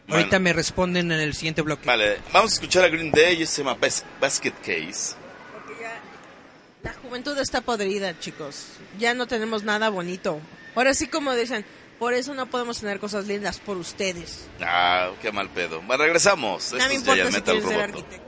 [0.08, 1.86] Ahorita me responden en el siguiente bloque.
[1.86, 3.76] Vale, vamos a escuchar a Green Day y se llama
[4.20, 5.14] Basket Case.
[5.52, 6.00] Porque ya
[6.82, 8.68] la juventud está podrida, chicos.
[8.98, 10.40] Ya no tenemos nada bonito.
[10.74, 11.64] Ahora sí, como dicen,
[11.98, 14.48] por eso no podemos tener cosas lindas por ustedes.
[14.62, 15.82] Ah, qué mal pedo.
[15.82, 16.72] Bueno, regresamos.
[16.72, 18.27] No me importa si quieres ser arquitecto.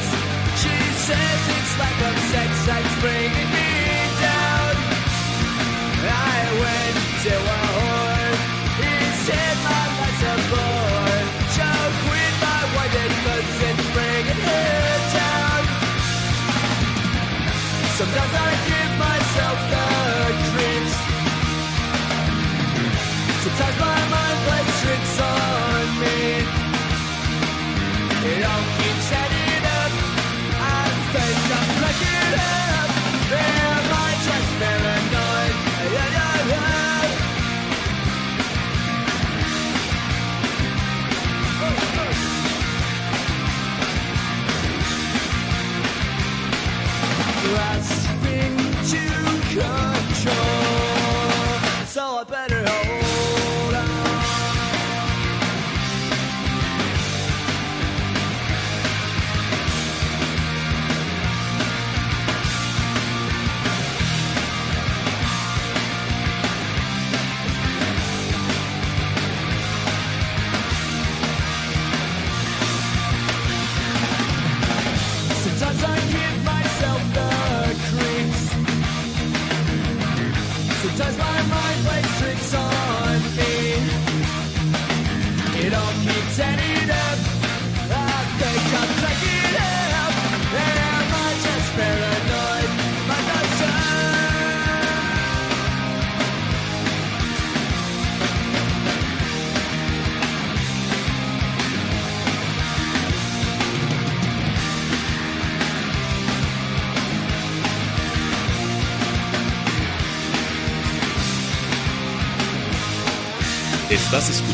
[1.13, 3.69] It's lack of sex that's bringing me
[4.23, 4.75] down.
[6.03, 8.33] I went to a whore.
[8.81, 8.93] He
[9.25, 11.21] said my life's a bore.
[11.57, 14.79] Choke with my whited cause it's bringing her
[15.17, 15.63] down.
[17.97, 18.80] Sometimes I give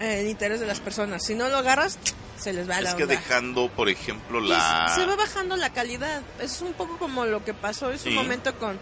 [0.01, 1.25] el interés de las personas.
[1.25, 1.99] Si no lo agarras,
[2.39, 3.15] se les va la Es que onda.
[3.17, 4.93] dejando, por ejemplo, Y la...
[4.95, 6.23] se va bajando la calidad.
[6.41, 8.15] Es un poco como lo que pasó en su Sí.
[8.15, 8.79] momento con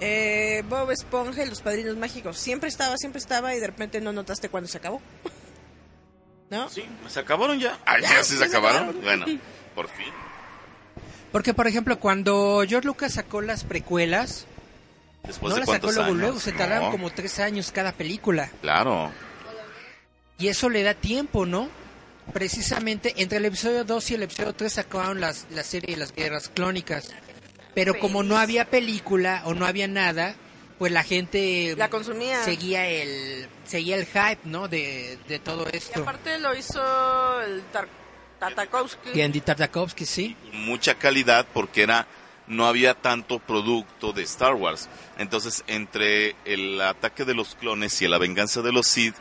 [0.00, 2.38] eh, Bob Esponja y los Padrinos Mágicos.
[2.38, 5.00] Siempre estaba, siempre estaba y de repente no notaste cuando se acabó.
[6.50, 6.68] ¿No?
[6.70, 7.78] Sí, se acabaron ya.
[7.84, 8.90] Ah, ya, Ya, sí se se acabaron.
[8.90, 9.02] acabaron.
[9.02, 9.40] Bueno,
[9.74, 10.06] por fin.
[11.32, 14.46] Porque, por ejemplo, cuando George Lucas sacó las precuelas,
[15.24, 18.50] Después no de las sacó luego, luego, se tardaron No, como tres años cada película.
[18.62, 19.10] Claro.
[20.38, 21.68] Y eso le da tiempo, ¿no?
[22.32, 26.12] Precisamente entre el episodio 2 y el episodio 3 sacaron las, la serie de las
[26.14, 27.10] guerras clónicas.
[27.74, 30.34] Pero como no había película o no había nada,
[30.78, 32.42] pues la gente La consumía.
[32.44, 34.68] seguía el seguía el hype, ¿no?
[34.68, 36.02] De, de todo Y esto.
[36.02, 37.88] aparte lo hizo el Tar-
[38.38, 39.10] Tartakovsky.
[39.14, 40.36] Y Andy Tartakovsky, sí.
[40.52, 42.06] mucha calidad porque era
[42.46, 44.88] no había tanto producto de Star Wars.
[45.18, 49.14] Entonces, entre el ataque de los clones y la venganza de los Sith,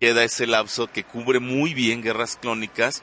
[0.00, 3.02] queda ese lapso que cubre muy bien Guerras Clónicas,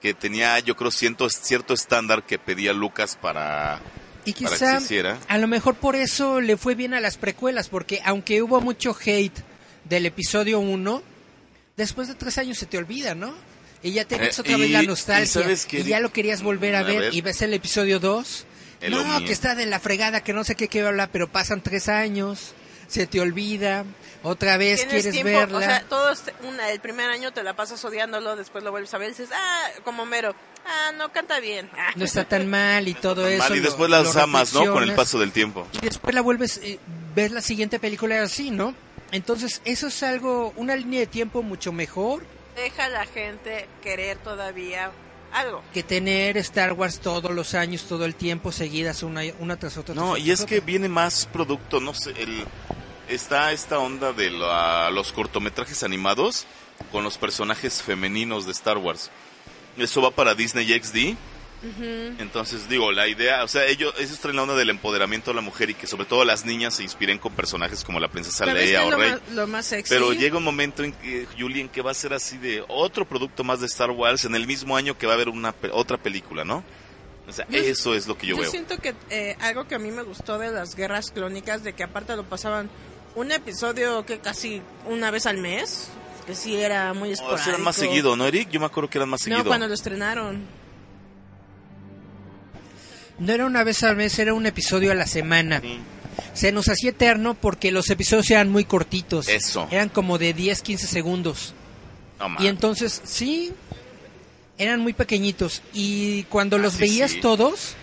[0.00, 3.80] que tenía yo creo cierto, cierto estándar que pedía Lucas para,
[4.24, 4.80] y quizá
[5.28, 8.96] a lo mejor por eso le fue bien a las precuelas, porque aunque hubo mucho
[9.04, 9.38] hate
[9.84, 11.02] del episodio 1,
[11.76, 13.34] después de tres años se te olvida, ¿no?
[13.82, 15.42] Y ya tienes eh, otra vez la nostalgia.
[15.72, 18.46] Y, ya lo querías volver a, ver, y ves el episodio 2.
[18.90, 21.88] No, que está de la fregada, que no sé qué quiero hablar, pero pasan tres
[21.88, 22.54] años,
[22.86, 23.84] se te olvida,
[24.22, 25.58] otra vez quieres verla.
[25.58, 26.32] O sea, todo este,
[26.70, 29.68] el primer año te la pasas odiándolo, después lo vuelves a ver y dices, ah,
[29.84, 30.34] como mero,
[30.66, 31.70] ah, no canta bien.
[31.96, 33.54] No está tan mal y todo eso.
[33.54, 34.72] y después las amas, ¿no?
[34.72, 35.66] Con el paso del tiempo.
[35.72, 36.78] Y después la vuelves, eh,
[37.14, 38.74] ves la siguiente película así, ¿no?
[39.12, 42.24] Entonces, eso es algo, una línea de tiempo mucho mejor.
[42.56, 44.90] Deja a la gente querer todavía
[45.34, 45.62] algo.
[45.72, 49.94] Que tener Star Wars todos los años, todo el tiempo, seguidas una, una tras otra.
[49.94, 52.44] No, y es que viene más producto, no sé, el,
[53.08, 56.46] está esta onda de los cortometrajes animados
[56.90, 59.10] con los personajes femeninos de Star Wars.
[59.76, 61.16] Eso va para Disney XD
[62.18, 65.40] entonces, digo, la idea, o sea, ellos, ellos traen la onda del empoderamiento de la
[65.40, 68.84] mujer y que sobre todo las niñas se inspiren con personajes como la princesa Leia
[68.84, 69.14] o Rey.
[69.88, 73.44] Pero llega un momento en que, Julien, que va a ser así de otro producto
[73.44, 76.44] más de Star Wars en el mismo año que va a haber una otra película,
[76.44, 76.64] ¿no?
[77.26, 78.44] O sea, eso es lo que yo, veo.
[78.44, 81.72] Yo siento que eh, algo que a mí me gustó de las guerras clónicas, de
[81.72, 82.68] que aparte lo pasaban
[83.14, 85.88] un episodio que casi una vez al mes,
[86.26, 87.48] que sí era muy esporádico.
[87.48, 88.50] eran más seguido, ¿no, Eric?
[88.50, 89.42] Yo me acuerdo que eran más seguido.
[89.42, 90.63] No, cuando lo estrenaron.
[93.18, 95.62] No era una vez al mes, era un episodio a la semana.
[96.32, 99.28] Se nos hacía eterno porque los episodios eran muy cortitos.
[99.28, 99.68] Eso.
[99.70, 101.54] Eran como de 10, 15 segundos.
[102.38, 103.52] y entonces, sí,
[104.58, 105.62] eran muy pequeñitos.
[105.72, 107.76] Y cuando los veías todos,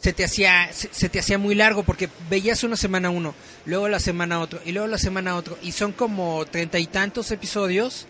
[0.00, 3.34] se te hacía se, te hacía muy largo porque veías una semana uno,
[3.64, 7.30] luego la semana otro y luego la semana otro y son como treinta y tantos
[7.30, 8.06] episodios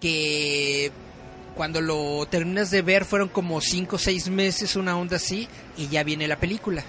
[0.00, 0.90] que
[1.56, 5.88] cuando lo terminas de ver fueron como cinco o seis meses, una onda así, y
[5.88, 6.84] ya viene la película.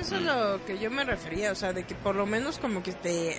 [0.00, 2.82] Eso es lo que yo me refería, o sea, de que por lo menos como
[2.82, 3.36] que te,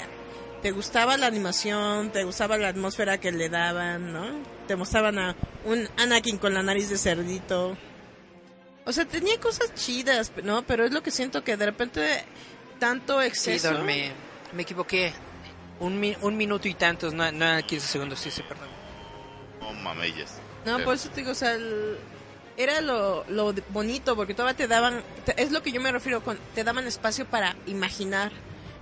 [0.62, 4.28] te gustaba la animación, te gustaba la atmósfera que le daban, ¿no?
[4.68, 5.36] Te mostraban a
[5.66, 7.76] un Anakin con la nariz de cerdito.
[8.86, 10.62] O sea, tenía cosas chidas, ¿no?
[10.64, 12.24] Pero es lo que siento que de repente
[12.78, 13.76] tanto exceso...
[13.76, 14.12] Sí, me,
[14.54, 15.12] me equivoqué.
[15.80, 18.79] Un, un minuto y tantos, no, no 15 segundos, sí, sí, perdón.
[20.66, 21.58] No, por eso te digo, o sea,
[22.58, 25.02] era lo, lo bonito, porque todavía te daban,
[25.38, 28.32] es lo que yo me refiero con, te daban espacio para imaginar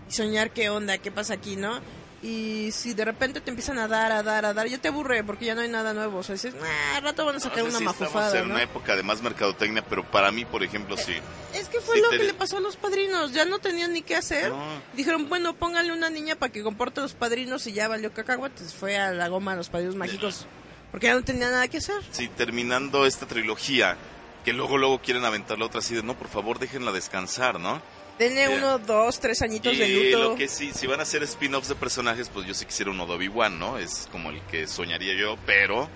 [0.09, 1.79] y soñar qué onda, qué pasa aquí, ¿no?
[2.23, 5.23] Y si de repente te empiezan a dar, a dar, a dar, ya te aburre
[5.23, 6.17] porque ya no hay nada nuevo.
[6.17, 8.39] O sea, dices, nah, rato van a sacar una mafufada.
[8.39, 11.13] en una época de más mercadotecnia, pero para mí, por ejemplo, sí.
[11.53, 13.33] Es que fue lo que le pasó a los padrinos.
[13.33, 14.51] Ya no tenían ni qué hacer.
[14.93, 18.73] Dijeron, bueno, póngale una niña para que comporte a los padrinos y ya valió cacahuates.
[18.73, 20.47] Fue a la goma a los padrinos mágicos.
[20.91, 22.01] Porque ya no tenía nada que hacer.
[22.11, 23.97] Sí, terminando esta trilogía,
[24.45, 27.81] que luego luego quieren aventar la otra así de, no, por favor, déjenla descansar, ¿no?
[28.17, 30.29] Denle uno, dos, tres añitos de luto.
[30.31, 33.05] lo que sí, si van a hacer spin-offs de personajes, pues yo sí quisiera uno
[33.05, 33.77] de Obi-Wan, ¿no?
[33.77, 35.87] Es como el que soñaría yo, pero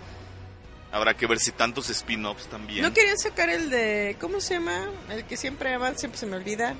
[0.92, 2.84] habrá que ver si tantos spin-offs también.
[2.84, 4.88] ¿No querían sacar el de, ¿cómo se llama?
[5.10, 6.76] El que siempre aman, siempre se me olvida.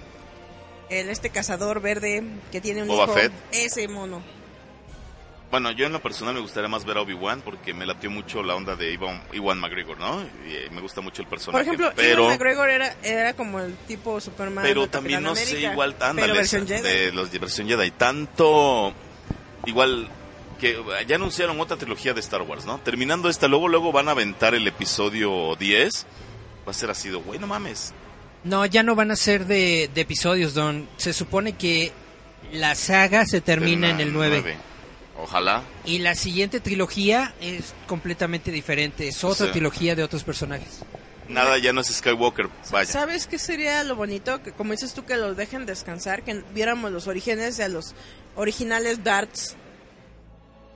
[0.90, 2.22] El este cazador verde
[2.52, 3.32] que tiene un Boba Fett.
[3.52, 4.22] Ese mono.
[5.52, 8.42] Bueno, yo en lo personal me gustaría más ver a Obi-Wan porque me latió mucho
[8.42, 10.22] la onda de Iwan, McGregor, ¿no?
[10.48, 11.66] Y eh, me gusta mucho el personaje.
[11.66, 14.64] Por ejemplo, pero, Iwan McGregor era, era como el tipo Superman.
[14.64, 17.92] Pero también no sé, igual, ándale, de los de versión Jedi.
[17.92, 18.94] Tanto,
[19.66, 20.08] igual,
[20.58, 22.80] que ya anunciaron otra trilogía de Star Wars, ¿no?
[22.80, 26.06] Terminando esta, luego, luego van a aventar el episodio 10.
[26.66, 27.94] Va a ser así de, güey, no mames.
[28.46, 30.88] No, ya no van a ser de, episodios, Don.
[30.96, 31.92] Se supone que
[32.54, 34.71] la saga se termina, en el 9.
[35.22, 35.64] Ojalá.
[35.86, 40.80] Y la siguiente trilogía es completamente diferente, es otra trilogía de otros personajes.
[41.30, 42.92] Nada, ya no es Skywalker, vaya.
[42.92, 44.42] ¿Sabes qué sería lo bonito?
[44.42, 47.94] Que como dices tú, que los dejen descansar, que viéramos los orígenes de los
[48.36, 49.56] originales Darts.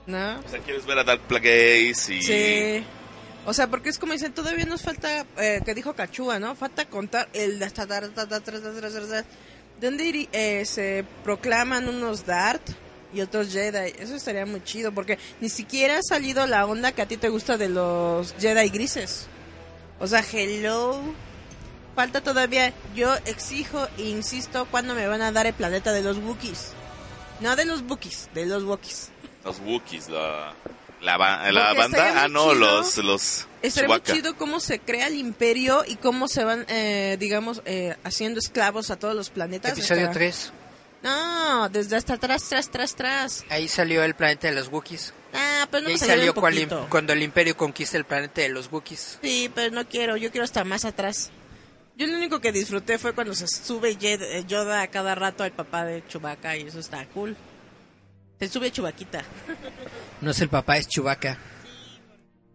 [0.06, 0.38] ¿No?
[0.38, 2.22] O sea, quieres ver a Dark Plagueis y...
[2.22, 2.84] Sí.
[3.44, 6.54] O sea, porque es como dicen, todavía nos falta, eh, que dijo Cachúa, ¿no?
[6.54, 7.58] Falta contar el...
[9.80, 12.62] ¿Dónde eh, se proclaman unos Dart?
[13.16, 13.94] Y otros Jedi.
[13.98, 17.28] Eso estaría muy chido porque ni siquiera ha salido la onda que a ti te
[17.28, 19.26] gusta de los Jedi grises.
[19.98, 21.00] O sea, hello.
[21.94, 22.74] Falta todavía.
[22.94, 26.72] Yo exijo e insisto cuando me van a dar el planeta de los Wookiees.
[27.40, 29.10] No de los Wookiees, de los Wookiees.
[29.44, 30.54] Los Wookiees, la,
[31.00, 32.22] la, banda.
[32.22, 32.98] Ah, no, los.
[32.98, 37.62] los estaría muy chido cómo se crea el imperio y cómo se van, eh, digamos,
[37.64, 39.72] eh, haciendo esclavos a todos los planetas.
[39.72, 40.52] Episodio 3.
[41.06, 43.44] No, desde hasta atrás, tras, tras, tras.
[43.48, 45.14] Ahí salió el planeta de los Wookiees.
[45.32, 48.70] Ah, pero no y ahí salió cual- cuando el Imperio conquista el planeta de los
[48.72, 49.18] Wookiees.
[49.22, 51.30] Sí, pero no quiero, yo quiero estar más atrás.
[51.96, 55.52] Yo lo único que disfruté fue cuando se sube eh, Yoda a cada rato al
[55.52, 57.36] papá de Chewbacca y eso está cool.
[58.40, 59.22] Se sube Chubaquita.
[60.20, 61.38] No es el papá, es Chewbacca.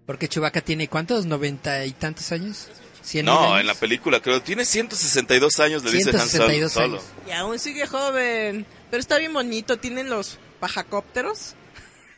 [0.06, 2.68] Porque Chewbacca tiene cuántos, noventa y tantos años.
[3.02, 3.62] ¿Cien mil No, años?
[3.62, 4.42] en la película creo.
[4.42, 6.86] Tiene 162 años, le dice Han 162 Solo.
[6.98, 7.04] años.
[7.28, 8.66] Y aún sigue joven.
[8.90, 9.78] Pero está bien bonito.
[9.78, 11.56] Tienen los pajacópteros.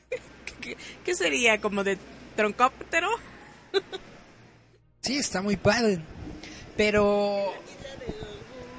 [0.62, 1.60] ¿Qué, qué sería?
[1.62, 1.98] ¿Como de
[2.36, 3.10] troncóptero?
[5.02, 6.00] Sí, está muy padre.
[6.78, 7.54] Pero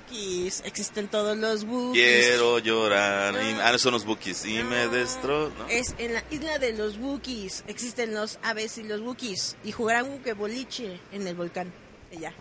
[0.09, 0.63] Wookiees.
[0.65, 2.27] Existen todos los Wookiees.
[2.29, 3.35] Quiero llorar.
[3.35, 4.47] Y, ah, no, son los Bookies.
[4.47, 5.51] Y me destro.
[5.51, 5.69] ¿no?
[5.69, 7.65] Es en la isla de los Wookiees.
[7.67, 9.57] Existen los aves y los Wookiees.
[9.65, 11.73] Y jugarán Wookiee boliche en el volcán.
[12.15, 12.33] Y ya.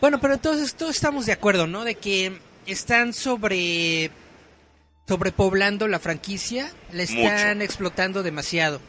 [0.00, 1.84] Bueno, pero entonces todos estamos de acuerdo, ¿no?
[1.84, 4.10] De que están sobre
[5.08, 7.64] sobrepoblando la franquicia, la están Mucho.
[7.64, 8.80] explotando demasiado.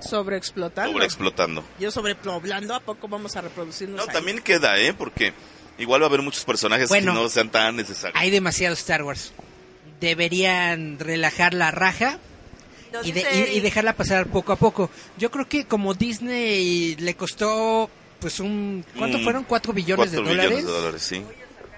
[0.00, 0.92] Sobreexplotando.
[0.92, 1.64] Sobreexplotando.
[1.78, 4.08] Yo sobrepoblando, ¿a poco vamos a reproducirnos No, ahí?
[4.12, 4.94] también queda, ¿eh?
[4.94, 5.34] Porque
[5.78, 7.12] igual va a haber muchos personajes Bueno.
[7.12, 8.18] que no sean tan necesarios.
[8.20, 9.32] Hay demasiado Star Wars.
[10.00, 12.18] Deberían relajar la raja
[13.04, 14.90] de- y dejarla pasar poco a poco.
[15.18, 17.90] Yo creo que como Disney le costó
[18.22, 19.44] pues un ¿cuánto Mm, fueron?
[19.44, 20.50] ¿Cuatro billones de Cuatro dólares?
[20.56, 21.22] billones de dólares, sí.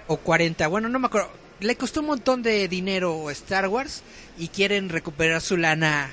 [0.07, 1.31] o 40, bueno, no me acuerdo.
[1.61, 4.03] Le costó un montón de dinero Star Wars
[4.39, 6.11] y quieren recuperar su lana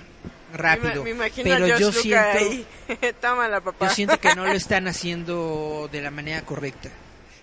[0.53, 1.03] rápido.
[1.03, 2.65] Me, me imagino pero yo siento ahí.
[3.21, 3.87] Tómala, papá.
[3.89, 6.89] yo siento que no lo están haciendo de la manera correcta.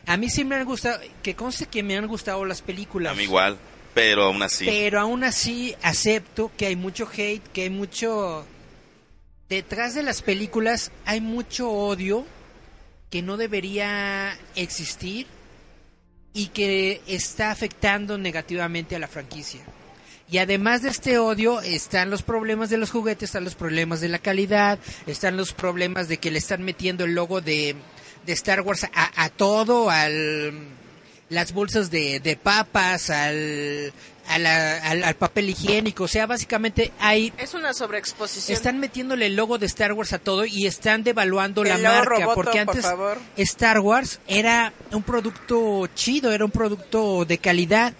[0.06, 3.12] A mí sí me han gustado, que conste que me han gustado las películas.
[3.12, 3.58] A mí igual.
[3.94, 4.64] Pero aún así.
[4.64, 8.46] Pero aún así acepto que hay mucho hate, que hay mucho...
[9.48, 12.24] Detrás de las películas hay mucho odio
[13.10, 15.26] que no debería existir
[16.34, 19.60] y que está afectando negativamente a la franquicia.
[20.30, 24.08] Y además de este odio están los problemas de los juguetes, están los problemas de
[24.08, 27.74] la calidad, están los problemas de que le están metiendo el logo de,
[28.26, 30.76] de Star Wars a, a todo, al
[31.30, 33.92] las bolsas de, de papas, al,
[34.28, 38.54] a la- al, al papel higiénico, o sea, básicamente hay Es una sobreexposición.
[38.56, 42.04] están metiéndole el logo de Star Wars a todo y están devaluando la El marca
[42.04, 42.84] Roboto, porque por antes.
[43.38, 47.94] Star Wars era un producto chido, era un producto de calidad,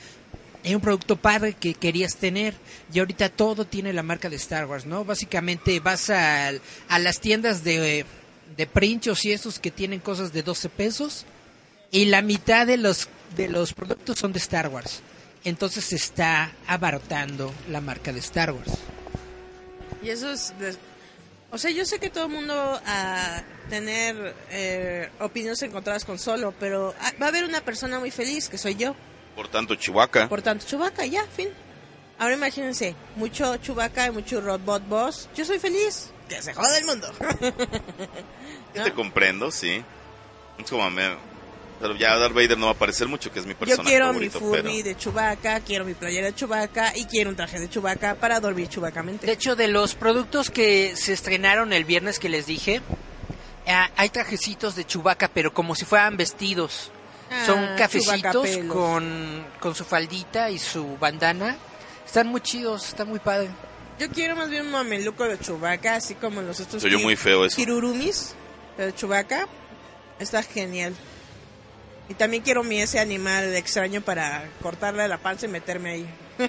[0.64, 2.54] era un producto padre que querías tener
[2.92, 5.04] y ahorita todo tiene la marca de Star Wars, ¿no?
[5.04, 8.04] Básicamente vas al- a, las tiendas de,
[8.56, 11.24] de princhos y esos que tienen cosas de 12 pesos
[11.90, 15.00] y la mitad de los de los productos son de Star Wars.
[15.44, 18.72] Entonces se está abartando la marca de Star Wars.
[20.02, 20.52] Y eso es...
[20.58, 20.76] de-
[21.50, 26.52] O sea, yo sé que todo el mundo a tener eh, opiniones encontradas con solo,
[26.60, 28.94] pero ah, va a haber una persona muy feliz, que soy yo.
[29.34, 30.28] Por tanto, Chihuahua.
[30.28, 31.48] Por tanto, Chubaca, ya, fin.
[32.18, 35.28] Ahora imagínense, mucho Chubaca y mucho Robot Boss.
[35.36, 36.10] Yo soy feliz.
[36.28, 37.08] Que se joda el mundo.
[38.74, 39.82] Yo te comprendo, sí.
[40.58, 41.16] Es como me...
[41.80, 44.12] Pero ya Darth Vader no va a aparecer mucho, que es mi Yo personaje quiero
[44.12, 44.28] mi.
[44.28, 44.82] Furby pero...
[44.84, 48.66] de Chubaca, quiero mi playera de Chubaca y quiero un traje de Chubaca para dormir
[48.66, 49.30] De chubacamente.
[49.30, 52.80] hecho, de los productos que se estrenaron el viernes que les dije,
[53.68, 56.90] ah, hay trajecitos de Chubaca, pero como si fueran vestidos.
[57.46, 58.74] Son Ah, cafecitos chubacapelos.
[58.74, 61.56] con, con su faldita y su bandana.
[62.06, 63.50] Están muy chidos, está muy padre.
[63.98, 66.80] Yo quiero más bien un mameluco de Chubaca, así como los otros.
[66.80, 67.54] Soy yo muy feo eso.
[67.56, 68.34] Kirurumis
[68.78, 69.46] de Chubaca.
[70.18, 70.94] Está genial.
[72.08, 76.06] Y también quiero mi ese animal extraño para cortarle la panza y meterme ahí.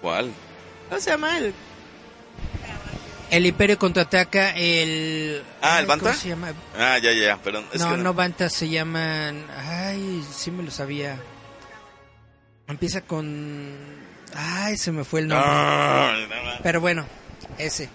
[0.00, 0.32] ¿Cuál?
[0.88, 1.38] ¿Cómo se llama?
[1.38, 1.54] El
[3.30, 5.42] El Imperio contraataca el...
[5.62, 6.14] Ah, ¿el ay, ¿cómo Banta?
[6.14, 6.52] se llama?
[6.78, 7.66] Ah, ya, ya, ya, perdón.
[7.72, 9.44] Es no, que no Bantas, se llaman...
[9.56, 11.16] Ay, sí me lo sabía.
[12.68, 13.72] Empieza con...
[14.34, 15.48] Ay, se me fue el nombre.
[15.48, 16.50] No, no.
[16.62, 17.06] Pero bueno,
[17.58, 17.88] ese.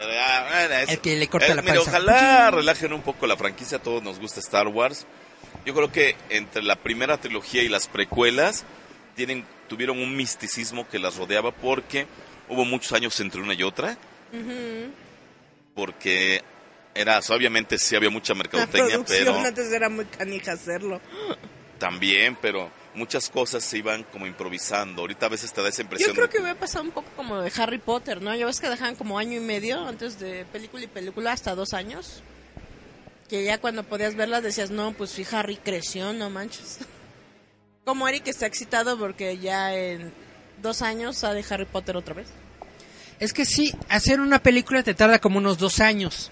[0.00, 0.84] Ah.
[0.88, 1.90] El que le corta la mira, panza.
[1.90, 5.06] ojalá relajen un poco la franquicia, a todos nos gusta Star Wars.
[5.64, 8.64] Yo creo que entre la primera trilogía y las precuelas
[9.16, 12.06] tienen, tuvieron un misticismo que las rodeaba porque
[12.48, 13.96] hubo muchos años entre una y otra.
[15.74, 16.42] Porque
[16.94, 21.00] era, obviamente sí había mucha la mercadotecnia, producción pero antes era muy canija hacerlo.
[21.78, 25.02] también, pero muchas cosas se iban como improvisando.
[25.02, 26.10] Ahorita a veces te da esa impresión.
[26.10, 28.34] Yo creo que hubiera pasado un poco como de Harry Potter, ¿no?
[28.34, 31.74] Ya ves que dejaban como año y medio antes de película y película, hasta dos
[31.74, 32.22] años.
[33.28, 36.78] Que ya cuando podías verlas decías, no, pues sí, Harry creció, no manches.
[37.84, 40.12] Como Eric está excitado porque ya en
[40.62, 42.28] dos años sale Harry Potter otra vez.
[43.20, 46.30] Es que sí, hacer una película te tarda como unos dos años.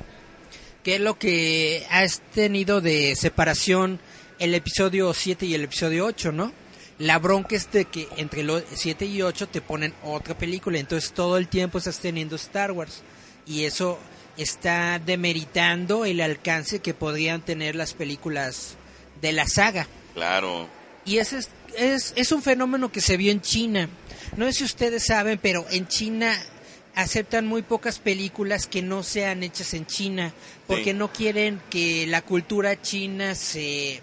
[0.82, 4.00] Que es lo que has tenido de separación
[4.38, 6.52] el episodio 7 y el episodio 8, ¿no?
[6.98, 11.12] La bronca es de que entre los 7 y 8 te ponen otra película, entonces
[11.12, 13.02] todo el tiempo estás teniendo Star Wars.
[13.46, 13.98] Y eso
[14.36, 18.76] está demeritando el alcance que podrían tener las películas
[19.20, 19.86] de la saga.
[20.14, 20.68] Claro.
[21.04, 23.88] Y ese es, es, es un fenómeno que se vio en China.
[24.36, 26.32] No sé si ustedes saben, pero en China
[26.94, 30.32] aceptan muy pocas películas que no sean hechas en China,
[30.66, 30.94] porque Sí.
[30.94, 34.00] no quieren que la cultura china se,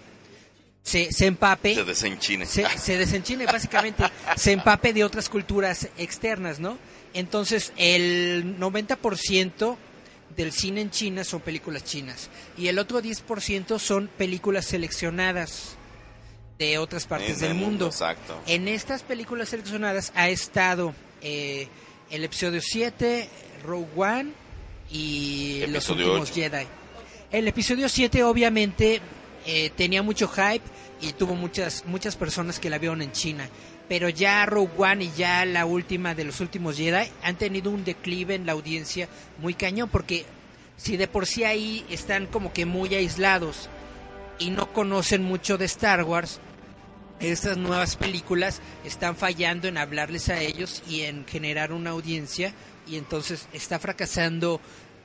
[0.82, 1.74] se, se empape.
[1.74, 2.46] Se desenchine.
[2.46, 4.04] se, se desenchine básicamente,
[4.36, 6.78] se empape de otras culturas externas, ¿no?
[7.14, 9.76] Entonces, el 90%
[10.36, 15.76] del cine en China son películas chinas y el otro 10% son películas seleccionadas
[16.58, 17.86] de otras partes En del el mundo.
[17.86, 18.40] Exacto.
[18.46, 21.68] En estas películas seleccionadas ha estado eh,
[22.10, 23.28] el episodio 7,
[23.64, 24.30] Rogue One
[24.90, 26.30] y los últimos.
[26.30, 26.66] Jedi.
[27.30, 29.00] El episodio 7 obviamente
[29.46, 30.64] eh, tenía mucho hype
[31.00, 33.48] y tuvo muchas muchas personas que la vieron en China.
[33.88, 37.84] Pero ya Rogue One y ya la última de los últimos Jedi han tenido un
[37.84, 39.08] declive en la audiencia
[39.38, 40.24] muy cañón porque
[40.76, 43.68] si de por sí ahí están como que muy aislados
[44.38, 46.40] y no conocen mucho de Star Wars,
[47.20, 52.54] estas nuevas películas están fallando en hablarles a ellos y en generar una audiencia
[52.88, 54.60] y entonces está fracasando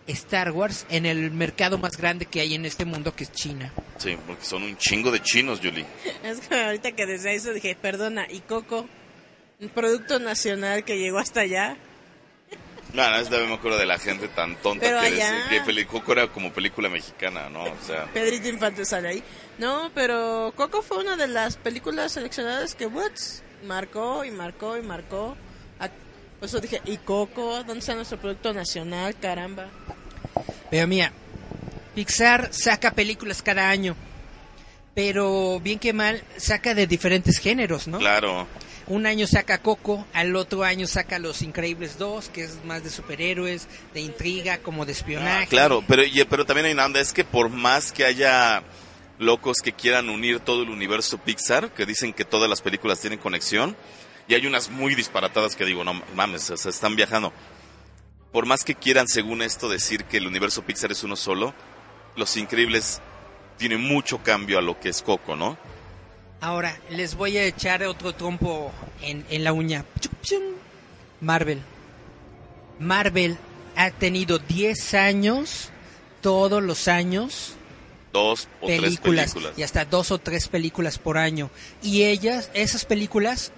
[0.07, 3.71] Star Wars en el mercado más grande que hay en este mundo que es China.
[3.97, 5.85] Sí, porque son un chingo de chinos, Julie.
[6.23, 8.87] Es que ahorita que decía eso dije, perdona, ¿y Coco?
[9.59, 11.77] Un producto nacional que llegó hasta allá.
[12.93, 15.61] Bueno, es de me acuerdo de la gente tan tonta Pero que allá- decía que
[15.61, 17.63] peli- Coco era como película mexicana, ¿no?
[17.63, 19.23] O sea, Pedrito Infante sale ahí.
[19.57, 24.81] No, pero Coco fue una de las películas seleccionadas que Woods marcó y marcó y
[24.81, 25.35] marcó.
[26.39, 27.57] Por eso dije, ¿y Coco?
[27.63, 29.15] ¿Dónde está nuestro producto nacional?
[29.19, 29.67] Caramba.
[30.69, 31.11] Pero mira,
[31.95, 33.95] Pixar saca películas cada año,
[34.93, 37.99] pero bien que mal saca de diferentes géneros, ¿no?
[37.99, 38.47] claro.
[38.87, 42.91] Un año saca Coco, al otro año saca Los Increíbles 2, que es más de
[42.91, 45.45] superhéroes, de intriga, como de espionaje.
[45.45, 48.61] Ah, claro, pero, y- pero también hay una onda, es que por más que haya
[49.17, 53.17] locos que quieran unir todo el universo Pixar, que dicen que todas las películas tienen
[53.17, 53.75] conexión,
[54.27, 57.31] y hay unas muy disparatadas que digo, no mames, están viajando.
[58.31, 61.53] Por más que quieran, según esto, decir que el universo Pixar es uno solo,
[62.15, 63.01] Los Increíbles
[63.57, 65.57] tiene mucho cambio a lo que es Coco, ¿no?
[66.41, 68.71] Ahora, les voy a echar otro trompo
[69.01, 69.85] en, en la uña.
[71.21, 71.61] Marvel.
[72.79, 73.37] Marvel
[73.75, 75.69] ha tenido 10 años,
[76.21, 77.53] todos los años,
[78.11, 79.59] Dos o películas, tres películas.
[79.59, 81.49] y hasta dos o tres películas por año.
[81.81, 83.51] Y ellas, esas películas,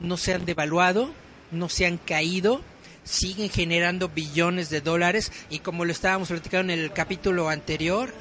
[0.00, 1.12] no se han devaluado,
[1.50, 2.60] no se han caído,
[3.04, 5.32] siguen generando billones de dólares.
[5.50, 8.12] Y como lo estábamos platicando en el capítulo anterior,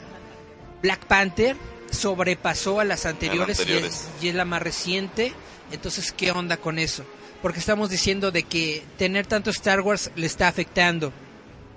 [0.81, 1.55] Black Panther
[1.91, 5.33] sobrepasó a las anteriores, y, es, y es la más reciente.
[5.71, 7.05] Entonces, ¿qué onda con eso?
[7.41, 11.11] Porque estamos diciendo de que tener tanto Star Wars le está afectando.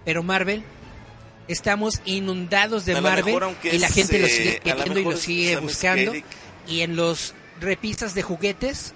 [0.04, 0.62] Pero Marvel,
[1.48, 5.16] estamos inundados de Marvel y la es, gente lo eh, sigue lo queriendo y lo
[5.16, 6.12] sigue ¿sabes buscando.
[6.68, 8.94] Y en los repisas de juguetes,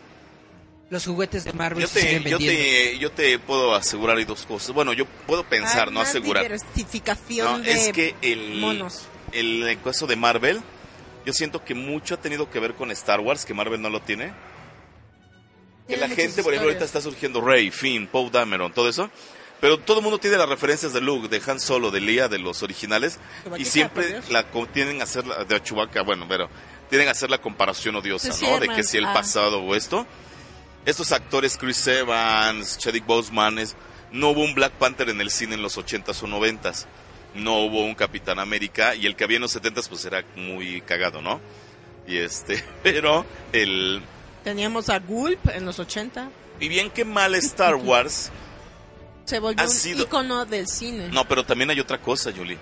[0.91, 4.25] los juguetes de Marvel Yo se siguen te, yo, te, yo te puedo asegurar hay
[4.25, 4.73] dos cosas.
[4.75, 6.43] Bueno, yo puedo pensar, no más asegurar.
[6.43, 9.03] diversificación No, de es que el, monos.
[9.33, 10.61] el caso de Marvel,
[11.25, 14.01] yo siento que mucho ha tenido que ver con Star Wars, que Marvel no lo
[14.03, 14.33] tiene.
[15.89, 19.11] Que la gente, por ejemplo, ahorita está surgiendo Rey, Finn, Poe Dameron, todo eso.
[19.61, 22.39] Pero todo el mundo tiene las referencias de Luke, de Han Solo, de Leia, de
[22.39, 23.19] los originales.
[23.59, 26.49] Y siempre la tienen a hacer la, de Chewbacca, bueno, pero
[26.89, 28.55] tienen a hacer la comparación odiosa, Sí, ¿no?
[28.55, 29.13] sí, De que si el Ah.
[29.15, 30.07] pasado o esto.
[30.87, 33.77] Estos actores, Chris Evans, Chadwick Boseman, es-
[34.13, 36.87] no hubo un Black Panther en el cine en los 80s o 90s.
[37.35, 40.81] No hubo un Capitán América y el que había en los 70s pues era muy
[40.81, 41.41] cagado, ¿no?
[42.09, 44.03] Y este, pero el
[44.43, 46.31] Teníamos a Gulp en los 80.
[46.61, 48.31] y bien que mal Star Wars,
[49.27, 51.09] Se volvió Ha un sido- icono del cine.
[51.13, 52.59] no, pero también hay otra cosa, Julie.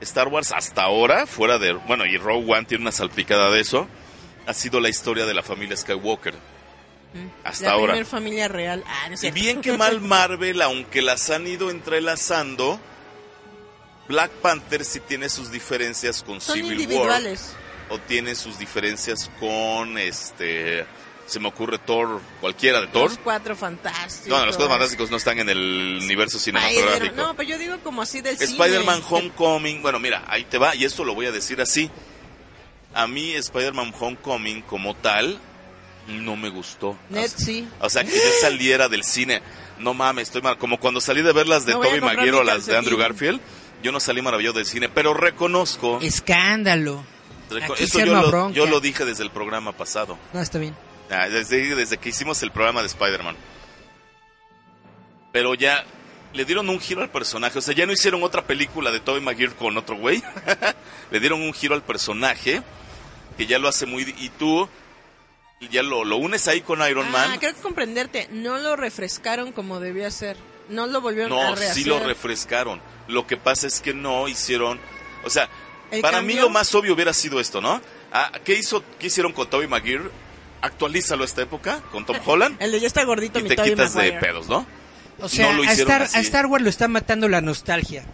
[0.00, 3.86] Star Wars hasta ahora, fuera de, bueno, y Rogue One tiene una salpicada de eso,
[4.46, 6.34] ha sido la historia de la familia Skywalker.
[7.44, 7.92] Hasta la ahora.
[7.92, 8.84] primer familia real.
[8.86, 12.80] Ah, no es Y bien que mal Marvel, aunque las han ido entrelazando,
[14.08, 17.22] Black Panther sí tiene sus diferencias con Son Civil War.
[17.88, 20.84] O tiene sus diferencias con este.
[21.26, 23.10] Se me ocurre Thor, cualquiera de Thor.
[23.10, 24.28] Los cuatro fantásticos.
[24.28, 27.16] No, los cuatro fantásticos no están en el universo cinematográfico.
[27.16, 29.02] No, pero yo digo como así del Spider-Man.
[29.08, 31.90] Homecoming, bueno, mira, ahí te va, y esto lo voy a decir así.
[32.94, 35.40] A mí Spider-Man Homecoming como tal
[36.08, 36.96] no me gustó.
[37.10, 37.68] Net, O sea, sí.
[37.80, 39.42] O sea, que yo saliera del cine,
[39.78, 40.58] no mames, estoy mal.
[40.58, 42.98] Como cuando salí de ver las de Tobey comprar Maguire o las de Andrew.
[42.98, 43.40] Garfield,
[43.82, 47.04] yo no salí maravilloso del cine, pero reconozco, Escándalo.
[47.50, 50.18] reco- aquí eso lo, yo lo dije desde el programa pasado.
[50.32, 50.74] No, está bien.
[51.10, 53.36] Ah, desde, desde que hicimos el programa de Spider-Man.
[55.32, 55.84] Pero ya
[56.32, 57.58] le dieron un giro al personaje.
[57.58, 60.22] O sea, ya no hicieron otra película de Tobey Maguire con otro güey.
[61.10, 62.62] le dieron un giro al personaje
[63.36, 64.02] que ya lo hace muy...
[64.18, 64.68] Y tú
[65.60, 67.38] ya lo, lo unes ahí con Iron Ah, Man.
[67.38, 68.28] creo que comprenderte.
[68.30, 70.36] No lo refrescaron como debía ser.
[70.68, 71.74] No lo volvieron a No, rehacer.
[71.74, 72.80] sí lo refrescaron.
[73.08, 74.80] Lo que pasa es que no hicieron...
[75.24, 75.48] O sea,
[75.90, 77.80] El para mí cambio- lo más obvio hubiera sido esto, ¿no?
[78.12, 80.04] Ah, ¿qué, hizo, ¿Qué hicieron con Tobey Maguire?
[80.60, 83.56] Actualízalo a esta época con Tom Holland El de ya está gordito, y mi te
[83.56, 84.66] quitas de pedos, ¿no?
[85.20, 86.16] O sea, No lo a, hicieron Star, así.
[86.18, 88.04] a Star Wars lo está matando la nostalgia.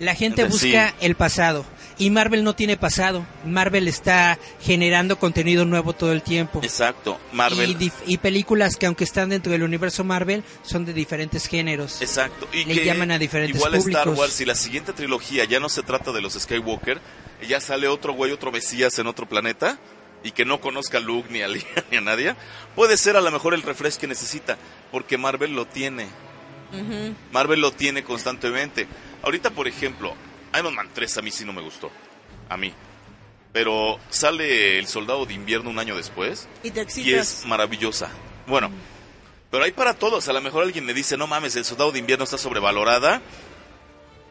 [0.00, 0.48] La gente Sí.
[0.48, 1.64] busca el pasado.
[1.98, 3.26] Y Marvel no tiene pasado.
[3.44, 6.60] Marvel está generando contenido nuevo todo el tiempo.
[6.62, 7.76] Exacto, Marvel.
[8.06, 12.00] Y, películas que aunque están dentro del universo Marvel son de diferentes géneros.
[12.00, 12.48] Exacto.
[12.52, 14.08] Y Le que llaman a diferentes igual a Star.
[14.10, 17.00] Wars, si la siguiente trilogía ya no se trata de los Skywalker,
[17.48, 19.78] ya sale otro güey, otro Mesías en otro planeta,
[20.22, 22.34] y que no conozca a Luke ni a Leia ni a nadie,
[22.74, 24.56] puede ser a lo mejor el refresh que necesita,
[24.90, 26.06] porque Marvel lo tiene.
[27.32, 28.86] Marvel lo tiene constantemente.
[29.22, 30.14] Ahorita, por ejemplo,
[30.58, 31.90] Iron Man 3 a mí sí no me gustó.
[32.48, 32.72] A mí.
[33.52, 38.10] Pero sale El Soldado de Invierno un año después Y te y es maravillosa.
[38.46, 38.70] Bueno,
[39.50, 40.28] pero hay para todos.
[40.28, 43.20] A lo mejor alguien me dice, no mames, el soldado de invierno está sobrevalorada.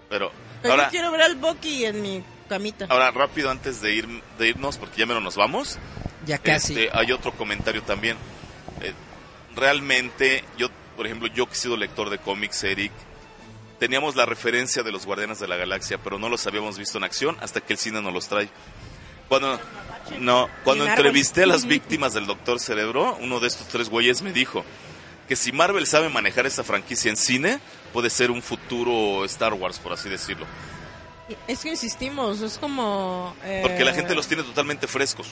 [0.10, 0.32] Pero
[0.62, 2.86] Pero ahora, yo quiero ver al Bucky en mi camita.
[2.90, 5.78] ahora rápido antes de, ir, de irnos, porque ya menos nos vamos,
[6.26, 6.74] Ya casi.
[6.80, 8.16] este, hay otro comentario también.
[8.82, 8.94] Eh,
[9.56, 12.92] realmente, yo, por ejemplo, yo que he sido lector de cómics, Eric,
[13.80, 17.04] teníamos la referencia de los Guardianes de la Galaxia, pero no los habíamos visto en
[17.04, 18.50] acción hasta que el cine nos los trae.
[19.28, 19.60] Cuando,
[20.20, 24.32] no, cuando entrevisté a las víctimas del Doctor Cerebro, uno de estos tres güeyes me
[24.32, 24.64] dijo
[25.28, 27.60] que si Marvel sabe manejar esa franquicia en cine,
[27.92, 30.46] puede ser un futuro Star Wars, por así decirlo.
[31.46, 33.36] Es que insistimos, es como...
[33.44, 35.28] eh, Porque la gente los tiene totalmente frescos.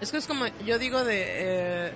[0.00, 1.92] Es que es como, yo digo de eh,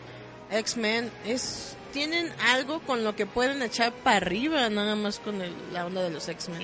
[0.51, 5.55] X-Men, es tienen algo con lo que pueden echar para arriba, nada más con el-
[5.73, 6.61] la onda de los X-Men.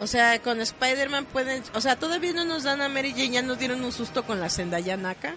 [0.00, 1.62] O sea, con Spider-Man pueden...
[1.74, 4.40] O sea, todavía no nos dan a Mary Jane, ya nos dieron un susto con
[4.40, 5.34] la Zendaya Naka.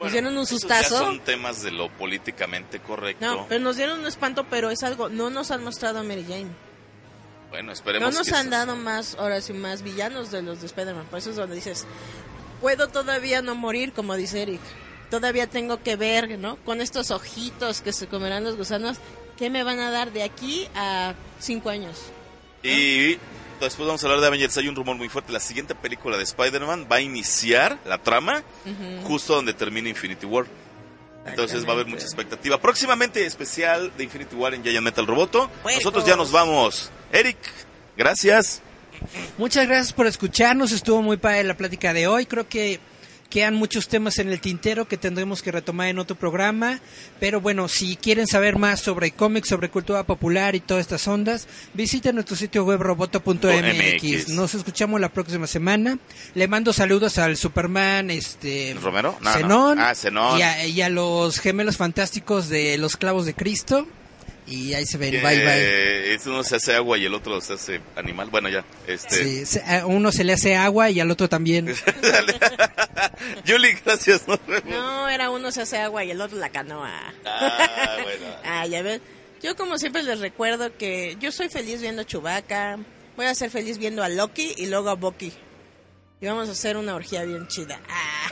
[0.00, 0.94] Nos dieron un sustazo.
[0.94, 3.24] Ya son temas de lo políticamente correcto.
[3.24, 5.10] No, pero nos dieron un espanto, pero es algo...
[5.10, 6.48] No nos han mostrado a Mary Jane.
[7.50, 10.66] Bueno, esperemos No nos que han dado más, ahora sí, más villanos de los de
[10.66, 11.04] Spider-Man.
[11.10, 11.86] Por eso es donde dices,
[12.62, 14.60] puedo todavía no morir, como dice Eric.
[15.10, 16.56] Todavía tengo que ver, ¿no?
[16.64, 18.98] Con estos ojitos que se comerán los gusanos,
[19.36, 21.98] ¿qué me van a dar de aquí a cinco años?
[22.62, 23.18] Y
[23.60, 24.56] después vamos a hablar de Avengers.
[24.58, 25.32] Hay un rumor muy fuerte.
[25.32, 28.42] La siguiente película de Spider-Man va a iniciar la trama
[29.04, 30.46] justo donde termina Infinity War.
[31.26, 32.60] Entonces va a haber mucha expectativa.
[32.60, 35.50] Próximamente especial de Infinity War en Giant Metal Roboto.
[35.64, 36.90] Nosotros ya nos vamos.
[37.12, 37.38] Eric,
[37.96, 38.62] gracias.
[39.38, 40.72] Muchas gracias por escucharnos.
[40.72, 42.26] Estuvo muy padre la plática de hoy.
[42.26, 42.80] Creo que
[43.30, 46.80] quedan muchos temas en el tintero que tendremos que retomar en otro programa.
[47.18, 51.46] Pero bueno, si quieren saber más sobre cómics, sobre cultura popular y todas estas ondas,
[51.72, 53.44] visiten nuestro sitio web roboto.mx.
[53.44, 54.28] MX.
[54.30, 55.98] Nos escuchamos la próxima semana.
[56.34, 59.16] Le mando saludos al Superman, este ¿Romero?
[59.20, 59.36] No, no.
[59.36, 60.38] Zenón, Ah, Zenón.
[60.38, 63.86] Y, a, y a los gemelos fantásticos de los clavos de Cristo.
[64.50, 65.12] Y ahí se ven.
[65.12, 65.38] Bye bye.
[65.46, 68.28] Eh, es uno se hace agua y el otro se hace animal.
[68.30, 68.64] Bueno, ya.
[68.86, 69.14] Este.
[69.24, 71.72] Sí, se- a uno se le hace agua y al otro también.
[73.46, 74.26] Julie, gracias.
[74.26, 74.64] Nos vemos.
[74.68, 76.90] No, era uno se hace agua y el otro la canoa.
[77.24, 78.26] Ah, bueno.
[78.44, 79.00] Ah, ya ven.
[79.42, 82.78] Yo como siempre les recuerdo que yo soy feliz viendo a Chewbacca,
[83.16, 85.32] voy a ser feliz viendo a Loki y luego a Bucky.
[86.20, 87.80] Y vamos a hacer una orgía bien chida.
[87.88, 88.26] Ah.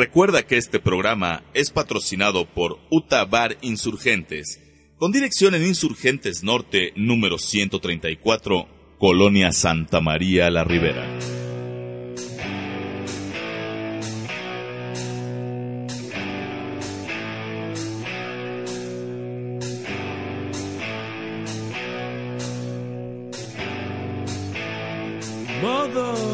[0.06, 4.60] Recuerda que este programa es patrocinado por Uta Bar Insurgentes,
[4.98, 8.68] con dirección en Insurgentes Norte, número 134,
[8.98, 11.09] Colonia Santa María La Ribera.
[25.62, 26.34] Mother,